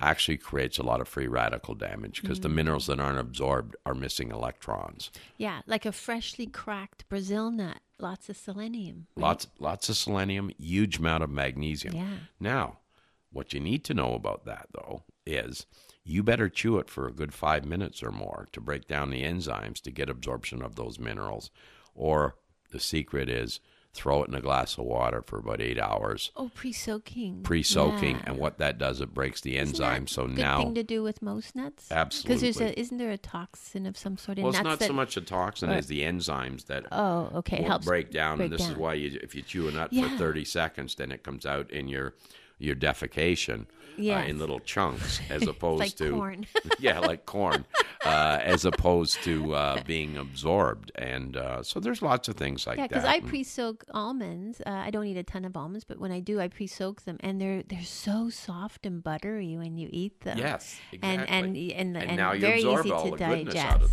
actually 0.00 0.36
creates 0.38 0.78
a 0.78 0.82
lot 0.82 1.00
of 1.00 1.08
free 1.08 1.26
radical 1.26 1.74
damage 1.74 2.22
because 2.22 2.38
Mm. 2.38 2.42
the 2.42 2.48
minerals 2.48 2.86
that 2.86 3.00
aren't 3.00 3.18
absorbed 3.18 3.74
are 3.84 3.94
missing 3.94 4.30
electrons. 4.30 5.10
Yeah, 5.36 5.62
like 5.66 5.84
a 5.84 5.92
freshly 5.92 6.46
cracked 6.46 7.08
Brazil 7.08 7.50
nut, 7.50 7.80
lots 7.98 8.28
of 8.28 8.36
selenium. 8.36 9.08
right? 9.16 9.22
Lots 9.22 9.46
lots 9.58 9.88
of 9.88 9.96
selenium, 9.96 10.50
huge 10.58 10.98
amount 10.98 11.24
of 11.24 11.30
magnesium. 11.30 11.94
Yeah. 11.96 12.18
Now, 12.38 12.78
what 13.32 13.52
you 13.52 13.60
need 13.60 13.84
to 13.86 13.94
know 13.94 14.14
about 14.14 14.44
that 14.44 14.68
though 14.72 15.02
is 15.26 15.66
you 16.04 16.22
better 16.22 16.48
chew 16.48 16.78
it 16.78 16.88
for 16.88 17.06
a 17.06 17.12
good 17.12 17.34
five 17.34 17.64
minutes 17.64 18.02
or 18.02 18.10
more 18.12 18.48
to 18.52 18.60
break 18.60 18.86
down 18.88 19.10
the 19.10 19.24
enzymes 19.24 19.80
to 19.82 19.90
get 19.90 20.08
absorption 20.08 20.62
of 20.62 20.76
those 20.76 20.98
minerals. 20.98 21.50
Or 21.94 22.36
the 22.70 22.80
secret 22.80 23.28
is 23.28 23.60
throw 23.94 24.22
it 24.22 24.28
in 24.28 24.34
a 24.34 24.40
glass 24.40 24.78
of 24.78 24.84
water 24.84 25.22
for 25.26 25.38
about 25.38 25.60
eight 25.60 25.78
hours, 25.78 26.30
Oh, 26.36 26.50
pre-soaking. 26.54 27.42
pre-soaking, 27.42 28.16
Yeah. 28.16 28.22
and 28.26 28.38
what 28.38 28.58
that 28.58 28.78
does, 28.78 29.00
it 29.00 29.12
breaks 29.14 29.40
the 29.40 29.56
Isn't 29.56 29.74
enzyme. 29.76 30.06
So 30.06 30.26
good 30.26 30.38
now, 30.38 30.58
thing 30.58 30.74
to 30.74 30.82
do 30.84 31.02
with 31.02 31.20
most 31.22 31.56
nuts. 31.56 31.90
Absolutely, 31.90 32.28
because 32.28 32.58
there's 32.58 32.70
a 32.70 32.78
isn't 32.78 32.98
there 32.98 33.10
a 33.10 33.18
toxin 33.18 33.86
of 33.86 33.96
some 33.96 34.16
sort 34.16 34.38
in 34.38 34.44
well, 34.44 34.52
it's 34.52 34.62
not 34.62 34.78
that, 34.78 34.86
so 34.86 34.92
much 34.92 35.16
a 35.16 35.20
toxin 35.20 35.70
as 35.70 35.86
the 35.86 36.02
enzymes 36.02 36.66
that 36.66 36.86
Oh, 36.92 37.30
okay. 37.36 37.62
Helps 37.62 37.86
break 37.86 38.10
down. 38.10 38.36
break 38.36 38.50
and 38.52 38.58
this 38.58 38.68
is 38.68 38.76
why 38.76 38.94
you, 38.94 39.18
if 39.22 39.34
you 39.34 39.42
chew 39.42 39.68
a 39.68 39.72
nut 39.72 39.92
Yeah. 39.92 40.08
for 40.10 40.16
30 40.16 40.44
seconds, 40.44 40.94
then 40.94 41.10
it 41.10 41.22
comes 41.24 41.44
out 41.46 41.70
in 41.70 41.88
your 41.88 42.14
your 42.58 42.76
defecation 42.76 43.66
uh, 43.98 44.24
in 44.26 44.38
little 44.38 44.60
chunks, 44.60 45.20
as 45.30 45.46
opposed 45.46 45.80
like 45.80 45.96
to 45.96 46.12
corn. 46.12 46.46
yeah, 46.78 47.00
like 47.00 47.26
corn, 47.26 47.64
uh, 48.04 48.38
as 48.42 48.64
opposed 48.64 49.22
to 49.24 49.54
uh, 49.54 49.82
being 49.84 50.16
absorbed. 50.16 50.92
And 50.94 51.36
uh, 51.36 51.62
so 51.62 51.80
there's 51.80 52.02
lots 52.02 52.28
of 52.28 52.36
things 52.36 52.66
like 52.66 52.78
yeah, 52.78 52.86
that. 52.86 52.94
Yeah, 52.96 53.00
because 53.00 53.26
I 53.26 53.28
pre-soak 53.28 53.84
almonds. 53.92 54.60
Uh, 54.64 54.70
I 54.70 54.90
don't 54.90 55.06
eat 55.06 55.16
a 55.16 55.22
ton 55.22 55.44
of 55.44 55.56
almonds, 55.56 55.84
but 55.84 55.98
when 55.98 56.12
I 56.12 56.20
do, 56.20 56.40
I 56.40 56.48
pre-soak 56.48 57.02
them, 57.02 57.16
and 57.20 57.40
they're 57.40 57.62
they're 57.62 57.82
so 57.82 58.30
soft 58.30 58.86
and 58.86 59.02
buttery 59.02 59.56
when 59.56 59.76
you 59.76 59.88
eat 59.90 60.20
them. 60.20 60.38
yes, 60.38 60.78
exactly. 60.92 61.28
and 61.28 61.46
and 61.46 61.56
and, 61.56 61.96
and, 61.96 62.08
And 62.10 62.16
now 62.16 62.32
you 62.32 62.40
very 62.40 62.62
absorb 62.62 62.86
easy 62.86 62.92
all 62.92 63.04
to 63.04 63.10
the 63.10 63.16
goodness 63.16 63.54
digest. 63.54 63.74
out 63.74 63.82
of 63.82 63.92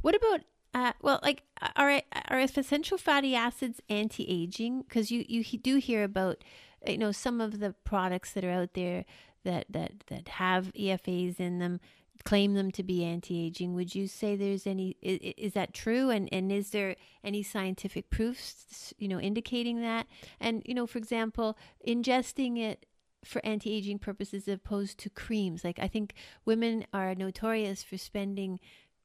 What 0.00 0.14
about 0.14 0.40
uh, 0.74 0.92
well, 1.02 1.20
like 1.22 1.42
are 1.76 2.00
are 2.28 2.38
essential 2.38 2.98
fatty 2.98 3.34
acids 3.34 3.80
anti-aging? 3.88 4.82
Because 4.82 5.10
you 5.10 5.24
you 5.28 5.42
do 5.58 5.76
hear 5.76 6.04
about 6.04 6.42
you 6.86 6.98
know 6.98 7.12
some 7.12 7.40
of 7.40 7.60
the 7.60 7.74
products 7.84 8.32
that 8.32 8.44
are 8.44 8.50
out 8.50 8.74
there 8.74 9.04
that 9.44 9.66
that 9.70 9.92
that 10.08 10.28
have 10.28 10.72
EFAs 10.72 11.38
in 11.38 11.58
them 11.58 11.80
claim 12.24 12.54
them 12.54 12.70
to 12.70 12.82
be 12.82 13.04
anti-aging. 13.04 13.74
Would 13.74 13.94
you 13.94 14.06
say 14.06 14.36
there's 14.36 14.66
any 14.66 14.96
is, 15.02 15.34
is 15.36 15.52
that 15.54 15.74
true? 15.74 16.10
And 16.10 16.28
and 16.32 16.50
is 16.50 16.70
there 16.70 16.96
any 17.22 17.42
scientific 17.42 18.10
proofs 18.10 18.94
you 18.98 19.08
know 19.08 19.20
indicating 19.20 19.82
that? 19.82 20.06
And 20.40 20.62
you 20.64 20.74
know, 20.74 20.86
for 20.86 20.98
example, 20.98 21.58
ingesting 21.86 22.58
it 22.58 22.86
for 23.24 23.44
anti-aging 23.44 23.98
purposes 23.98 24.48
opposed 24.48 24.98
to 24.98 25.10
creams. 25.10 25.64
Like 25.64 25.78
I 25.78 25.88
think 25.88 26.14
women 26.44 26.84
are 26.92 27.14
notorious 27.14 27.82
for 27.82 27.96
spending 27.96 28.58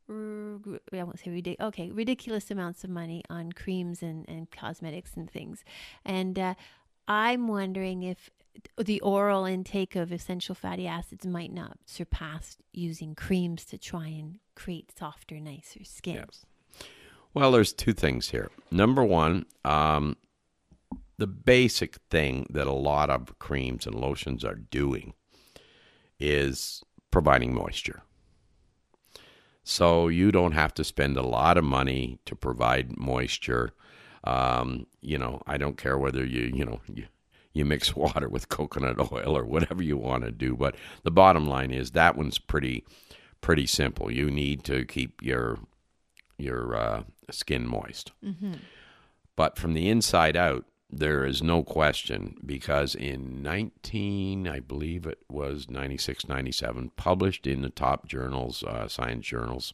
I 0.10 1.04
won't 1.04 1.20
say 1.20 1.32
ridic- 1.32 1.60
okay, 1.60 1.92
ridiculous 1.92 2.50
amounts 2.50 2.84
of 2.84 2.90
money 2.90 3.24
on 3.30 3.52
creams 3.52 4.02
and, 4.02 4.26
and 4.30 4.50
cosmetics 4.50 5.12
and 5.16 5.30
things. 5.30 5.64
And 6.06 6.40
uh, 6.40 6.54
I'm 7.08 7.48
wondering 7.48 8.04
if 8.04 8.30
the 8.78 9.00
oral 9.02 9.46
intake 9.46 9.96
of 9.96 10.12
essential 10.12 10.56
fatty 10.56 10.88
acids 10.88 11.26
might 11.26 11.54
not 11.54 11.78
surpass 11.86 12.58
using 12.74 13.16
creams 13.16 13.66
to 13.66 13.78
try 13.78 14.08
and 14.08 14.40
create 14.56 14.92
softer, 14.98 15.40
nicer 15.40 15.84
skin. 15.84 16.16
Yes. 16.16 16.46
Well, 17.34 17.52
there's 17.52 17.74
two 17.74 17.94
things 17.94 18.32
here. 18.32 18.50
Number 18.72 19.04
one, 19.04 19.46
um, 19.64 20.18
the 21.18 21.28
basic 21.28 21.98
thing 22.10 22.48
that 22.50 22.68
a 22.68 22.72
lot 22.72 23.10
of 23.10 23.38
creams 23.40 23.86
and 23.86 23.96
lotions 23.96 24.44
are 24.44 24.56
doing 24.56 25.14
is 26.20 26.84
providing 27.12 27.54
moisture. 27.54 28.02
So 29.70 30.08
you 30.08 30.32
don't 30.32 30.54
have 30.54 30.74
to 30.76 30.84
spend 30.86 31.18
a 31.18 31.22
lot 31.22 31.58
of 31.58 31.64
money 31.66 32.20
to 32.26 32.38
provide 32.38 32.98
moisture. 32.98 33.74
Um, 34.24 34.88
you 35.02 35.18
know, 35.18 35.42
I 35.46 35.58
don't 35.58 35.78
care 35.78 35.98
whether 35.98 36.26
you, 36.26 36.44
you 36.56 36.64
know, 36.64 36.80
you, 36.88 37.08
you 37.52 37.66
mix 37.66 37.94
water 37.96 38.30
with 38.30 38.48
coconut 38.48 39.12
oil 39.12 39.38
or 39.38 39.44
whatever 39.44 39.84
you 39.84 39.98
want 39.98 40.24
to 40.24 40.32
do, 40.32 40.56
but 40.56 40.76
the 41.04 41.12
bottom 41.12 41.50
line 41.50 41.72
is 41.72 41.92
that 41.92 42.16
one's 42.16 42.38
pretty 42.38 42.86
pretty 43.42 43.66
simple. 43.66 44.10
You 44.10 44.32
need 44.32 44.64
to 44.64 44.86
keep 44.86 45.22
your 45.22 45.60
your 46.38 46.74
uh, 46.74 47.04
skin 47.30 47.68
moist. 47.68 48.14
But 49.36 49.58
from 49.58 49.74
the 49.74 49.90
inside 49.90 50.38
out, 50.38 50.64
there 50.90 51.26
is 51.26 51.44
no 51.44 51.64
question 51.64 52.38
because 52.46 52.96
in 52.96 53.42
19, 53.42 54.48
I 54.48 54.60
believe 54.60 55.06
it 55.06 55.20
was 55.30 55.70
96, 55.70 56.28
97, 56.28 56.92
published 56.96 57.46
in 57.46 57.62
the 57.62 57.70
top 57.70 58.08
journals, 58.08 58.64
uh, 58.64 58.88
science 58.88 59.26
journals, 59.26 59.74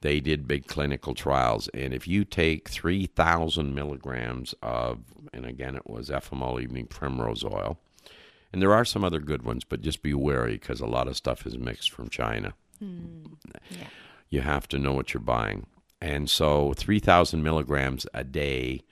they 0.00 0.18
did 0.20 0.48
big 0.48 0.66
clinical 0.66 1.14
trials. 1.14 1.68
And 1.68 1.94
if 1.94 2.08
you 2.08 2.24
take 2.24 2.68
3,000 2.68 3.74
milligrams 3.74 4.54
of, 4.62 5.00
and 5.32 5.46
again, 5.46 5.76
it 5.76 5.88
was 5.88 6.08
Efamol 6.08 6.60
evening 6.60 6.86
primrose 6.86 7.44
oil, 7.44 7.78
and 8.52 8.60
there 8.60 8.74
are 8.74 8.84
some 8.84 9.04
other 9.04 9.20
good 9.20 9.42
ones, 9.42 9.62
but 9.62 9.80
just 9.80 10.02
be 10.02 10.14
wary 10.14 10.54
because 10.54 10.80
a 10.80 10.86
lot 10.86 11.06
of 11.06 11.16
stuff 11.16 11.46
is 11.46 11.56
mixed 11.56 11.90
from 11.92 12.08
China. 12.08 12.54
Yeah. 13.70 13.86
You 14.28 14.40
have 14.40 14.66
to 14.68 14.78
know 14.78 14.92
what 14.92 15.14
you're 15.14 15.20
buying. 15.20 15.66
And 16.00 16.28
so 16.28 16.72
3,000 16.76 17.42
milligrams 17.42 18.06
a 18.14 18.24
day, 18.24 18.82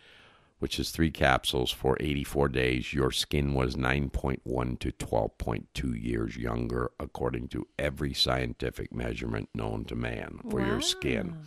which 0.58 0.78
is 0.78 0.90
three 0.90 1.10
capsules 1.10 1.70
for 1.70 1.96
84 2.00 2.48
days, 2.48 2.92
your 2.92 3.10
skin 3.10 3.54
was 3.54 3.76
9.1 3.76 4.78
to 4.80 4.92
12.2 4.92 6.02
years 6.02 6.36
younger, 6.36 6.90
according 6.98 7.48
to 7.48 7.66
every 7.78 8.12
scientific 8.12 8.92
measurement 8.92 9.48
known 9.54 9.84
to 9.84 9.94
man 9.94 10.40
for 10.50 10.60
your 10.64 10.80
skin. 10.80 11.38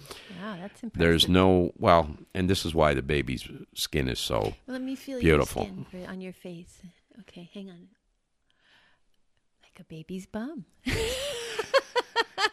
Wow, 0.42 0.58
that's 0.60 0.84
impressive. 0.84 0.92
There's 0.94 1.28
no, 1.28 1.72
well, 1.78 2.10
and 2.34 2.50
this 2.50 2.66
is 2.66 2.74
why 2.74 2.94
the 2.94 3.02
baby's 3.02 3.48
skin 3.74 4.08
is 4.08 4.20
so 4.20 4.54
Let 4.68 4.82
me 4.82 4.96
feel 4.96 5.20
Beautiful. 5.20 5.70
your 5.92 6.10
on 6.10 6.22
your 6.22 6.34
face. 6.34 6.82
Okay, 7.22 7.50
hang 7.54 7.70
on. 7.70 7.90
Like 9.64 9.80
a 9.80 9.84
baby's 9.84 10.26
bum. 10.26 10.66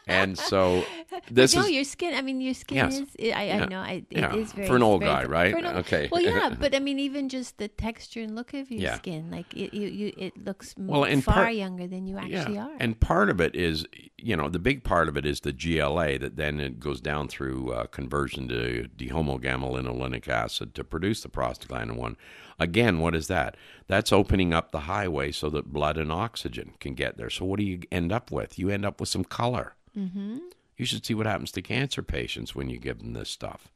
and 0.09 0.39
so 0.39 0.85
this 1.31 1.55
no, 1.55 1.63
is 1.63 1.71
your 1.71 1.85
skin. 1.85 2.15
I 2.15 2.23
mean, 2.23 2.41
your 2.41 2.55
skin 2.55 2.77
Yes. 2.77 2.99
is. 3.01 3.33
I, 3.35 3.51
I 3.51 3.65
know. 3.67 3.81
I, 3.81 3.93
it 4.11 4.19
Yeah. 4.23 4.35
is 4.35 4.53
very 4.53 4.67
For 4.67 4.77
an 4.77 4.83
old 4.83 5.01
very 5.03 5.13
guy, 5.13 5.25
right? 5.25 5.55
old- 5.55 5.65
Okay. 5.65 6.09
Well, 6.11 6.23
yeah, 6.23 6.55
but 6.61 6.75
I 6.75 6.79
mean, 6.81 6.99
even 6.99 7.29
just 7.29 7.59
the 7.59 7.69
texture 7.69 8.21
and 8.23 8.35
look 8.35 8.55
of 8.55 8.71
your 8.71 8.81
Yeah. 8.81 8.97
skin, 8.97 9.31
like 9.31 9.53
it, 9.55 9.75
you, 9.75 9.89
you, 9.89 10.13
it 10.17 10.45
looks 10.45 10.75
Well, 10.77 11.05
far 11.21 11.35
part- 11.35 11.55
younger 11.55 11.87
than 11.87 12.07
you 12.07 12.19
actually 12.19 12.59
are. 12.59 12.71
And 12.81 12.99
part 12.99 13.31
of 13.31 13.41
it 13.41 13.55
is, 13.55 13.87
you 14.17 14.37
know, 14.37 14.49
the 14.49 14.59
big 14.59 14.85
part 14.85 15.09
of 15.09 15.17
it 15.17 15.25
is 15.27 15.41
the 15.41 15.53
GLA 15.53 16.19
that 16.19 16.37
then 16.37 16.61
it 16.61 16.81
goes 16.81 17.01
down 17.01 17.29
through 17.29 17.73
uh, 17.73 17.87
conversion 17.87 18.49
to 18.49 18.89
dihomo-gamma-linolenic 18.97 20.29
acid 20.29 20.75
to 20.75 20.85
produce 20.85 21.23
the 21.23 21.29
prostaglandin 21.29 21.97
1. 21.97 22.17
Again, 22.61 22.99
what 22.99 23.15
is 23.15 23.29
that? 23.29 23.57
That's 23.87 24.13
opening 24.13 24.53
up 24.53 24.73
the 24.73 24.81
highway 24.81 25.31
so 25.33 25.49
that 25.51 25.73
blood 25.73 25.97
and 25.97 26.11
oxygen 26.11 26.73
can 26.81 26.95
get 26.95 27.17
there. 27.17 27.31
So 27.31 27.45
what 27.45 27.59
do 27.61 27.65
you 27.65 27.81
end 27.93 28.11
up 28.13 28.31
with? 28.33 28.59
You 28.59 28.69
end 28.71 28.85
up 28.85 28.99
with 29.01 29.09
some 29.09 29.25
color. 29.25 29.75
Mm-hmm. 29.99 30.39
You 30.77 30.85
should 30.85 31.05
see 31.05 31.15
what 31.15 31.27
happens 31.27 31.51
to 31.53 31.63
cancer 31.63 32.03
patients 32.03 32.55
when 32.55 32.71
you 32.71 32.79
give 32.79 32.99
them 32.99 33.13
this 33.13 33.29
stuff. 33.31 33.69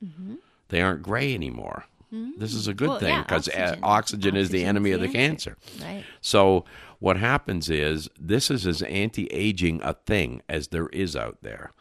They 0.68 0.80
aren't 0.80 1.02
gray 1.02 1.35
anymore. 1.35 1.85
This 2.38 2.52
is 2.52 2.68
a 2.68 2.74
good 2.74 2.90
Mm-hmm. 2.90 2.90
Well, 2.90 2.98
thing 3.00 3.08
yeah, 3.14 3.22
because 3.22 3.48
oxygen. 3.48 3.78
oxygen 3.82 4.37
is 4.37 4.50
the 4.50 4.64
enemy 4.64 4.90
the 4.90 4.96
of 4.96 5.00
the 5.00 5.18
answer. 5.18 5.56
cancer. 5.56 5.85
right. 5.85 6.04
So 6.20 6.64
what 6.98 7.16
happens 7.16 7.70
is 7.70 8.08
this 8.20 8.50
is 8.50 8.66
as 8.66 8.82
anti-aging 8.82 9.80
a 9.82 9.94
thing 9.94 10.42
as 10.48 10.68
there 10.68 10.88
is 10.88 11.16
out 11.16 11.38
there. 11.42 11.72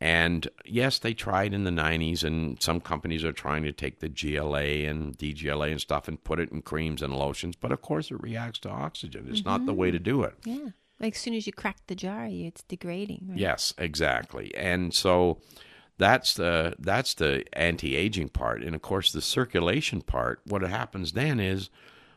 And 0.00 0.48
yes, 0.64 0.98
they 0.98 1.12
tried 1.12 1.52
in 1.52 1.64
the 1.64 1.70
90s, 1.70 2.22
and 2.24 2.62
some 2.62 2.80
companies 2.80 3.22
are 3.24 3.32
trying 3.32 3.64
to 3.64 3.72
take 3.72 3.98
the 3.98 4.08
GLA 4.08 4.88
and 4.88 5.18
DGLA 5.18 5.72
and 5.72 5.80
stuff 5.80 6.08
and 6.08 6.22
put 6.24 6.40
it 6.40 6.50
in 6.52 6.62
creams 6.62 7.02
and 7.02 7.14
lotions. 7.14 7.54
But 7.56 7.70
of 7.72 7.82
course, 7.82 8.10
it 8.10 8.22
reacts 8.22 8.60
to 8.60 8.70
oxygen. 8.70 9.26
It's 9.28 9.44
not 9.44 9.66
the 9.66 9.74
way 9.74 9.90
to 9.90 9.98
do 9.98 10.22
it. 10.22 10.34
Yeah. 10.44 10.68
Like 11.00 11.14
as 11.14 11.20
soon 11.20 11.34
as 11.34 11.46
you 11.46 11.52
crack 11.52 11.78
the 11.86 11.94
jar, 11.94 12.28
it's 12.30 12.62
degrading. 12.62 13.26
Right? 13.30 13.38
Yes, 13.38 13.72
exactly. 13.78 14.54
And 14.54 14.92
so 14.92 15.40
that's 15.96 16.34
the 16.34 16.74
that's 16.78 17.14
the 17.14 17.44
anti-aging 17.54 18.28
part. 18.28 18.62
And 18.62 18.74
of 18.74 18.82
course, 18.82 19.10
the 19.10 19.22
circulation 19.22 20.02
part. 20.02 20.40
What 20.44 20.62
happens 20.62 21.12
then 21.12 21.40
is, 21.40 21.70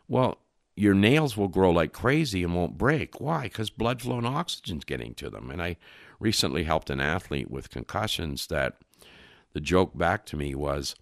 well, 0.08 0.40
your 0.76 0.94
nails 0.94 1.38
will 1.38 1.48
grow 1.48 1.72
like 1.72 1.94
crazy 1.94 2.44
and 2.44 2.54
won't 2.54 2.78
break. 2.78 3.22
Why? 3.22 3.44
Because 3.44 3.70
blood 3.70 4.02
flow 4.02 4.18
and 4.18 4.28
oxygen's 4.28 4.84
getting 4.84 5.14
to 5.16 5.30
them. 5.30 5.50
And 5.50 5.62
I 5.62 5.78
recently 6.20 6.64
helped 6.64 6.90
an 6.90 7.00
athlete 7.00 7.50
with 7.50 7.70
concussions. 7.70 8.48
That 8.48 8.78
the 9.54 9.62
joke 9.62 9.98
back 9.98 10.26
to 10.26 10.36
me 10.36 10.56
was, 10.56 10.96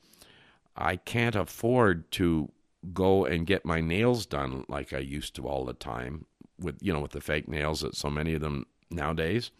I 0.76 0.98
can't 0.98 1.36
afford 1.36 2.12
to 2.12 2.52
go 2.94 3.26
and 3.26 3.46
get 3.46 3.66
my 3.66 3.80
nails 3.80 4.26
done 4.26 4.66
like 4.68 4.94
I 4.94 5.00
used 5.00 5.36
to 5.36 5.48
all 5.48 5.66
the 5.66 5.74
time 5.74 6.26
with 6.62 6.78
you 6.82 6.94
know 6.94 7.00
with 7.00 7.12
the 7.12 7.22
fake 7.22 7.48
nails 7.48 7.82
that 7.82 7.96
so 7.96 8.10
many 8.10 8.34
of 8.34 8.42
them 8.42 8.66
nowadays 8.90 9.52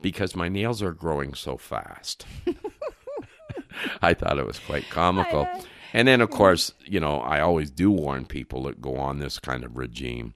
because 0.00 0.36
my 0.36 0.48
nails 0.48 0.82
are 0.82 0.92
growing 0.92 1.34
so 1.34 1.56
fast. 1.56 2.26
I 4.02 4.14
thought 4.14 4.38
it 4.38 4.46
was 4.46 4.58
quite 4.58 4.88
comical. 4.90 5.48
And 5.92 6.06
then 6.06 6.20
of 6.20 6.30
course, 6.30 6.72
you 6.84 7.00
know, 7.00 7.20
I 7.20 7.40
always 7.40 7.70
do 7.70 7.90
warn 7.90 8.26
people 8.26 8.64
that 8.64 8.80
go 8.80 8.96
on 8.96 9.18
this 9.18 9.38
kind 9.38 9.64
of 9.64 9.76
regime 9.76 10.34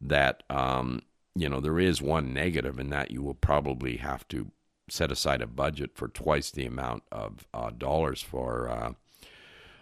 that 0.00 0.42
um, 0.50 1.02
you 1.34 1.48
know, 1.48 1.60
there 1.60 1.78
is 1.78 2.02
one 2.02 2.32
negative 2.32 2.78
in 2.78 2.90
that 2.90 3.10
you 3.10 3.22
will 3.22 3.34
probably 3.34 3.96
have 3.98 4.26
to 4.28 4.50
set 4.88 5.12
aside 5.12 5.40
a 5.40 5.46
budget 5.46 5.92
for 5.94 6.08
twice 6.08 6.50
the 6.50 6.66
amount 6.66 7.02
of 7.12 7.46
uh, 7.54 7.70
dollars 7.70 8.20
for 8.20 8.68
uh, 8.68 8.92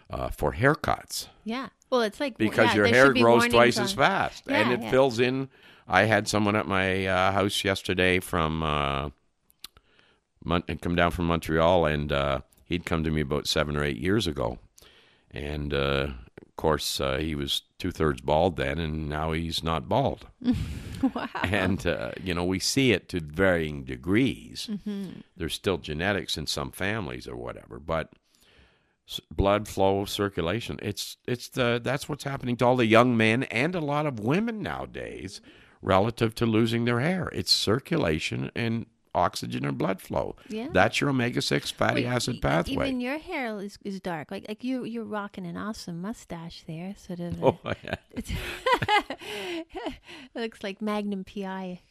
uh, 0.09 0.29
for 0.29 0.53
haircuts 0.53 1.27
Yeah. 1.43 1.69
Well, 1.89 2.01
it's 2.01 2.19
like 2.19 2.37
because 2.37 2.67
yeah, 2.67 2.75
your 2.75 2.87
hair 2.87 3.13
grows 3.13 3.47
twice 3.47 3.77
on- 3.77 3.85
as 3.85 3.93
fast 3.93 4.43
and 4.47 4.71
it 4.71 4.81
yeah. 4.81 4.91
fills 4.91 5.19
in 5.19 5.49
I 5.89 6.03
had 6.03 6.27
someone 6.27 6.55
at 6.55 6.67
my 6.67 7.07
uh, 7.07 7.31
house 7.31 7.63
yesterday 7.63 8.19
from 8.19 8.61
uh, 8.61 9.09
Mon- 10.45 10.61
come 10.81 10.95
down 10.95 11.09
from 11.09 11.25
Montreal, 11.25 11.87
and 11.87 12.11
uh, 12.11 12.41
he'd 12.65 12.85
come 12.85 13.03
to 13.03 13.09
me 13.09 13.21
about 13.21 13.47
seven 13.47 13.75
or 13.75 13.83
eight 13.83 13.97
years 13.97 14.27
ago, 14.27 14.59
and 15.31 15.73
uh, 15.73 16.09
of 16.41 16.55
course 16.55 17.01
uh, 17.01 17.17
he 17.17 17.33
was 17.33 17.63
two 17.79 17.89
thirds 17.89 18.21
bald 18.21 18.55
then, 18.55 18.77
and 18.77 19.09
now 19.09 19.31
he's 19.31 19.63
not 19.63 19.89
bald. 19.89 20.27
wow. 21.15 21.27
And 21.43 21.85
uh, 21.87 22.11
you 22.23 22.35
know 22.35 22.45
we 22.45 22.59
see 22.59 22.91
it 22.91 23.09
to 23.09 23.19
varying 23.19 23.83
degrees. 23.83 24.69
There's 25.35 25.55
still 25.55 25.79
genetics 25.79 26.37
in 26.37 26.45
some 26.45 26.71
families 26.71 27.27
or 27.27 27.35
whatever, 27.35 27.79
but 27.79 28.13
blood 29.31 29.67
flow, 29.67 30.01
of 30.01 30.09
circulation. 30.09 30.79
It's 30.81 31.17
it's 31.27 31.47
the 31.49 31.79
that's 31.83 32.07
what's 32.07 32.23
happening 32.23 32.57
to 32.57 32.65
all 32.65 32.75
the 32.75 32.85
young 32.85 33.15
men 33.17 33.43
and 33.43 33.75
a 33.75 33.79
lot 33.79 34.05
of 34.05 34.19
women 34.19 34.61
nowadays, 34.61 35.41
relative 35.81 36.35
to 36.35 36.45
losing 36.45 36.85
their 36.85 36.99
hair. 36.99 37.29
It's 37.33 37.51
circulation 37.51 38.51
and 38.55 38.85
oxygen 39.15 39.65
and 39.65 39.77
blood 39.77 40.01
flow. 40.01 40.35
Yeah. 40.49 40.67
That's 40.71 41.01
your 41.01 41.09
omega 41.09 41.41
six 41.41 41.71
fatty 41.71 42.03
Wait, 42.03 42.07
acid 42.07 42.41
pathway. 42.41 42.87
Even 42.87 43.01
your 43.01 43.17
hair 43.17 43.59
is, 43.59 43.77
is 43.83 43.99
dark. 43.99 44.31
Like 44.31 44.45
like 44.47 44.63
you 44.63 44.83
you're 44.83 45.03
rocking 45.03 45.45
an 45.45 45.57
awesome 45.57 46.01
mustache 46.01 46.63
there, 46.67 46.95
sort 46.97 47.19
of. 47.19 47.43
oh 47.43 47.57
yeah. 47.83 47.95
It 48.11 48.25
looks 50.35 50.63
like 50.63 50.81
Magnum 50.81 51.23
PI 51.23 51.81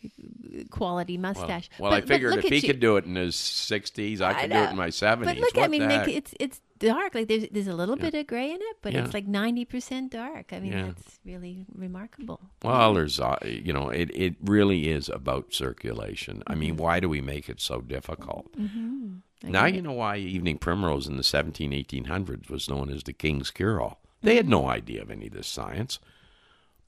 quality 0.71 1.19
mustache. 1.19 1.69
well 1.79 1.91
But- 1.91 2.05
I 2.05 2.07
figured 2.07 2.39
if 2.39 2.45
he 2.45 2.57
you. 2.57 2.63
could 2.63 2.81
do 2.81 2.97
it 2.97 3.05
in 3.05 3.15
his 3.17 3.37
sixties, 3.37 4.21
I 4.21 4.31
I 4.31 4.35
could 4.43 4.51
do 4.51 4.59
it 4.59 4.71
in 4.71 4.77
my 4.77 4.91
seventies. 4.91 5.35
But 5.35 5.41
look, 5.41 5.57
what 5.57 5.65
I 5.65 5.69
mean, 5.69 5.89
like 5.89 6.09
it's 6.09 6.35
it's 6.39 6.61
dark. 6.79 7.15
Like 7.15 7.29
there's 7.29 7.47
there's 7.51 7.67
a 7.69 7.75
little 7.75 7.97
bit 7.97 8.15
of 8.15 8.27
gray 8.27 8.51
in 8.51 8.59
it, 8.61 8.77
but 8.83 8.93
Yeah. 8.93 9.05
it's 9.05 9.15
like 9.15 9.27
ninety 9.27 9.65
percent 9.65 10.13
dark. 10.13 10.53
I 10.53 10.61
mean, 10.61 10.73
Yeah. 10.73 10.87
that's 10.87 11.19
really 11.25 11.67
remarkable. 11.75 12.41
Well, 12.63 12.95
there's, 12.95 13.19
uh, 13.21 13.37
you 13.45 13.73
know, 13.73 13.89
it, 13.91 14.11
it 14.15 14.37
really 14.43 14.89
is 14.89 15.09
about 15.09 15.53
circulation. 15.55 16.43
I 16.47 16.53
Mm-hmm. 16.53 16.61
mean, 16.61 16.77
why 16.77 17.01
do 17.01 17.09
we 17.09 17.21
make 17.21 17.49
it 17.49 17.61
so 17.61 17.81
difficult? 17.81 18.47
I 18.59 19.49
Now 19.49 19.67
you 19.67 19.83
know 19.83 19.93
why 19.93 20.17
evening 20.17 20.59
primrose 20.59 21.07
in 21.07 21.17
the 21.17 21.23
17, 21.23 21.73
1800s 21.73 22.51
was 22.51 22.69
known 22.69 22.91
as 22.91 23.03
the 23.05 23.13
king's 23.13 23.51
cure-all. 23.51 24.01
They 24.23 24.37
had 24.37 24.47
Mm-hmm. 24.47 24.51
no 24.51 24.69
idea 24.69 25.03
of 25.03 25.11
any 25.11 25.27
of 25.29 25.33
this 25.33 25.47
science, 25.47 26.01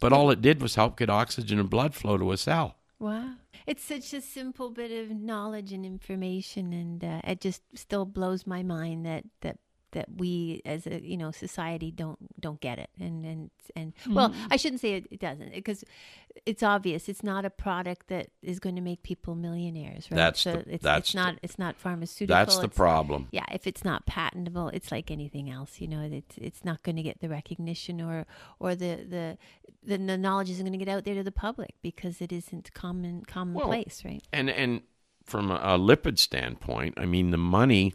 but 0.00 0.12
all 0.12 0.30
it 0.30 0.40
did 0.42 0.60
was 0.60 0.74
help 0.74 0.98
get 0.98 1.10
oxygen 1.10 1.58
and 1.60 1.70
blood 1.70 1.94
flow 1.94 2.16
to 2.18 2.32
a 2.32 2.36
cell. 2.36 2.76
Wow. 2.98 3.34
It's 3.66 3.84
such 3.84 4.12
a 4.14 4.20
simple 4.20 4.70
bit 4.70 4.90
of 4.90 5.10
knowledge 5.16 5.72
and 5.72 5.84
information, 5.86 6.72
and 6.72 7.04
uh, 7.04 7.20
it 7.24 7.40
just 7.40 7.62
still 7.74 8.04
blows 8.04 8.46
my 8.46 8.62
mind 8.62 9.06
that 9.06 9.24
that 9.42 9.58
that 9.92 10.06
we 10.16 10.62
as 10.64 10.86
a 10.86 11.00
you 11.02 11.16
know 11.16 11.30
society 11.30 11.90
don't 11.90 12.18
don't 12.40 12.60
get 12.60 12.78
it. 12.78 12.90
And 12.98 13.24
and 13.24 13.50
and 13.76 13.92
hmm. 14.04 14.14
well 14.14 14.34
i 14.50 14.56
shouldn't 14.56 14.80
say 14.80 14.94
it, 14.94 15.06
it 15.10 15.20
doesn't 15.20 15.52
because 15.52 15.84
it's 16.46 16.62
obvious 16.62 17.08
it's 17.08 17.22
not 17.22 17.44
a 17.44 17.50
product 17.50 18.08
that 18.08 18.28
is 18.42 18.58
going 18.58 18.76
to 18.76 18.80
make 18.80 19.02
people 19.02 19.34
millionaires 19.34 20.10
right? 20.10 20.16
That's 20.16 20.40
so 20.40 20.52
the- 20.52 20.74
it's, 20.74 20.82
that's 20.82 21.08
it's 21.08 21.12
the- 21.12 21.18
not 21.18 21.34
it's 21.42 21.58
not 21.58 21.76
pharmaceutical 21.76 22.34
That's 22.34 22.56
the 22.56 22.64
it's- 22.64 22.76
problem. 22.76 23.28
yeah 23.30 23.44
if 23.52 23.66
it's 23.66 23.84
not 23.84 24.06
patentable 24.06 24.68
it's 24.68 24.90
like 24.90 25.10
anything 25.10 25.50
else 25.50 25.80
you 25.80 25.88
know 25.88 26.08
it's 26.10 26.36
it's 26.38 26.64
not 26.64 26.82
going 26.82 26.96
to 26.96 27.02
get 27.02 27.20
the 27.20 27.28
recognition 27.28 28.00
or 28.00 28.26
or 28.58 28.74
the 28.74 28.96
the 29.08 29.38
the, 29.82 29.96
the 29.96 30.18
knowledge 30.18 30.50
isn't 30.50 30.64
going 30.64 30.78
to 30.78 30.84
get 30.84 30.94
out 30.94 31.04
there 31.04 31.14
to 31.14 31.22
the 31.22 31.32
public 31.32 31.74
because 31.82 32.20
it 32.20 32.32
isn't 32.32 32.72
common 32.74 33.24
commonplace 33.24 34.02
right? 34.04 34.22
And 34.32 34.50
and 34.50 34.82
from 35.24 35.50
a, 35.50 35.54
a 35.54 35.78
lipid 35.78 36.18
standpoint, 36.18 36.94
I 36.96 37.06
mean 37.06 37.30
the 37.30 37.38
money, 37.38 37.94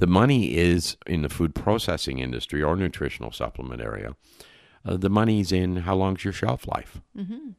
the 0.00 0.06
money 0.06 0.56
is 0.56 0.96
in 1.06 1.20
the 1.20 1.28
food 1.28 1.54
processing 1.54 2.18
industry 2.18 2.62
or 2.62 2.74
nutritional 2.74 3.30
supplement 3.30 3.82
area. 3.82 4.16
Uh, 4.82 4.96
the 4.96 5.10
money's 5.10 5.52
in 5.52 5.76
how 5.76 5.94
long's 5.94 6.24
your 6.24 6.32
shelf 6.32 6.66
life. 6.66 7.02
mm-hmm. 7.16 7.50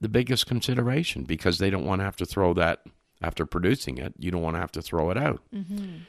The 0.00 0.08
biggest 0.08 0.46
consideration 0.46 1.24
because 1.24 1.58
they 1.58 1.70
don't 1.70 1.84
want 1.84 2.00
to 2.00 2.04
have 2.04 2.16
to 2.16 2.26
throw 2.26 2.52
that 2.54 2.82
after 3.22 3.46
producing 3.46 3.98
it. 3.98 4.12
You 4.18 4.30
don't 4.30 4.42
want 4.42 4.54
to 4.54 4.60
have 4.60 4.72
to 4.72 4.82
throw 4.82 5.10
it 5.10 5.16
out. 5.16 5.42
Mm-hmm. 5.52 6.00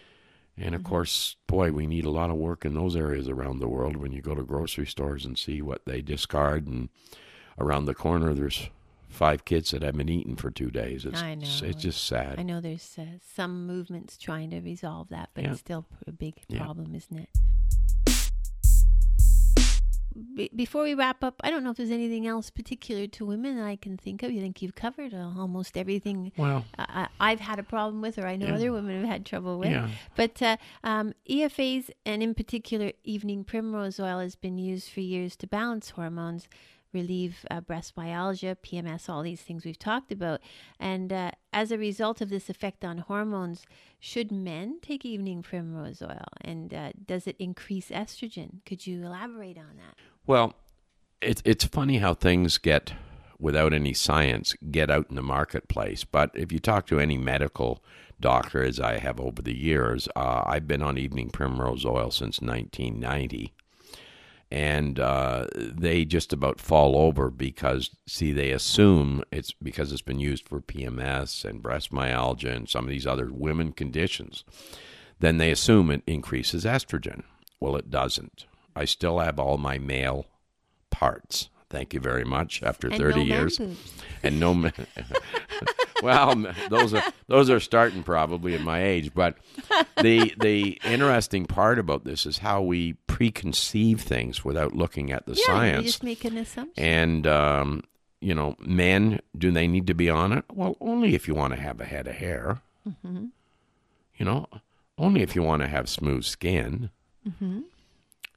And 0.58 0.76
of 0.76 0.84
course, 0.84 1.38
boy, 1.47 1.72
we 1.72 1.88
need 1.88 2.05
a 2.05 2.12
lot 2.12 2.30
of 2.30 2.36
work 2.36 2.66
in 2.66 2.74
those 2.74 2.95
areas 2.95 3.30
around 3.30 3.60
the 3.60 3.70
world. 3.70 3.95
When 3.95 4.12
you 4.12 4.22
go 4.22 4.36
to 4.36 4.43
grocery 4.43 4.86
stores 4.86 5.26
and 5.26 5.38
see 5.38 5.62
what 5.62 5.86
they 5.86 6.01
discard, 6.01 6.68
and 6.68 6.89
around 7.58 7.86
the 7.86 7.95
corner, 7.95 8.34
there's 8.34 8.70
five 9.10 9.45
kids 9.45 9.72
that 9.72 9.82
haven't 9.84 10.10
eaten 10.10 10.36
for 10.36 10.51
two 10.51 10.70
days. 10.70 11.05
It's, 11.05 11.22
I 11.22 11.36
know. 11.36 11.47
It's 11.64 11.82
just 11.82 12.05
sad. 12.05 12.36
I 12.39 12.43
know 12.43 12.62
there's 12.62 12.95
uh, 12.99 13.03
some 13.36 13.66
movements 13.66 14.18
trying 14.18 14.49
to 14.51 14.60
resolve 14.60 15.10
that, 15.10 15.30
but 15.34 15.43
Yeah. 15.43 15.51
it's 15.51 15.60
still 15.62 15.86
a 16.05 16.12
big 16.12 16.36
Yeah. 16.49 16.64
problem, 16.64 16.93
isn't 16.93 17.18
it? 17.18 17.30
Be- 20.36 20.49
before 20.55 20.82
we 20.84 20.95
wrap 20.95 21.24
up, 21.24 21.36
I 21.43 21.51
don't 21.51 21.64
know 21.64 21.70
if 21.70 21.78
there's 21.78 21.91
anything 21.91 22.26
else 22.26 22.49
particular 22.49 23.05
to 23.05 23.26
women 23.26 23.55
that 23.58 23.66
I 23.68 23.76
can 23.76 23.97
think 23.97 24.24
of. 24.24 24.32
You 24.32 24.41
think 24.41 24.64
you've 24.64 24.74
covered 24.74 25.14
uh, 25.14 25.30
almost 25.38 25.78
everything 25.78 26.32
Well, 26.38 26.66
I, 26.80 27.08
I- 27.20 27.32
I've 27.32 27.39
had 27.39 27.60
a 27.60 27.64
problem 27.64 28.01
with, 28.01 28.18
or 28.18 28.26
I 28.26 28.36
know 28.36 28.47
Yeah. 28.47 28.55
other 28.55 28.72
women 28.72 28.99
have 29.01 29.08
had 29.10 29.26
trouble 29.28 29.60
with. 29.60 29.70
yeah. 29.70 29.89
But 30.16 30.41
uh, 30.41 30.58
um, 30.84 31.14
EFAs, 31.30 31.91
and 32.03 32.24
in 32.24 32.34
particular, 32.34 32.93
evening 33.03 33.43
primrose 33.43 33.99
oil, 33.99 34.18
has 34.20 34.36
been 34.36 34.58
used 34.58 34.89
for 34.89 35.01
years 35.01 35.36
to 35.36 35.45
balance 35.47 35.91
hormones, 35.91 36.47
relieve 36.93 37.45
uh, 37.51 37.61
breast 37.61 37.95
myalgia, 37.97 38.57
PMS, 38.63 39.09
all 39.09 39.23
these 39.23 39.41
things 39.41 39.65
we've 39.65 39.79
talked 39.79 40.11
about. 40.11 40.41
And 40.79 41.11
uh, 41.11 41.31
as 41.53 41.71
a 41.71 41.77
result 41.77 42.21
of 42.21 42.29
this 42.29 42.49
effect 42.49 42.83
on 42.85 42.99
hormones, 42.99 43.65
should 43.99 44.31
men 44.31 44.79
take 44.81 45.05
evening 45.05 45.41
primrose 45.41 46.01
oil? 46.01 46.25
And 46.41 46.73
uh, 46.73 46.91
does 47.05 47.27
it 47.27 47.35
increase 47.39 47.89
estrogen? 47.89 48.65
Could 48.65 48.88
you 48.88 49.05
elaborate 49.05 49.57
on 49.57 49.77
that? 49.77 49.95
Well, 50.25 50.53
it's 51.21 51.41
it's 51.45 51.65
funny 51.65 51.97
how 51.97 52.13
things 52.13 52.57
get 52.57 52.93
without 53.39 53.73
any 53.73 53.93
science 53.93 54.55
get 54.71 54.89
out 54.89 55.07
in 55.09 55.15
the 55.15 55.21
marketplace. 55.21 56.03
But 56.03 56.31
if 56.33 56.51
you 56.51 56.59
talk 56.59 56.88
to 56.88 56.99
any 56.99 57.17
medical 57.17 57.83
doctor, 58.19 58.63
as 58.63 58.79
I 58.79 58.97
have 58.97 59.19
over 59.19 59.41
the 59.41 59.55
years, 59.55 60.07
uh, 60.15 60.43
I've 60.45 60.67
been 60.67 60.81
on 60.81 60.97
evening 60.97 61.29
primrose 61.29 61.85
oil 61.85 62.11
since 62.11 62.41
1990. 62.41 63.53
And 64.49 64.97
uh, 64.99 65.47
they 65.55 66.05
just 66.05 66.31
about 66.31 66.61
fall 66.61 66.95
over 66.95 67.29
because, 67.29 67.89
see, 68.07 68.31
they 68.31 68.51
assume 68.51 69.23
it's 69.29 69.51
because 69.51 69.91
it's 69.91 70.01
been 70.01 70.21
used 70.21 70.47
for 70.47 70.61
PMS 70.61 71.43
and 71.43 71.61
breast 71.61 71.91
myalgia 71.91 72.51
and 72.53 72.69
some 72.69 72.85
of 72.85 72.89
these 72.89 73.05
other 73.05 73.29
women 73.31 73.73
conditions. 73.73 74.45
Then 75.19 75.37
they 75.37 75.51
assume 75.51 75.91
it 75.91 76.03
increases 76.07 76.63
estrogen. 76.63 77.23
Well, 77.59 77.75
it 77.75 77.89
doesn't. 77.89 78.45
I 78.75 78.85
still 78.85 79.19
have 79.19 79.37
all 79.37 79.57
my 79.57 79.79
male 79.79 80.27
parts. 80.91 81.49
Thank 81.69 81.93
you 81.93 81.99
very 81.99 82.23
much. 82.23 82.63
After 82.63 82.87
And 82.87 82.97
30 82.97 83.19
no 83.19 83.25
years, 83.25 83.59
and 84.23 84.39
no 84.39 84.53
ma- 84.53 84.69
well 86.03 86.35
those 86.69 86.93
are 86.93 87.03
those 87.27 87.49
are 87.49 87.59
starting 87.59 88.03
probably 88.03 88.53
at 88.55 88.61
my 88.61 88.83
age 88.83 89.13
but 89.13 89.35
the 90.01 90.33
the 90.39 90.79
interesting 90.83 91.45
part 91.45 91.79
about 91.79 92.03
this 92.03 92.25
is 92.25 92.37
how 92.39 92.61
we 92.61 92.93
preconceive 93.07 93.99
things 94.01 94.43
without 94.45 94.73
looking 94.75 95.11
at 95.11 95.25
the 95.25 95.33
Yeah, 95.33 95.37
you 95.39 95.43
science 95.45 95.85
just 95.85 96.03
make 96.03 96.23
an 96.25 96.37
assumption. 96.37 96.83
and 96.83 97.27
um, 97.27 97.83
you 98.21 98.33
know 98.35 98.55
men 98.59 99.19
do 99.37 99.51
they 99.51 99.67
need 99.67 99.87
to 99.87 99.93
be 99.93 100.09
on 100.09 100.33
it 100.33 100.45
well 100.53 100.75
only 100.81 101.15
if 101.15 101.27
you 101.27 101.33
want 101.35 101.53
to 101.53 101.59
have 101.59 101.79
a 101.81 101.85
head 101.85 102.07
of 102.07 102.15
hair 102.15 102.61
Mm-hmm. 102.87 103.25
you 104.15 104.25
know 104.25 104.45
only 104.97 105.21
if 105.21 105.35
you 105.35 105.43
want 105.43 105.61
to 105.61 105.67
have 105.67 105.89
smooth 105.89 106.23
skin 106.23 106.89
Mm-hmm. 107.27 107.59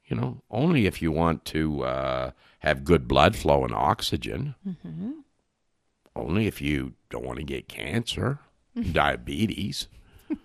you 0.07 0.15
know 0.15 0.41
only 0.51 0.85
if 0.87 1.01
you 1.01 1.11
want 1.11 1.45
to 1.45 1.83
uh, 1.83 2.31
have 2.59 2.83
good 2.83 3.07
blood 3.07 3.35
flow 3.35 3.63
and 3.63 3.73
oxygen 3.73 4.55
Mm-hmm. 4.67 5.11
Only 6.15 6.47
if 6.47 6.61
you 6.61 6.93
don't 7.09 7.25
want 7.25 7.37
to 7.39 7.43
get 7.45 7.67
cancer, 7.67 8.39
diabetes. 8.91 9.87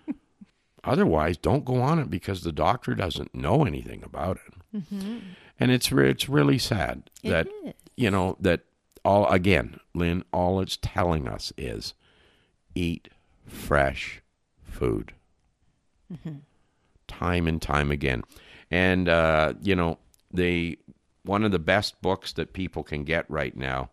Otherwise, 0.83 1.37
don't 1.37 1.65
go 1.65 1.81
on 1.81 1.99
it 1.99 2.09
because 2.09 2.41
the 2.43 2.51
doctor 2.51 2.95
doesn't 2.95 3.35
know 3.35 3.65
anything 3.65 4.03
about 4.03 4.39
it. 4.47 4.83
And 5.59 5.71
it's 5.71 5.91
re- 5.91 6.09
it's 6.09 6.29
really 6.29 6.57
sad 6.59 7.09
It 7.23 7.29
that 7.31 7.47
is. 7.65 7.73
you 7.95 8.11
know 8.11 8.37
that 8.39 8.61
all 9.03 9.27
again, 9.27 9.79
Lynn. 9.95 10.23
All 10.31 10.61
it's 10.61 10.77
telling 10.81 11.27
us 11.27 11.51
is 11.57 11.93
eat 12.75 13.09
fresh 13.47 14.21
food, 14.63 15.13
time 17.07 17.47
and 17.47 17.61
time 17.61 17.91
again. 17.91 18.23
And 18.69 19.09
uh, 19.09 19.53
you 19.61 19.75
know 19.75 19.97
the 20.31 20.77
one 21.23 21.43
of 21.43 21.51
the 21.51 21.59
best 21.59 22.01
books 22.01 22.33
that 22.33 22.53
people 22.53 22.83
can 22.83 23.03
get 23.03 23.29
right 23.29 23.55
now. 23.55 23.89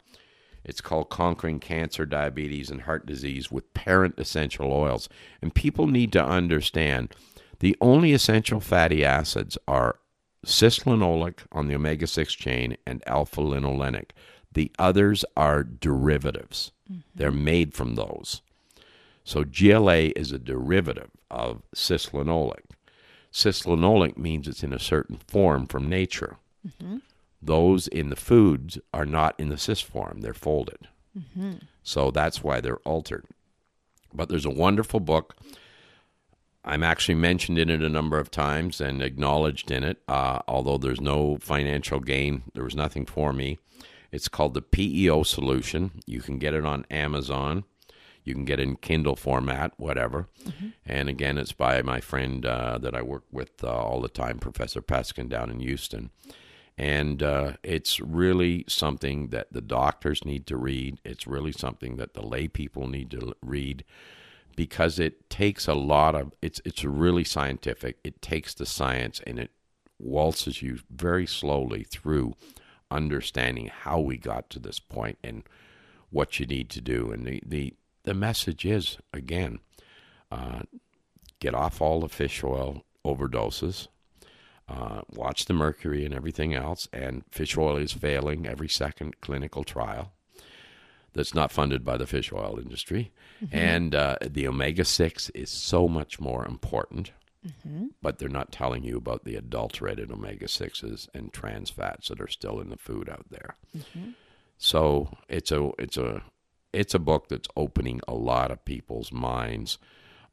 It's 0.65 0.81
called 0.81 1.11
Conquering 1.11 1.61
Cancer, 1.61 2.07
Diabetes, 2.07 2.71
and 2.71 2.83
Heart 2.83 3.07
Disease 3.07 3.51
with 3.51 3.75
Parent 3.75 4.19
Essential 4.19 4.73
Oils. 4.73 5.09
And 5.43 5.55
people 5.55 5.87
need 5.87 6.13
to 6.13 6.25
understand 6.25 7.15
the 7.61 7.77
only 7.81 8.13
essential 8.13 8.61
fatty 8.61 9.05
acids 9.05 9.59
are 9.69 9.99
cis-linoleic 10.45 11.41
on 11.53 11.69
the 11.69 11.75
omega 11.75 12.07
6 12.07 12.35
chain 12.35 12.77
and 12.87 13.03
alpha 13.07 13.41
linolenic. 13.41 14.11
The 14.53 14.71
others 14.79 15.25
are 15.37 15.65
derivatives, 15.65 16.73
mm-hmm. 16.91 17.01
they're 17.15 17.31
made 17.31 17.75
from 17.75 17.95
those. 17.95 18.43
So 19.25 19.45
GLA 19.45 20.13
is 20.15 20.33
a 20.33 20.39
derivative 20.39 21.11
of 21.31 21.63
cis-linoleic. 21.75 22.65
Cis-linoleic 23.31 24.17
means 24.17 24.47
it's 24.47 24.63
in 24.63 24.73
a 24.73 24.79
certain 24.79 25.19
form 25.27 25.67
from 25.67 25.89
nature. 25.89 26.37
Mm-hmm. 26.67 26.99
Those 27.45 27.89
in 27.89 28.09
the 28.11 28.17
foods 28.17 28.79
are 28.93 29.05
not 29.07 29.35
in 29.39 29.49
the 29.51 29.59
cis 29.59 29.81
form, 29.81 30.21
they're 30.21 30.35
folded. 30.35 30.89
So 31.83 32.11
that's 32.11 32.43
why 32.43 32.61
they're 32.61 32.79
altered. 32.79 33.27
But 34.13 34.29
there's 34.29 34.47
a 34.47 34.51
wonderful 34.51 35.01
book. 35.01 35.37
I'm 36.65 36.83
actually 36.83 37.17
mentioned 37.17 37.59
in 37.59 37.69
it 37.69 37.83
a 37.83 37.89
number 37.91 38.19
of 38.19 38.31
times 38.31 38.81
and 38.81 39.03
acknowledged 39.03 39.71
in 39.71 39.85
it, 39.85 39.99
uh, 40.09 40.39
although 40.49 40.79
there's 40.79 41.01
no 41.01 41.37
financial 41.41 42.01
gain. 42.01 42.45
There 42.55 42.65
was 42.65 42.75
nothing 42.75 43.05
for 43.05 43.33
me. 43.35 43.59
It's 44.11 44.29
called 44.29 44.55
the 44.55 44.63
PEO 44.63 45.25
Solution. 45.25 45.91
You 46.07 46.21
can 46.23 46.39
get 46.39 46.55
it 46.55 46.65
on 46.65 46.87
Amazon. 46.91 47.65
You 48.25 48.33
can 48.33 48.47
get 48.47 48.59
it 48.61 48.63
in 48.63 48.77
Kindle 48.77 49.17
format, 49.17 49.73
whatever. 49.77 50.29
And 50.87 51.11
again, 51.11 51.37
it's 51.37 51.53
by 51.53 51.83
my 51.83 52.01
friend 52.01 52.47
uh, 52.47 52.79
that 52.79 52.95
I 52.95 53.03
work 53.03 53.25
with 53.31 53.63
uh, 53.63 53.69
all 53.69 54.01
the 54.01 54.09
time, 54.09 54.39
Professor 54.39 54.81
Peskin 54.81 55.29
down 55.29 55.51
in 55.51 55.61
Houston. 55.61 56.11
And 56.77 57.23
uh, 57.23 57.53
it's 57.63 58.01
really 58.01 58.65
something 58.69 59.29
that 59.29 59.53
the 59.53 59.61
doctors 59.61 60.25
need 60.25 60.47
to 60.49 60.57
read. 60.57 60.99
It's 61.05 61.27
really 61.27 61.53
something 61.53 61.97
that 61.97 62.15
the 62.15 62.27
lay 62.27 62.49
people 62.49 62.89
need 62.89 63.11
to 63.13 63.35
read 63.43 63.85
because 64.57 64.99
it 64.99 65.29
takes 65.31 65.67
a 65.67 65.75
lot 65.75 66.15
of 66.15 66.33
it's 66.43 66.61
it's 66.65 66.85
really 66.85 67.25
scientific. 67.25 67.99
It 68.05 68.21
takes 68.23 68.55
the 68.55 68.67
science 68.67 69.21
and 69.27 69.39
it 69.39 69.51
waltzes 69.99 70.63
you 70.63 70.81
very 70.91 71.27
slowly 71.27 71.85
through 71.85 72.35
understanding 72.91 73.67
how 73.67 74.01
we 74.01 74.17
got 74.17 74.51
to 74.51 74.59
this 74.59 74.79
point 74.81 75.19
and 75.23 75.45
what 76.11 76.39
you 76.39 76.47
need 76.47 76.71
to 76.71 76.81
do. 76.81 77.11
And 77.11 77.27
the 77.27 77.43
the, 77.47 77.75
the 78.05 78.15
message 78.15 78.65
is 78.65 78.99
again, 79.13 79.61
uh, 80.31 80.63
get 81.41 81.55
off 81.55 81.81
all 81.81 82.01
the 82.01 82.09
fish 82.09 82.43
oil 82.43 82.85
overdoses. 83.05 83.89
Uh, 84.67 85.03
watch 85.13 85.45
the 85.45 85.53
mercury 85.53 86.05
and 86.07 86.15
everything 86.15 86.55
else, 86.55 86.89
and 86.93 87.23
fish 87.31 87.57
oil 87.57 87.77
is 87.77 87.93
failing 87.93 88.47
every 88.47 88.69
second 88.69 89.21
clinical 89.21 89.63
trial 89.63 90.13
that's 91.13 91.35
not 91.35 91.53
funded 91.53 91.85
by 91.85 91.97
the 91.99 92.07
fish 92.07 92.33
oil 92.33 92.59
industry. 92.61 93.13
And 93.53 93.95
uh, 93.95 94.17
the 94.23 94.49
omega 94.49 94.85
6 94.85 95.29
is 95.31 95.51
so 95.51 95.87
much 95.87 96.19
more 96.19 96.47
important, 96.47 97.13
but 98.01 98.19
they're 98.19 98.29
not 98.31 98.51
telling 98.53 98.85
you 98.85 98.97
about 98.97 99.25
the 99.25 99.37
adulterated 99.37 100.11
omega 100.11 100.47
6s 100.47 101.09
and 101.15 101.31
trans 101.33 101.69
fats 101.71 102.09
that 102.09 102.21
are 102.21 102.27
still 102.29 102.59
in 102.59 102.71
the 102.71 102.79
food 102.79 103.09
out 103.11 103.27
there. 103.31 103.57
So 104.57 105.11
it's 105.29 105.53
a 105.53 105.71
it's 105.79 105.99
a 105.99 106.23
it's 106.73 106.95
a 106.95 106.99
book 106.99 107.29
that's 107.29 107.49
opening 107.55 108.01
a 108.09 108.15
lot 108.15 108.51
of 108.51 108.65
people's 108.65 109.13
minds. 109.13 109.79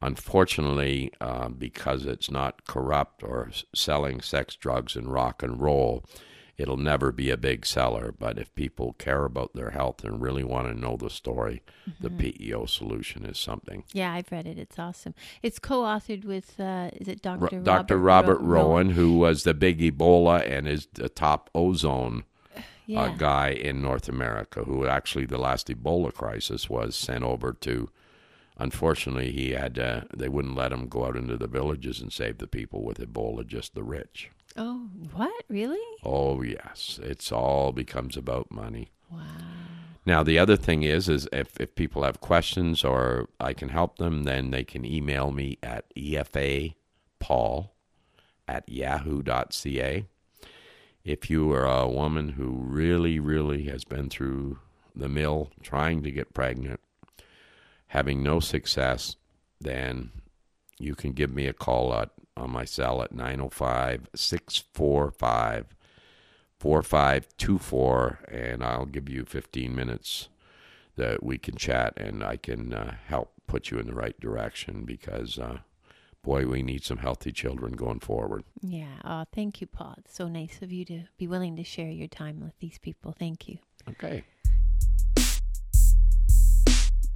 Unfortunately, 0.02 1.12
uh, 1.20 1.48
because 1.48 2.04
it's 2.06 2.30
not 2.30 2.66
corrupt 2.66 3.22
or 3.22 3.50
selling 3.74 4.20
sex, 4.20 4.56
drugs, 4.56 4.96
and 4.96 5.12
rock 5.12 5.42
and 5.42 5.60
roll, 5.60 6.04
it'll 6.58 6.76
never 6.76 7.12
be 7.12 7.30
a 7.30 7.36
big 7.36 7.64
seller. 7.64 8.12
But 8.16 8.38
if 8.38 8.54
people 8.54 8.94
care 8.94 9.24
about 9.24 9.54
their 9.54 9.70
health 9.70 10.04
and 10.04 10.20
really 10.20 10.44
want 10.44 10.66
to 10.68 10.78
know 10.78 10.96
the 10.96 11.08
story, 11.08 11.62
the 12.00 12.10
PEO 12.10 12.66
solution 12.66 13.24
is 13.24 13.38
something. 13.38 13.84
Yeah, 13.92 14.12
I've 14.12 14.30
read 14.32 14.46
it. 14.46 14.58
It's 14.58 14.78
awesome. 14.78 15.14
It's 15.42 15.58
co-authored 15.58 16.24
with 16.24 16.58
uh, 16.58 16.90
is 16.94 17.08
it 17.08 17.20
Ro- 17.24 17.36
Dr. 17.38 17.60
Dr. 17.60 17.98
Robert 17.98 18.40
Ro- 18.40 18.64
Rowen, 18.68 18.92
who 18.92 19.16
was 19.18 19.44
the 19.44 19.54
big 19.54 19.80
Ebola 19.80 20.44
and 20.48 20.66
is 20.68 20.88
the 20.94 21.08
top 21.08 21.48
ozone 21.54 22.24
Yeah. 22.86 23.02
uh, 23.02 23.08
guy 23.16 23.50
in 23.50 23.80
North 23.80 24.08
America, 24.08 24.64
who 24.64 24.86
actually 24.86 25.26
the 25.26 25.38
last 25.38 25.68
Ebola 25.68 26.12
crisis 26.12 26.68
was 26.68 26.96
sent 26.96 27.22
over 27.24 27.52
to. 27.52 27.88
Unfortunately, 28.58 29.32
he 29.32 29.50
had 29.50 29.78
uh, 29.78 30.02
they 30.14 30.28
wouldn't 30.28 30.56
let 30.56 30.72
him 30.72 30.88
go 30.88 31.06
out 31.06 31.16
into 31.16 31.36
the 31.36 31.46
villages 31.46 32.00
and 32.00 32.12
save 32.12 32.38
the 32.38 32.46
people 32.46 32.84
with 32.84 32.98
Ebola, 32.98 33.46
just 33.46 33.74
the 33.74 33.82
rich. 33.82 34.30
oh, 34.56 34.88
what? 35.14 35.44
Really? 35.48 35.80
Oh 36.04 36.42
yes, 36.42 37.00
it's 37.02 37.32
all 37.32 37.72
becomes 37.72 38.16
about 38.16 38.50
money. 38.50 38.90
Wow. 39.10 39.20
Now 40.04 40.22
the 40.22 40.38
other 40.38 40.56
thing 40.56 40.82
is, 40.82 41.08
is 41.08 41.28
if, 41.32 41.58
if 41.60 41.74
people 41.74 42.02
have 42.02 42.20
questions 42.20 42.84
or 42.84 43.28
I 43.38 43.52
can 43.52 43.68
help 43.68 43.98
them, 43.98 44.24
then 44.24 44.50
they 44.50 44.64
can 44.64 44.84
email 44.84 45.30
me 45.30 45.58
at 45.62 45.84
efa 45.94 46.74
paul 47.20 47.72
at 48.48 48.68
yahoo.ca. 48.68 50.06
If 51.04 51.30
you 51.30 51.52
are 51.52 51.66
a 51.66 51.88
woman 51.88 52.30
who 52.30 52.50
really, 52.50 53.18
really 53.18 53.64
has 53.64 53.84
been 53.84 54.08
through 54.08 54.58
the 54.94 55.08
mill 55.08 55.50
trying 55.62 56.02
to 56.02 56.10
get 56.10 56.34
pregnant, 56.34 56.80
having 57.92 58.22
no 58.22 58.40
success, 58.40 59.16
then 59.60 60.10
you 60.78 60.94
can 60.94 61.12
give 61.12 61.30
me 61.30 61.46
a 61.46 61.52
call 61.52 61.94
at, 61.94 62.08
on 62.38 62.50
my 62.50 62.64
cell 62.64 63.02
at 63.02 63.12
905 63.12 64.08
645 64.14 65.66
4524 66.58 68.18
and 68.28 68.64
I'll 68.64 68.86
give 68.86 69.10
you 69.10 69.26
15 69.26 69.74
minutes 69.74 70.30
that 70.96 71.22
we 71.22 71.36
can 71.36 71.56
chat 71.56 71.92
and 71.98 72.24
I 72.24 72.38
can 72.38 72.72
uh, 72.72 72.94
help 73.08 73.34
put 73.46 73.70
you 73.70 73.78
in 73.78 73.86
the 73.86 73.94
right 73.94 74.18
direction 74.18 74.86
because 74.86 75.38
uh, 75.38 75.58
boy 76.24 76.46
we 76.46 76.62
need 76.62 76.84
some 76.84 76.98
healthy 76.98 77.30
children 77.30 77.74
going 77.74 78.00
forward. 78.00 78.44
Yeah. 78.62 79.00
Oh, 79.04 79.26
thank 79.34 79.60
you, 79.60 79.66
Paul. 79.66 79.96
It's 79.98 80.16
so 80.16 80.28
nice 80.28 80.60
of 80.62 80.72
you 80.72 80.86
to 80.86 81.02
be 81.18 81.26
willing 81.26 81.56
to 81.56 81.64
share 81.64 81.90
your 81.90 82.08
time 82.08 82.40
with 82.40 82.58
these 82.58 82.78
people. 82.78 83.14
Thank 83.18 83.48
you. 83.48 83.58
Okay. 83.86 84.24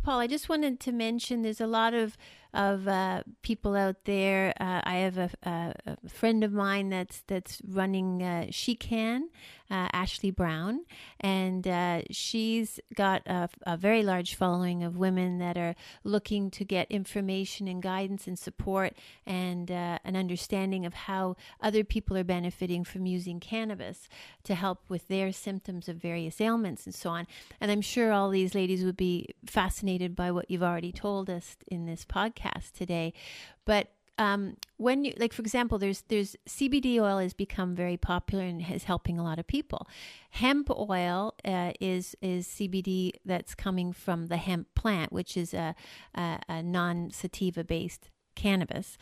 Paul, 0.07 0.21
I 0.21 0.29
just 0.29 0.49
wanted 0.49 0.79
to 0.79 0.93
mention 0.93 1.43
there's 1.43 1.61
a 1.61 1.67
lot 1.67 1.93
of 1.93 2.17
of 2.57 2.89
uh, 2.89 3.23
people 3.43 3.77
out 3.77 3.97
there. 4.07 4.55
Uh, 4.59 4.81
I 4.83 4.97
have 4.97 5.19
a, 5.19 5.31
a, 5.43 5.75
a 5.87 6.09
friend 6.09 6.43
of 6.43 6.53
mine 6.53 6.89
that's 6.89 7.23
that's 7.27 7.61
running 7.69 8.23
uh, 8.23 8.47
She 8.51 8.75
Can, 8.75 9.29
uh, 9.71 9.89
Ashley 9.93 10.31
Brown, 10.31 10.87
and 11.21 11.69
uh, 11.69 12.01
she's 12.11 12.81
got 12.95 13.23
a, 13.27 13.51
a 13.67 13.77
very 13.77 14.03
large 14.03 14.35
following 14.35 14.83
of 14.83 14.97
women 14.97 15.39
that 15.39 15.59
are 15.59 15.75
looking 16.03 16.51
to 16.53 16.65
get 16.65 16.91
information 16.91 17.69
and 17.69 17.83
guidance 17.83 18.27
and 18.27 18.39
support 18.39 18.95
and 19.27 19.71
uh, 19.71 19.99
an 20.03 20.17
understanding 20.17 20.87
of 20.87 20.95
how 20.95 21.37
other 21.61 21.85
people 21.85 22.17
are 22.17 22.25
benefiting 22.25 22.85
from 22.85 23.05
using 23.05 23.39
cannabis 23.39 24.09
to 24.45 24.55
help 24.55 24.89
with 24.89 25.09
their 25.09 25.31
symptoms 25.31 25.91
of 25.91 25.97
various 25.97 26.41
ailments 26.41 26.87
and 26.87 26.95
so 26.95 27.11
on. 27.11 27.27
And 27.61 27.71
I'm 27.71 27.83
sure 27.83 28.13
all 28.13 28.31
these 28.31 28.55
ladies 28.55 28.83
would 28.83 28.97
be 28.97 29.29
fascinated 29.45 30.17
by 30.17 30.31
what 30.31 30.51
you've 30.51 30.63
already 30.63 30.93
told 30.93 31.29
us 31.29 31.57
in 31.69 31.85
this 31.85 32.07
podcast 32.07 32.46
today. 32.75 33.13
But 33.65 33.89
um, 34.19 34.57
when 34.79 35.05
you 35.05 35.13
like, 35.19 35.33
for 35.33 35.43
example, 35.43 35.79
there's 35.79 36.03
there's 36.09 36.37
CBD 36.49 36.99
oil 36.99 37.19
has 37.19 37.35
become 37.35 37.75
very 37.75 37.97
popular 37.97 38.45
and 38.45 38.65
is 38.71 38.85
helping 38.85 39.19
a 39.19 39.25
lot 39.25 39.39
of 39.39 39.47
people. 39.47 39.87
Hemp 40.31 40.71
oil 40.71 41.35
uh, 41.45 41.73
is 41.81 42.17
is 42.23 42.47
CBD 42.47 43.13
that's 43.25 43.55
coming 43.55 43.93
from 43.93 44.27
the 44.27 44.39
hemp 44.39 44.69
plant, 44.75 45.13
which 45.13 45.37
is 45.37 45.53
a, 45.53 45.75
a, 46.15 46.39
a 46.49 46.63
non 46.63 47.11
sativa 47.11 47.63
based 47.63 48.09
cannabis. 48.35 48.97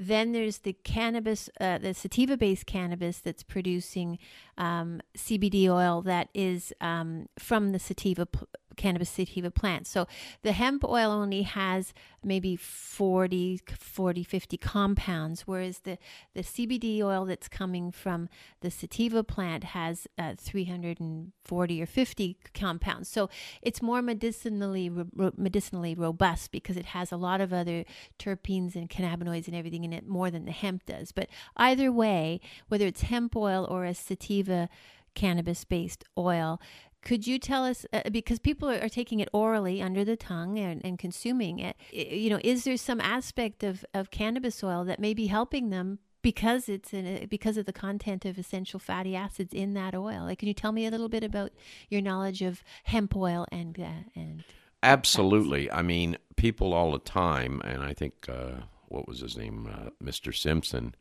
Then 0.00 0.30
there's 0.30 0.58
the 0.58 0.74
cannabis, 0.74 1.50
uh, 1.60 1.78
the 1.78 1.92
sativa 1.92 2.36
based 2.36 2.66
cannabis 2.66 3.18
that's 3.18 3.42
producing 3.42 4.18
um, 4.56 5.00
CBD 5.16 5.68
oil 5.68 6.02
that 6.02 6.28
is 6.34 6.72
um, 6.80 7.28
from 7.36 7.72
the 7.72 7.80
sativa 7.80 8.26
p- 8.26 8.46
cannabis 8.78 9.10
sativa 9.10 9.50
plant. 9.50 9.86
So 9.86 10.06
the 10.42 10.52
hemp 10.52 10.82
oil 10.84 11.10
only 11.10 11.42
has 11.42 11.92
maybe 12.24 12.56
40, 12.56 13.60
40 13.78 14.22
50 14.22 14.56
compounds, 14.56 15.42
whereas 15.42 15.80
the, 15.80 15.98
the 16.34 16.42
CBD 16.42 17.02
oil 17.02 17.26
that's 17.26 17.48
coming 17.48 17.92
from 17.92 18.30
the 18.60 18.70
sativa 18.70 19.22
plant 19.22 19.64
has 19.64 20.06
uh, 20.18 20.34
340 20.38 21.82
or 21.82 21.86
50 21.86 22.36
compounds. 22.54 23.08
So 23.08 23.28
it's 23.60 23.82
more 23.82 24.00
medicinally 24.00 24.88
ro- 24.88 25.32
medicinally 25.36 25.94
robust 25.94 26.50
because 26.50 26.76
it 26.76 26.86
has 26.86 27.12
a 27.12 27.16
lot 27.16 27.40
of 27.40 27.52
other 27.52 27.84
terpenes 28.18 28.74
and 28.74 28.88
cannabinoids 28.88 29.46
and 29.46 29.56
everything 29.56 29.84
in 29.84 29.92
it 29.92 30.06
more 30.06 30.30
than 30.30 30.44
the 30.44 30.52
hemp 30.52 30.86
does. 30.86 31.12
But 31.12 31.28
either 31.56 31.92
way, 31.92 32.40
whether 32.68 32.86
it's 32.86 33.02
hemp 33.02 33.36
oil 33.36 33.66
or 33.68 33.84
a 33.84 33.94
sativa 33.94 34.68
cannabis 35.14 35.64
based 35.64 36.04
oil, 36.16 36.60
could 37.02 37.26
you 37.26 37.38
tell 37.38 37.64
us 37.64 37.86
uh, 37.92 38.02
because 38.10 38.38
people 38.38 38.68
are, 38.68 38.80
are 38.80 38.88
taking 38.88 39.20
it 39.20 39.28
orally 39.32 39.80
under 39.80 40.04
the 40.04 40.16
tongue 40.16 40.58
and, 40.58 40.84
and 40.84 40.98
consuming 40.98 41.58
it 41.58 41.76
you 41.92 42.30
know 42.30 42.40
is 42.42 42.64
there 42.64 42.76
some 42.76 43.00
aspect 43.00 43.62
of, 43.62 43.84
of 43.94 44.10
cannabis 44.10 44.62
oil 44.62 44.84
that 44.84 44.98
may 44.98 45.14
be 45.14 45.26
helping 45.26 45.70
them 45.70 45.98
because 46.20 46.68
it's 46.68 46.92
in 46.92 47.26
because 47.30 47.56
of 47.56 47.64
the 47.66 47.72
content 47.72 48.24
of 48.24 48.38
essential 48.38 48.80
fatty 48.80 49.14
acids 49.14 49.54
in 49.54 49.74
that 49.74 49.94
oil 49.94 50.24
like 50.24 50.38
can 50.38 50.48
you 50.48 50.54
tell 50.54 50.72
me 50.72 50.86
a 50.86 50.90
little 50.90 51.08
bit 51.08 51.22
about 51.22 51.52
your 51.88 52.00
knowledge 52.00 52.42
of 52.42 52.62
hemp 52.84 53.14
oil 53.16 53.46
and 53.52 53.78
uh, 53.78 54.10
and 54.14 54.44
Absolutely. 54.82 55.70
I 55.70 55.82
mean, 55.82 56.16
people 56.36 56.72
all 56.72 56.92
the 56.92 56.98
time, 56.98 57.60
and 57.64 57.82
I 57.82 57.94
think 57.94 58.28
uh, 58.28 58.62
what 58.86 59.08
was 59.08 59.20
his 59.20 59.36
name, 59.36 59.66
uh, 59.66 59.90
Mr. 60.02 60.34
Simpson, 60.34 60.94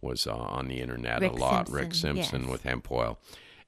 was 0.00 0.26
uh, 0.26 0.34
on 0.34 0.68
the 0.68 0.80
internet 0.80 1.20
Rick 1.20 1.32
a 1.32 1.36
lot. 1.36 1.70
Rick 1.70 1.94
Simpson, 1.94 2.16
Simpson 2.16 2.42
yes. 2.42 2.50
with 2.50 2.62
hemp 2.64 2.90
oil, 2.90 3.18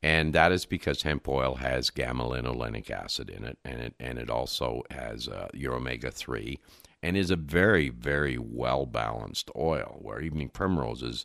and 0.05 0.35
that 0.35 0.53
is 0.53 0.67
because 0.67 1.01
hemp 1.01 1.27
oil 1.27 1.55
has 1.55 1.89
gamma 1.89 2.25
linolenic 2.25 2.91
acid 2.91 3.31
in 3.31 3.43
it, 3.43 3.57
and 3.65 3.81
it 3.81 3.95
and 3.99 4.19
it 4.19 4.29
also 4.29 4.83
has 4.91 5.29
uh, 5.29 5.49
your 5.55 5.73
omega 5.73 6.11
three, 6.11 6.61
and 7.03 7.17
is 7.17 7.31
a 7.31 7.37
very 7.37 7.89
very 7.89 8.37
well 8.37 8.85
balanced 8.85 9.51
oil. 9.57 9.97
Where 10.03 10.21
evening 10.21 10.51
primrose 10.51 11.03
is, 11.03 11.25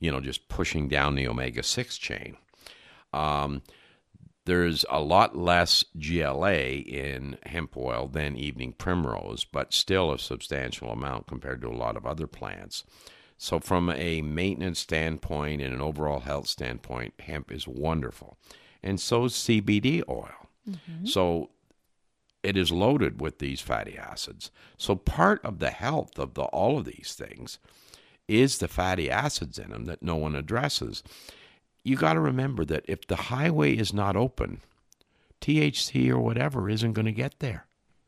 you 0.00 0.12
know, 0.12 0.20
just 0.20 0.48
pushing 0.48 0.86
down 0.86 1.14
the 1.14 1.26
omega 1.26 1.62
six 1.62 1.96
chain. 1.96 2.36
Um, 3.14 3.62
there's 4.44 4.84
a 4.90 5.00
lot 5.00 5.34
less 5.34 5.82
GLA 5.98 6.58
in 6.58 7.38
hemp 7.46 7.74
oil 7.74 8.06
than 8.06 8.36
evening 8.36 8.74
primrose, 8.74 9.44
but 9.44 9.72
still 9.72 10.12
a 10.12 10.18
substantial 10.18 10.90
amount 10.90 11.26
compared 11.26 11.62
to 11.62 11.68
a 11.68 11.72
lot 11.72 11.96
of 11.96 12.04
other 12.04 12.26
plants. 12.26 12.84
So, 13.42 13.58
from 13.58 13.88
a 13.88 14.20
maintenance 14.20 14.80
standpoint 14.80 15.62
and 15.62 15.72
an 15.72 15.80
overall 15.80 16.20
health 16.20 16.46
standpoint, 16.46 17.14
hemp 17.20 17.50
is 17.50 17.66
wonderful. 17.66 18.36
And 18.82 19.00
so 19.00 19.24
is 19.24 19.32
CBD 19.32 20.02
oil. 20.06 20.28
Mm-hmm. 20.68 21.06
So, 21.06 21.48
it 22.42 22.58
is 22.58 22.70
loaded 22.70 23.22
with 23.22 23.38
these 23.38 23.62
fatty 23.62 23.96
acids. 23.96 24.50
So, 24.76 24.94
part 24.94 25.42
of 25.42 25.58
the 25.58 25.70
health 25.70 26.18
of 26.18 26.34
the, 26.34 26.42
all 26.42 26.76
of 26.76 26.84
these 26.84 27.14
things 27.18 27.58
is 28.28 28.58
the 28.58 28.68
fatty 28.68 29.10
acids 29.10 29.58
in 29.58 29.70
them 29.70 29.86
that 29.86 30.02
no 30.02 30.16
one 30.16 30.36
addresses. 30.36 31.02
You 31.82 31.96
got 31.96 32.12
to 32.12 32.20
remember 32.20 32.66
that 32.66 32.84
if 32.88 33.06
the 33.06 33.16
highway 33.16 33.74
is 33.74 33.94
not 33.94 34.16
open, 34.16 34.60
THC 35.40 36.10
or 36.10 36.18
whatever 36.18 36.68
isn't 36.68 36.92
going 36.92 37.06
to 37.06 37.12
get 37.12 37.38
there. 37.38 37.64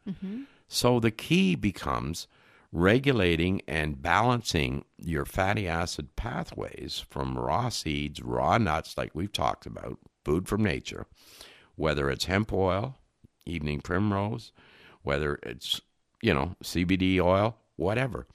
Mm-hmm. 0.07 0.43
So 0.69 1.01
the 1.01 1.11
key 1.11 1.55
becomes 1.55 2.27
regulating 2.73 3.61
and 3.69 4.01
balancing 4.01 4.85
your 4.97 5.27
fatty 5.27 5.69
acid 5.69 6.17
pathways 6.17 7.05
from 7.11 7.39
raw 7.39 7.69
seeds, 7.69 8.23
raw 8.23 8.57
nuts, 8.57 8.97
like 8.97 9.15
we've 9.15 9.33
talked 9.33 9.67
about, 9.67 9.99
food 10.25 10.49
from 10.49 10.63
nature, 10.63 11.07
whether 11.77 12.09
it's 12.11 12.25
hemp 12.25 12.53
oil, 12.53 12.97
evening 13.45 13.81
primrose, 13.81 14.53
whether 15.03 15.39
it's, 15.43 15.81
you 16.23 16.33
know, 16.33 16.57
CBD 16.65 17.21
oil, 17.21 17.57
whatever. 17.77 18.27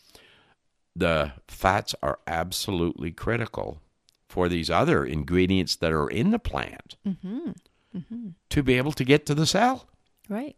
The 0.96 1.34
fats 1.48 1.96
are 2.04 2.20
absolutely 2.28 3.12
critical 3.12 3.82
for 4.28 4.50
these 4.50 4.70
other 4.70 5.06
ingredients 5.06 5.76
that 5.78 5.92
are 5.92 6.08
in 6.08 6.32
the 6.32 6.40
plant 6.40 6.98
mm-hmm. 7.08 7.52
Mm-hmm. 7.96 8.30
to 8.50 8.64
be 8.64 8.78
able 8.78 8.92
to 8.92 9.04
get 9.04 9.26
to 9.28 9.36
the 9.36 9.46
cell. 9.46 9.88
Right. 10.30 10.56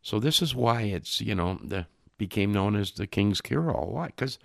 So 0.00 0.18
this 0.18 0.42
is 0.42 0.54
why 0.54 0.82
it's 0.82 1.20
you 1.20 1.34
know 1.34 1.58
the 1.62 1.86
became 2.22 2.52
known 2.52 2.76
as 2.76 2.92
the 2.92 3.08
king's 3.08 3.40
cure-all. 3.40 3.90
Why? 3.90 4.06
Because 4.06 4.38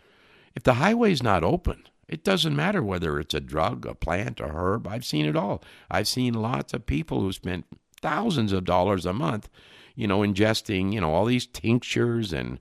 if 0.55 0.63
the 0.63 0.73
highway's 0.73 1.21
not 1.21 1.43
open, 1.43 1.83
it 2.07 2.23
doesn't 2.23 2.55
matter 2.55 2.81
whether 2.81 3.19
it's 3.19 3.35
a 3.35 3.39
drug, 3.39 3.85
a 3.85 3.93
plant, 3.93 4.39
a 4.39 4.47
herb. 4.47 4.87
I've 4.87 5.05
seen 5.05 5.27
it 5.27 5.35
all. 5.35 5.61
I've 5.91 6.07
seen 6.07 6.33
lots 6.33 6.73
of 6.73 6.87
people 6.87 7.21
who 7.21 7.31
spent 7.31 7.67
thousands 8.01 8.51
of 8.51 8.65
dollars 8.65 9.05
a 9.05 9.13
month, 9.13 9.47
you 9.93 10.07
know, 10.07 10.21
ingesting 10.21 10.91
you 10.91 10.99
know 10.99 11.13
all 11.13 11.25
these 11.25 11.45
tinctures 11.45 12.33
and 12.33 12.59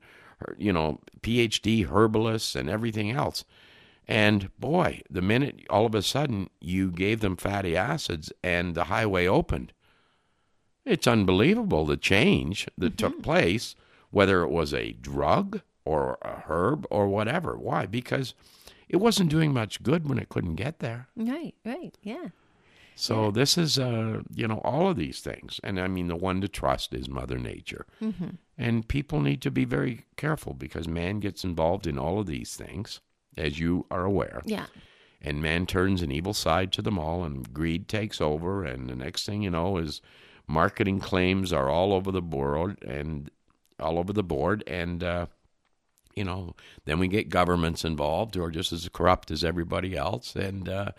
you 0.58 0.70
know 0.70 1.00
PhD 1.22 1.90
herbalists 1.90 2.54
and 2.54 2.68
everything 2.68 3.10
else. 3.10 3.46
And 4.06 4.50
boy, 4.60 5.00
the 5.08 5.22
minute 5.22 5.64
all 5.70 5.86
of 5.86 5.94
a 5.94 6.02
sudden 6.02 6.50
you 6.60 6.90
gave 6.90 7.20
them 7.20 7.38
fatty 7.38 7.74
acids 7.74 8.30
and 8.44 8.74
the 8.74 8.84
highway 8.84 9.26
opened, 9.26 9.72
it's 10.84 11.06
unbelievable 11.06 11.86
the 11.86 11.96
change 11.96 12.68
that 12.76 12.98
took 12.98 13.14
mm-hmm. 13.14 13.22
place, 13.22 13.74
whether 14.16 14.42
it 14.42 14.50
was 14.60 14.72
a 14.72 14.92
drug 15.12 15.60
or 15.84 16.18
a 16.22 16.42
herb 16.48 16.86
or 16.90 17.06
whatever. 17.08 17.52
Why? 17.68 17.86
Because 17.86 18.34
it 18.88 18.96
wasn't 18.96 19.30
doing 19.30 19.52
much 19.52 19.82
good 19.82 20.08
when 20.08 20.18
it 20.18 20.28
couldn't 20.30 20.56
get 20.56 20.78
there. 20.78 21.08
Right. 21.16 21.54
Right. 21.64 21.94
Yeah. 22.02 22.28
So 22.98 23.30
this 23.30 23.58
is, 23.58 23.78
uh, 23.78 24.22
you 24.34 24.48
know, 24.48 24.60
all 24.64 24.88
of 24.88 24.96
these 24.96 25.20
things, 25.20 25.60
and 25.62 25.78
I 25.78 25.86
mean, 25.86 26.08
the 26.08 26.16
one 26.16 26.40
to 26.40 26.48
trust 26.48 26.94
is 26.94 27.10
Mother 27.10 27.38
Nature, 27.38 27.84
and 28.56 28.88
people 28.88 29.20
need 29.20 29.42
to 29.42 29.50
be 29.50 29.66
very 29.66 30.06
careful 30.16 30.54
because 30.54 30.88
man 30.88 31.20
gets 31.20 31.44
involved 31.44 31.86
in 31.86 31.98
all 31.98 32.18
of 32.18 32.26
these 32.26 32.56
things, 32.56 33.00
as 33.36 33.58
you 33.58 33.84
are 33.90 34.04
aware. 34.06 34.40
Yeah. 34.46 34.66
and 35.20 35.42
man 35.42 35.66
turns 35.66 36.00
an 36.00 36.10
evil 36.10 36.32
side 36.32 36.72
to 36.72 36.80
them 36.82 36.98
all 36.98 37.22
and 37.24 37.52
greed 37.52 37.86
takes 37.88 38.18
over 38.20 38.64
and 38.64 38.88
the 38.88 38.96
next 38.96 39.26
thing 39.26 39.42
you 39.42 39.50
know 39.50 39.76
is 39.78 40.00
marketing 40.46 41.00
claims 41.00 41.52
are 41.52 41.68
all 41.68 41.92
over 41.92 42.10
the 42.12 42.22
board 42.22 42.82
and 42.82 43.30
all 43.80 43.98
over 43.98 44.12
the 44.12 44.22
board 44.22 44.62
and 44.66 45.02
uh, 45.04 45.26
you 46.14 46.24
know 46.24 46.54
then 46.86 46.98
we 46.98 47.08
get 47.08 47.28
governments 47.28 47.84
involved 47.84 48.34
who 48.34 48.42
are 48.42 48.50
just 48.50 48.72
as 48.72 48.88
corrupt 48.92 49.30
as 49.30 49.44
everybody 49.44 49.96
else 49.96 50.34
and 50.34 50.68
uh, 50.68 50.90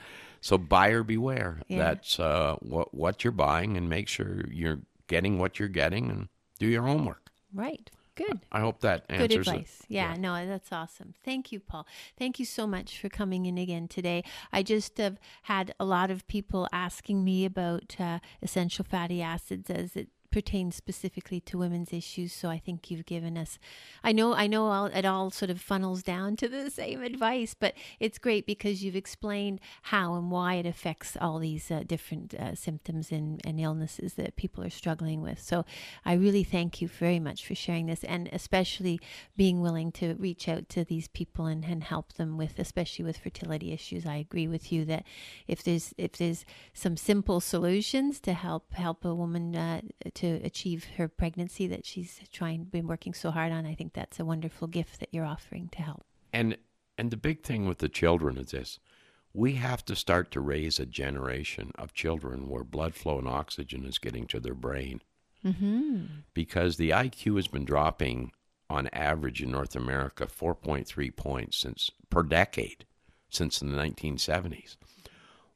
so 0.42 0.58
buyer 0.58 1.04
beware 1.04 1.62
Yeah. 1.68 1.78
that's 1.80 2.20
uh, 2.20 2.56
what 2.62 2.94
what 2.94 3.24
you're 3.24 3.32
buying 3.32 3.76
and 3.78 3.90
make 3.90 4.08
sure 4.08 4.46
you're 4.52 4.80
getting 5.08 5.40
what 5.40 5.58
you're 5.60 5.70
getting 5.70 6.10
and 6.10 6.28
do 6.60 6.68
your 6.68 6.84
homework 6.84 7.32
Right. 7.54 7.90
Good. 8.16 8.40
i 8.52 8.60
hope 8.60 8.82
that 8.82 9.08
Good 9.08 9.14
answers 9.22 9.48
it. 9.48 9.52
advice. 9.52 9.84
Yeah, 9.88 10.16
no, 10.18 10.46
that's 10.48 10.72
awesome. 10.72 11.14
Thank 11.24 11.52
you, 11.52 11.60
Paul. 11.60 11.86
Thank 12.18 12.40
you 12.40 12.46
so 12.46 12.66
much 12.66 13.00
for 13.00 13.10
coming 13.10 13.46
in 13.46 13.60
again 13.60 13.88
today. 13.88 14.24
I 14.52 14.64
just 14.64 14.98
have 14.98 15.20
had 15.44 15.76
a 15.80 15.86
lot 15.86 16.10
of 16.10 16.28
people 16.28 16.68
asking 16.74 17.24
me 17.24 17.46
about 17.46 17.96
uh, 18.00 18.18
essential 18.42 18.84
fatty 18.84 19.22
acids 19.22 19.70
as 19.70 19.96
it 19.96 20.08
pertains 20.32 20.76
specifically 20.76 21.40
to 21.42 21.58
women's 21.58 21.94
issues. 21.94 22.34
So 22.34 22.50
I 22.50 22.60
think 22.60 22.92
you've 22.92 23.06
given 23.06 23.38
us. 23.38 23.58
I 24.04 24.12
know, 24.12 24.34
I 24.34 24.48
know, 24.48 24.68
all, 24.68 24.86
it 24.86 25.06
all 25.06 25.32
sort 25.32 25.50
of 25.50 25.62
funnels 25.62 26.04
down 26.04 26.36
to 26.38 26.48
the 26.48 26.70
same 26.70 27.02
advice, 27.02 27.54
but 27.54 27.74
it's 28.00 28.18
great 28.18 28.46
because 28.46 28.84
you've 28.84 28.96
explained 28.96 29.60
how 29.84 30.16
and 30.16 30.30
why 30.32 30.56
it 30.56 30.66
affects 30.66 31.18
all 31.20 31.40
these 31.40 31.72
uh, 31.72 31.84
different 31.86 32.34
uh, 32.34 32.56
symptoms 32.56 33.12
and, 33.12 33.42
and 33.46 33.60
illnesses 33.60 34.14
that 34.16 34.36
people 34.36 34.64
are 34.64 34.70
struggling 34.70 35.22
with. 35.22 35.40
So 35.40 35.66
I 36.06 36.14
really 36.14 36.44
thank 36.44 36.82
you 36.82 36.88
very 36.88 37.20
much 37.20 37.46
for 37.46 37.56
sharing 37.56 37.88
this 37.88 38.04
and 38.04 38.30
especially 38.32 39.00
being 39.36 39.62
willing 39.62 39.92
to 39.94 40.16
reach 40.16 40.48
out 40.48 40.70
to 40.70 40.84
these 40.84 41.08
people 41.08 41.46
and, 41.46 41.64
and 41.66 41.84
help 41.84 42.14
them 42.14 42.38
with 42.38 42.60
especially 42.60 43.06
with 43.06 43.18
fertility 43.18 43.72
issues. 43.74 44.06
I 44.06 44.18
agree 44.18 44.48
with 44.48 44.72
you 44.72 44.86
that 44.86 45.06
if 45.48 45.64
there's 45.64 45.94
if 45.98 46.14
there's 46.14 46.46
some 46.74 46.98
simple 46.98 47.40
solutions 47.40 48.20
to 48.22 48.34
help 48.34 48.74
help 48.74 49.06
a 49.06 49.14
woman 49.16 49.56
uh, 49.56 49.82
to 50.18 50.42
achieve 50.44 50.86
her 50.98 51.08
pregnancy 51.08 51.68
that 51.68 51.86
she's 51.86 52.20
trying 52.32 52.66
been 52.66 52.88
working 52.88 53.14
so 53.14 53.32
hard 53.32 53.52
on, 53.52 53.66
I 53.66 53.76
think 53.76 53.94
that's 53.94 54.20
a 54.20 54.26
wonderful 54.26 54.68
gift 54.68 55.00
that 55.00 55.10
you're 55.12 55.26
offering 55.26 55.70
to 55.70 55.82
help. 55.82 56.06
And 56.34 56.58
and 56.98 57.12
the 57.12 57.18
big 57.18 57.44
thing 57.44 57.68
with 57.68 57.78
the 57.78 57.90
children 57.90 58.38
is 58.38 58.52
this: 58.52 58.80
we 59.34 59.54
have 59.54 59.86
to 59.86 59.96
start 59.96 60.32
to 60.32 60.42
raise 60.42 60.80
a 60.80 60.86
generation 60.86 61.72
of 61.76 61.94
children 61.94 62.50
where 62.50 62.64
blood 62.64 62.96
flow 62.96 63.20
and 63.20 63.28
oxygen 63.28 63.86
is 63.86 64.00
getting 64.00 64.26
to 64.28 64.40
their 64.40 64.56
brain. 64.56 65.02
Mm-hmm. 65.46 66.06
Because 66.34 66.78
the 66.78 66.90
IQ 66.90 67.36
has 67.36 67.48
been 67.48 67.66
dropping 67.66 68.32
on 68.70 68.90
average 68.92 69.42
in 69.42 69.52
North 69.52 69.76
America 69.76 70.26
4.3 70.26 71.16
points 71.16 71.58
since 71.58 71.92
per 72.10 72.24
decade 72.24 72.86
since 73.30 73.60
the 73.60 73.66
1970s. 73.66 74.78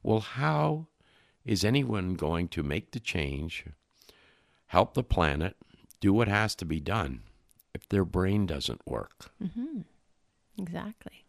Well, 0.02 0.20
how 0.20 0.86
is 1.44 1.64
anyone 1.64 2.14
going 2.14 2.48
to 2.48 2.62
make 2.62 2.92
the 2.92 3.00
change, 3.00 3.64
help 4.72 4.94
the 4.94 5.02
planet, 5.04 5.54
do 6.00 6.14
what 6.14 6.28
has 6.28 6.54
to 6.56 6.64
be 6.64 6.80
done 6.80 7.22
if 7.74 7.86
their 7.90 8.06
brain 8.06 8.46
doesn't 8.46 8.80
work? 8.86 9.30
Mm-hmm. 9.42 9.82
Exactly. 10.58 11.24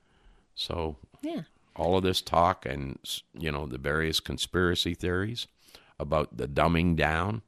So 0.56 0.96
Yeah. 1.22 1.42
all 1.76 1.98
of 1.98 2.04
this 2.04 2.22
talk 2.22 2.66
and 2.66 2.98
you 3.38 3.52
know 3.52 3.66
the 3.66 3.78
various 3.78 4.20
conspiracy 4.22 4.94
theories 4.94 5.48
about 6.00 6.38
the 6.38 6.48
dumbing 6.48 6.96
down, 6.96 7.42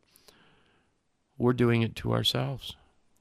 we're 1.38 1.54
doing 1.54 1.82
it 1.82 1.96
to 1.98 2.12
ourselves. 2.14 2.76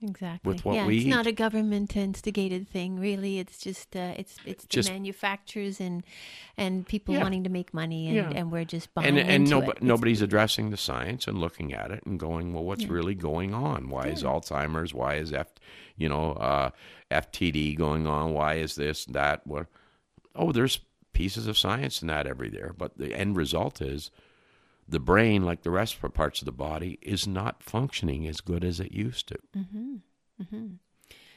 Exactly. 0.08 0.52
With 0.52 0.64
what 0.64 0.74
yeah, 0.76 0.86
we 0.86 0.96
it's 0.98 1.06
eat. 1.06 1.10
not 1.10 1.26
a 1.26 1.32
government 1.32 1.96
instigated 1.96 2.68
thing, 2.68 3.00
really. 3.00 3.38
It's 3.38 3.58
just 3.58 3.96
uh, 3.96 4.12
it's 4.16 4.36
it's 4.44 4.64
the 4.64 4.68
Just- 4.68 4.90
manufacturers 4.90 5.80
and 5.80 6.04
and 6.56 6.86
people 6.86 7.14
Yeah. 7.14 7.22
wanting 7.22 7.44
to 7.44 7.50
make 7.50 7.72
money, 7.74 8.06
and, 8.08 8.16
Yeah. 8.16 8.32
and 8.38 8.52
we're 8.52 8.64
just 8.64 8.92
buying 8.94 9.08
And 9.08 9.18
and 9.18 9.44
into 9.50 9.60
no, 9.66 9.72
nobody's 9.80 10.22
addressing 10.22 10.70
the 10.70 10.76
science 10.76 11.26
and 11.26 11.38
looking 11.38 11.72
at 11.72 11.90
it 11.90 12.04
and 12.06 12.18
going, 12.20 12.52
well, 12.52 12.64
what's 12.64 12.86
really 12.86 13.14
going 13.14 13.54
on? 13.54 13.88
Why 13.88 14.08
is 14.08 14.22
Alzheimer's? 14.22 14.92
Why 14.94 15.14
is 15.14 15.32
F, 15.32 15.48
you 15.96 16.08
know, 16.08 16.32
uh, 16.32 16.70
FTD 17.10 17.76
going 17.76 18.06
on? 18.06 18.32
Why 18.34 18.54
is 18.54 18.74
this 18.74 19.04
that? 19.06 19.46
What? 19.46 19.66
Oh, 20.34 20.52
there's 20.52 20.80
pieces 21.12 21.46
of 21.46 21.56
science 21.56 22.02
in 22.02 22.08
that 22.08 22.26
every 22.26 22.50
there, 22.50 22.74
but 22.76 22.98
the 22.98 23.14
end 23.14 23.36
result 23.36 23.80
is 23.80 24.10
the 24.88 25.00
brain, 25.00 25.44
like 25.44 25.62
the 25.62 25.70
rest 25.70 25.96
of 25.96 26.00
the 26.02 26.10
parts 26.10 26.40
of 26.40 26.46
the 26.46 26.52
body, 26.52 26.98
is 27.02 27.26
not 27.26 27.62
functioning 27.62 28.26
as 28.26 28.40
good 28.40 28.64
as 28.64 28.80
it 28.80 28.92
used 28.92 29.28
to. 29.28 29.38
Mm-hmm. 29.56 29.94
Mm-hmm. 30.42 30.66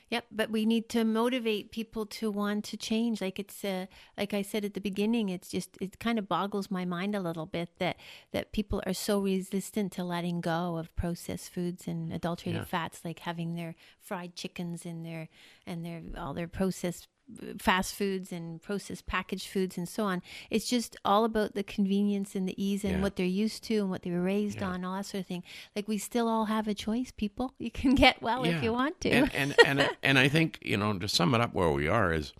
Yep, 0.09 0.25
but 0.31 0.49
we 0.49 0.65
need 0.65 0.87
to 0.89 1.03
motivate 1.03 1.69
people 1.73 2.05
to 2.05 2.31
want 2.31 2.63
to 2.65 2.77
change. 2.77 3.19
Like 3.19 3.39
it's, 3.39 3.65
uh, 3.65 3.87
like 4.17 4.33
I 4.33 4.41
said 4.41 4.63
at 4.63 4.73
the 4.73 4.79
beginning, 4.79 5.27
it's 5.27 5.49
just 5.49 5.77
it 5.81 5.99
kind 5.99 6.17
of 6.17 6.29
boggles 6.29 6.71
my 6.71 6.85
mind 6.85 7.13
a 7.13 7.19
little 7.19 7.45
bit 7.45 7.69
that 7.79 7.97
that 8.31 8.53
people 8.53 8.81
are 8.85 8.93
so 8.93 9.19
resistant 9.19 9.91
to 9.93 10.05
letting 10.05 10.39
go 10.39 10.77
of 10.77 10.95
processed 10.95 11.49
foods 11.53 11.89
and 11.89 12.13
adulterated 12.13 12.61
Yeah. 12.61 12.65
fats, 12.65 13.03
like 13.03 13.19
having 13.19 13.55
their 13.55 13.75
fried 13.99 14.33
chickens 14.33 14.85
and 14.85 15.05
their 15.05 15.27
and 15.65 15.85
their 15.85 16.01
all 16.17 16.33
their 16.33 16.47
processed 16.47 17.09
fast 17.59 17.93
foods 17.95 18.31
and 18.31 18.61
processed 18.61 19.05
packaged 19.05 19.47
foods 19.47 19.77
and 19.77 19.87
so 19.87 20.05
on. 20.05 20.21
It's 20.49 20.69
just 20.69 20.95
all 21.03 21.25
about 21.25 21.55
the 21.55 21.63
convenience 21.63 22.35
and 22.35 22.47
the 22.47 22.61
ease 22.61 22.83
and 22.83 22.95
Yeah. 22.95 23.01
what 23.01 23.15
they're 23.17 23.25
used 23.25 23.63
to 23.65 23.75
and 23.79 23.89
what 23.89 24.03
they 24.03 24.11
were 24.11 24.21
raised 24.21 24.59
Yeah. 24.61 24.69
on, 24.69 24.85
all 24.85 24.95
that 24.95 25.05
sort 25.05 25.21
of 25.21 25.27
thing. 25.27 25.43
Like 25.75 25.87
we 25.87 25.97
still 25.97 26.27
all 26.29 26.45
have 26.45 26.67
a 26.67 26.73
choice, 26.73 27.11
people. 27.11 27.53
You 27.59 27.71
can 27.71 27.95
get 27.95 28.21
well 28.21 28.43
if 28.45 28.63
you 28.63 28.71
want 28.71 29.01
to. 29.01 29.09
And 29.09 29.35
and 29.35 29.55
and, 29.65 29.89
and 30.03 30.17
I 30.19 30.29
think 30.29 30.59
you 30.61 30.77
know 30.77 30.97
to 30.97 31.07
sum 31.07 31.35
it 31.35 31.41
up 31.41 31.53
where 31.53 31.69
we 31.71 31.87
are 31.87 32.13
is, 32.13 32.33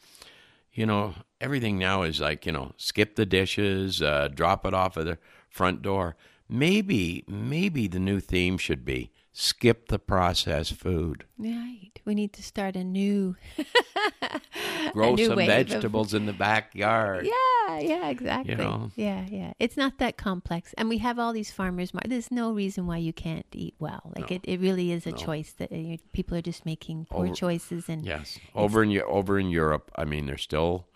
you 0.73 0.85
know, 0.85 1.15
everything 1.41 1.77
now 1.77 2.03
is 2.03 2.19
like 2.21 2.45
you 2.45 2.51
know 2.51 2.71
skip 2.77 3.15
the 3.15 3.25
dishes, 3.25 4.01
uh, 4.01 4.29
drop 4.33 4.65
it 4.65 4.73
off 4.73 4.95
at 4.97 5.05
the 5.05 5.17
front 5.49 5.81
door. 5.81 6.15
maybe 6.49 7.25
maybe 7.27 7.87
the 7.87 7.99
new 7.99 8.19
theme 8.21 8.57
should 8.57 8.85
be 8.85 9.11
skip 9.39 9.87
the 9.89 9.99
processed 9.99 10.73
food. 10.73 11.23
Right. 11.37 11.91
We 12.05 12.15
need 12.15 12.33
to 12.33 12.41
start 12.43 12.75
a 12.75 12.83
new 12.83 13.35
Grow 14.93 15.13
new 15.13 15.27
some 15.27 15.35
wave 15.37 15.49
of- 15.49 15.67
vegetables 15.67 16.13
in 16.15 16.25
the 16.25 16.33
backyard. 16.33 17.25
Yeah, 17.27 17.79
yeah, 17.79 18.09
exactly. 18.09 18.55
know? 18.55 18.91
Yeah, 18.95 19.25
yeah. 19.29 19.53
It's 19.59 19.77
not 19.77 19.99
that 19.99 20.17
complex. 20.17 20.73
And 20.77 20.89
we 20.89 20.97
have 20.99 21.19
all 21.19 21.33
these 21.33 21.51
farmers 21.51 21.93
mar- 21.93 22.01
There's 22.07 22.31
no 22.31 22.51
reason 22.51 22.87
why 22.87 22.97
you 22.97 23.13
can't 23.13 23.45
eat 23.53 23.75
well. 23.77 24.11
Like 24.15 24.31
it, 24.31 24.41
it 24.45 24.59
really 24.59 24.91
is 24.91 25.05
a 25.05 25.11
choice 25.11 25.51
that 25.59 25.71
uh, 25.71 25.97
people 26.13 26.35
are 26.37 26.41
just 26.41 26.65
making 26.65 27.05
poor 27.09 27.25
Over- 27.25 27.35
choices 27.35 27.89
and 27.89 28.05
Yes. 28.05 28.39
Over 28.55 28.83
in 28.83 28.99
over 29.01 29.37
in 29.37 29.49
Europe, 29.49 29.91
I 29.95 30.05
mean, 30.05 30.25
they're 30.25 30.37
still 30.37 30.87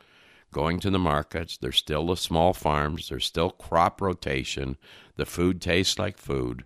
going 0.51 0.79
to 0.79 0.89
the 0.89 0.99
markets. 0.99 1.57
There's 1.57 1.77
still 1.77 2.07
the 2.07 2.17
small 2.17 2.53
farms. 2.53 3.09
There's 3.09 3.25
still 3.25 3.51
crop 3.51 4.01
rotation. 4.01 4.77
The 5.17 5.25
food 5.25 5.61
tastes 5.61 5.99
like 5.99 6.17
food. 6.17 6.63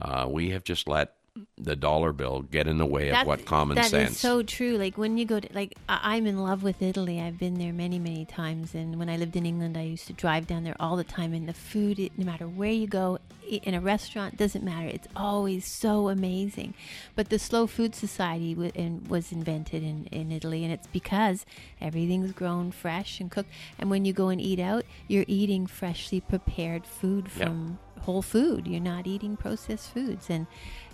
Uh, 0.00 0.26
we 0.28 0.50
have 0.50 0.64
just 0.64 0.88
let 0.88 1.14
the 1.58 1.74
dollar 1.74 2.12
bill 2.12 2.42
get 2.42 2.68
in 2.68 2.78
the 2.78 2.86
way 2.86 3.08
of 3.10 3.26
what 3.26 3.44
common 3.44 3.74
that 3.74 3.90
sense. 3.90 4.12
is 4.12 4.18
so 4.18 4.42
true. 4.44 4.76
Like 4.76 4.96
when 4.96 5.18
you 5.18 5.24
go 5.24 5.40
to 5.40 5.48
like 5.52 5.74
I- 5.88 6.14
I'm 6.14 6.26
in 6.28 6.38
love 6.38 6.62
with 6.62 6.80
Italy. 6.80 7.20
I've 7.20 7.38
been 7.40 7.54
there 7.54 7.72
many 7.72 7.98
many 7.98 8.24
times, 8.24 8.72
and 8.74 8.98
when 9.00 9.08
I 9.08 9.16
lived 9.16 9.34
in 9.34 9.44
England, 9.44 9.76
I 9.76 9.82
used 9.82 10.06
to 10.06 10.12
drive 10.12 10.46
down 10.46 10.62
there 10.62 10.76
all 10.78 10.94
the 10.96 11.02
time. 11.04 11.32
And 11.34 11.48
the 11.48 11.52
food, 11.52 11.98
it, 11.98 12.12
no 12.16 12.24
matter 12.24 12.46
where 12.46 12.70
you 12.70 12.86
go, 12.86 13.18
in 13.48 13.74
a 13.74 13.80
restaurant, 13.80 14.36
doesn't 14.36 14.62
matter. 14.64 14.86
It's 14.86 15.08
always 15.16 15.64
so 15.66 16.08
amazing. 16.08 16.74
But 17.16 17.30
the 17.30 17.38
slow 17.40 17.66
food 17.66 17.96
society 17.96 18.54
w- 18.54 18.72
in, 18.74 19.04
was 19.08 19.32
invented 19.32 19.82
in 19.82 20.06
in 20.12 20.30
Italy, 20.30 20.62
and 20.62 20.72
it's 20.72 20.86
because 20.86 21.44
everything's 21.80 22.30
grown 22.30 22.70
fresh 22.70 23.18
and 23.20 23.28
cooked. 23.28 23.50
And 23.76 23.90
when 23.90 24.04
you 24.04 24.12
go 24.12 24.28
and 24.28 24.40
eat 24.40 24.60
out, 24.60 24.84
you're 25.08 25.24
eating 25.26 25.66
freshly 25.66 26.20
prepared 26.20 26.86
food 26.86 27.26
Yeah. 27.36 27.46
Whole 28.04 28.22
food. 28.22 28.66
You're 28.66 28.80
not 28.80 29.06
eating 29.06 29.36
processed 29.36 29.92
foods, 29.92 30.30
and 30.30 30.46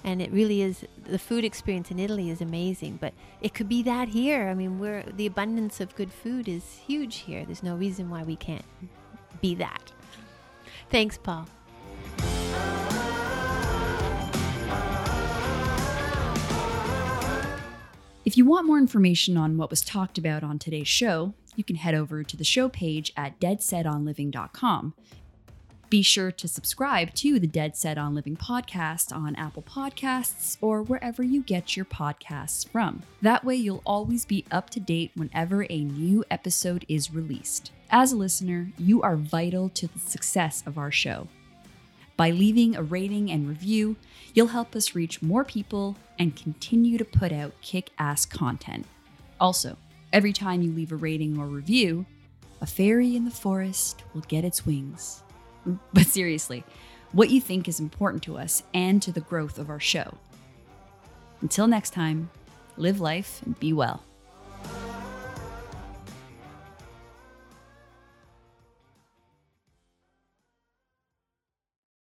and 0.03 0.23
it 0.23 0.31
really 0.33 0.63
is 0.63 0.85
the 1.05 1.19
food 1.19 1.45
experience 1.45 1.91
in 1.91 1.99
Italy 1.99 2.31
is 2.31 2.41
amazing. 2.41 2.99
But 3.01 3.13
it 3.41 3.55
could 3.55 3.69
be 3.69 3.83
that 3.83 4.09
here. 4.09 4.49
I 4.49 4.55
mean, 4.55 4.79
we're 4.79 5.03
the 5.03 5.27
abundance 5.27 5.81
of 5.81 5.95
good 5.95 6.13
food 6.13 6.49
is 6.49 6.81
huge 6.87 7.19
here. 7.19 7.45
There's 7.45 7.63
no 7.63 7.77
reason 7.77 8.11
why 8.11 8.23
we 8.23 8.37
can't 8.37 8.65
be 9.41 9.55
that. 9.57 9.93
Thanks, 10.89 11.19
Paul. 11.19 11.47
If 18.25 18.37
you 18.37 18.45
want 18.45 18.67
more 18.67 18.79
information 18.79 19.37
on 19.37 19.57
what 19.57 19.71
was 19.71 19.81
talked 19.81 20.19
about 20.19 20.45
on 20.45 20.59
today's 20.59 20.87
show, 20.87 21.35
you 21.57 21.65
can 21.65 21.77
head 21.77 21.95
over 21.95 22.23
to 22.23 22.37
the 22.37 22.45
show 22.45 22.69
page 22.69 23.13
at 23.17 23.41
deadsetonliving.com. 23.41 24.95
Be 25.91 26.03
sure 26.03 26.31
to 26.31 26.47
subscribe 26.47 27.15
to 27.15 27.41
the 27.41 27.49
Dead 27.49 27.77
Set 27.77 27.99
on 27.99 28.15
Living 28.15 28.37
podcast 28.37 29.13
on 29.13 29.35
Apple 29.35 29.65
Podcasts 29.65 30.57
or 30.61 30.85
wherever 30.85 31.21
you 31.21 31.43
get 31.43 31.77
your 31.77 31.85
podcasts 31.85 32.69
from. 32.69 33.03
That 33.23 33.45
way, 33.45 33.57
you'll 33.57 33.83
always 33.85 34.25
be 34.25 34.45
up 34.53 34.71
to 34.71 34.79
date 34.79 35.11
whenever 35.17 35.67
a 35.69 35.83
new 35.83 36.25
episode 36.31 36.87
is 36.89 37.13
released. 37.13 37.73
As 37.91 38.13
a 38.13 38.17
listener, 38.17 38.71
you 38.79 39.03
are 39.03 39.17
vital 39.17 39.69
to 39.71 39.89
the 39.89 39.99
success 39.99 40.63
of 40.65 40.79
our 40.79 40.93
show. 40.93 41.27
By 42.17 42.31
leaving 42.31 42.77
a 42.77 42.85
rating 42.85 43.29
and 43.29 43.49
review, 43.49 43.97
you'll 44.33 44.47
help 44.47 44.77
us 44.77 44.95
reach 44.95 45.23
more 45.23 45.43
people 45.43 45.97
and 46.21 46.37
continue 46.37 46.99
to 46.99 47.05
put 47.05 47.33
out 47.33 47.61
kick 47.63 47.91
ass 47.99 48.25
content. 48.25 48.87
Also, 49.41 49.77
every 50.13 50.33
time 50.33 50.63
you 50.63 50.71
leave 50.71 50.93
a 50.93 50.97
rating 50.97 51.37
or 51.37 51.47
review, 51.47 52.07
a 52.61 52.67
fairy 52.67 53.17
in 53.17 53.25
the 53.25 53.31
forest 53.33 54.05
will 54.15 54.21
get 54.29 54.45
its 54.45 54.65
wings. 54.65 55.25
But 55.93 56.07
seriously, 56.07 56.65
what 57.13 57.31
you 57.31 57.41
think 57.41 57.69
is 57.69 57.81
important 57.81 58.23
to 58.25 58.39
us 58.39 58.63
and 58.73 59.03
to 59.03 59.13
the 59.13 59.21
growth 59.21 59.59
of 59.59 59.71
our 59.71 59.81
show. 59.81 60.15
Until 61.41 61.67
next 61.67 61.91
time, 61.91 62.31
live 62.77 63.01
life 63.01 63.43
and 63.45 63.59
be 63.59 63.73
well. 63.73 64.03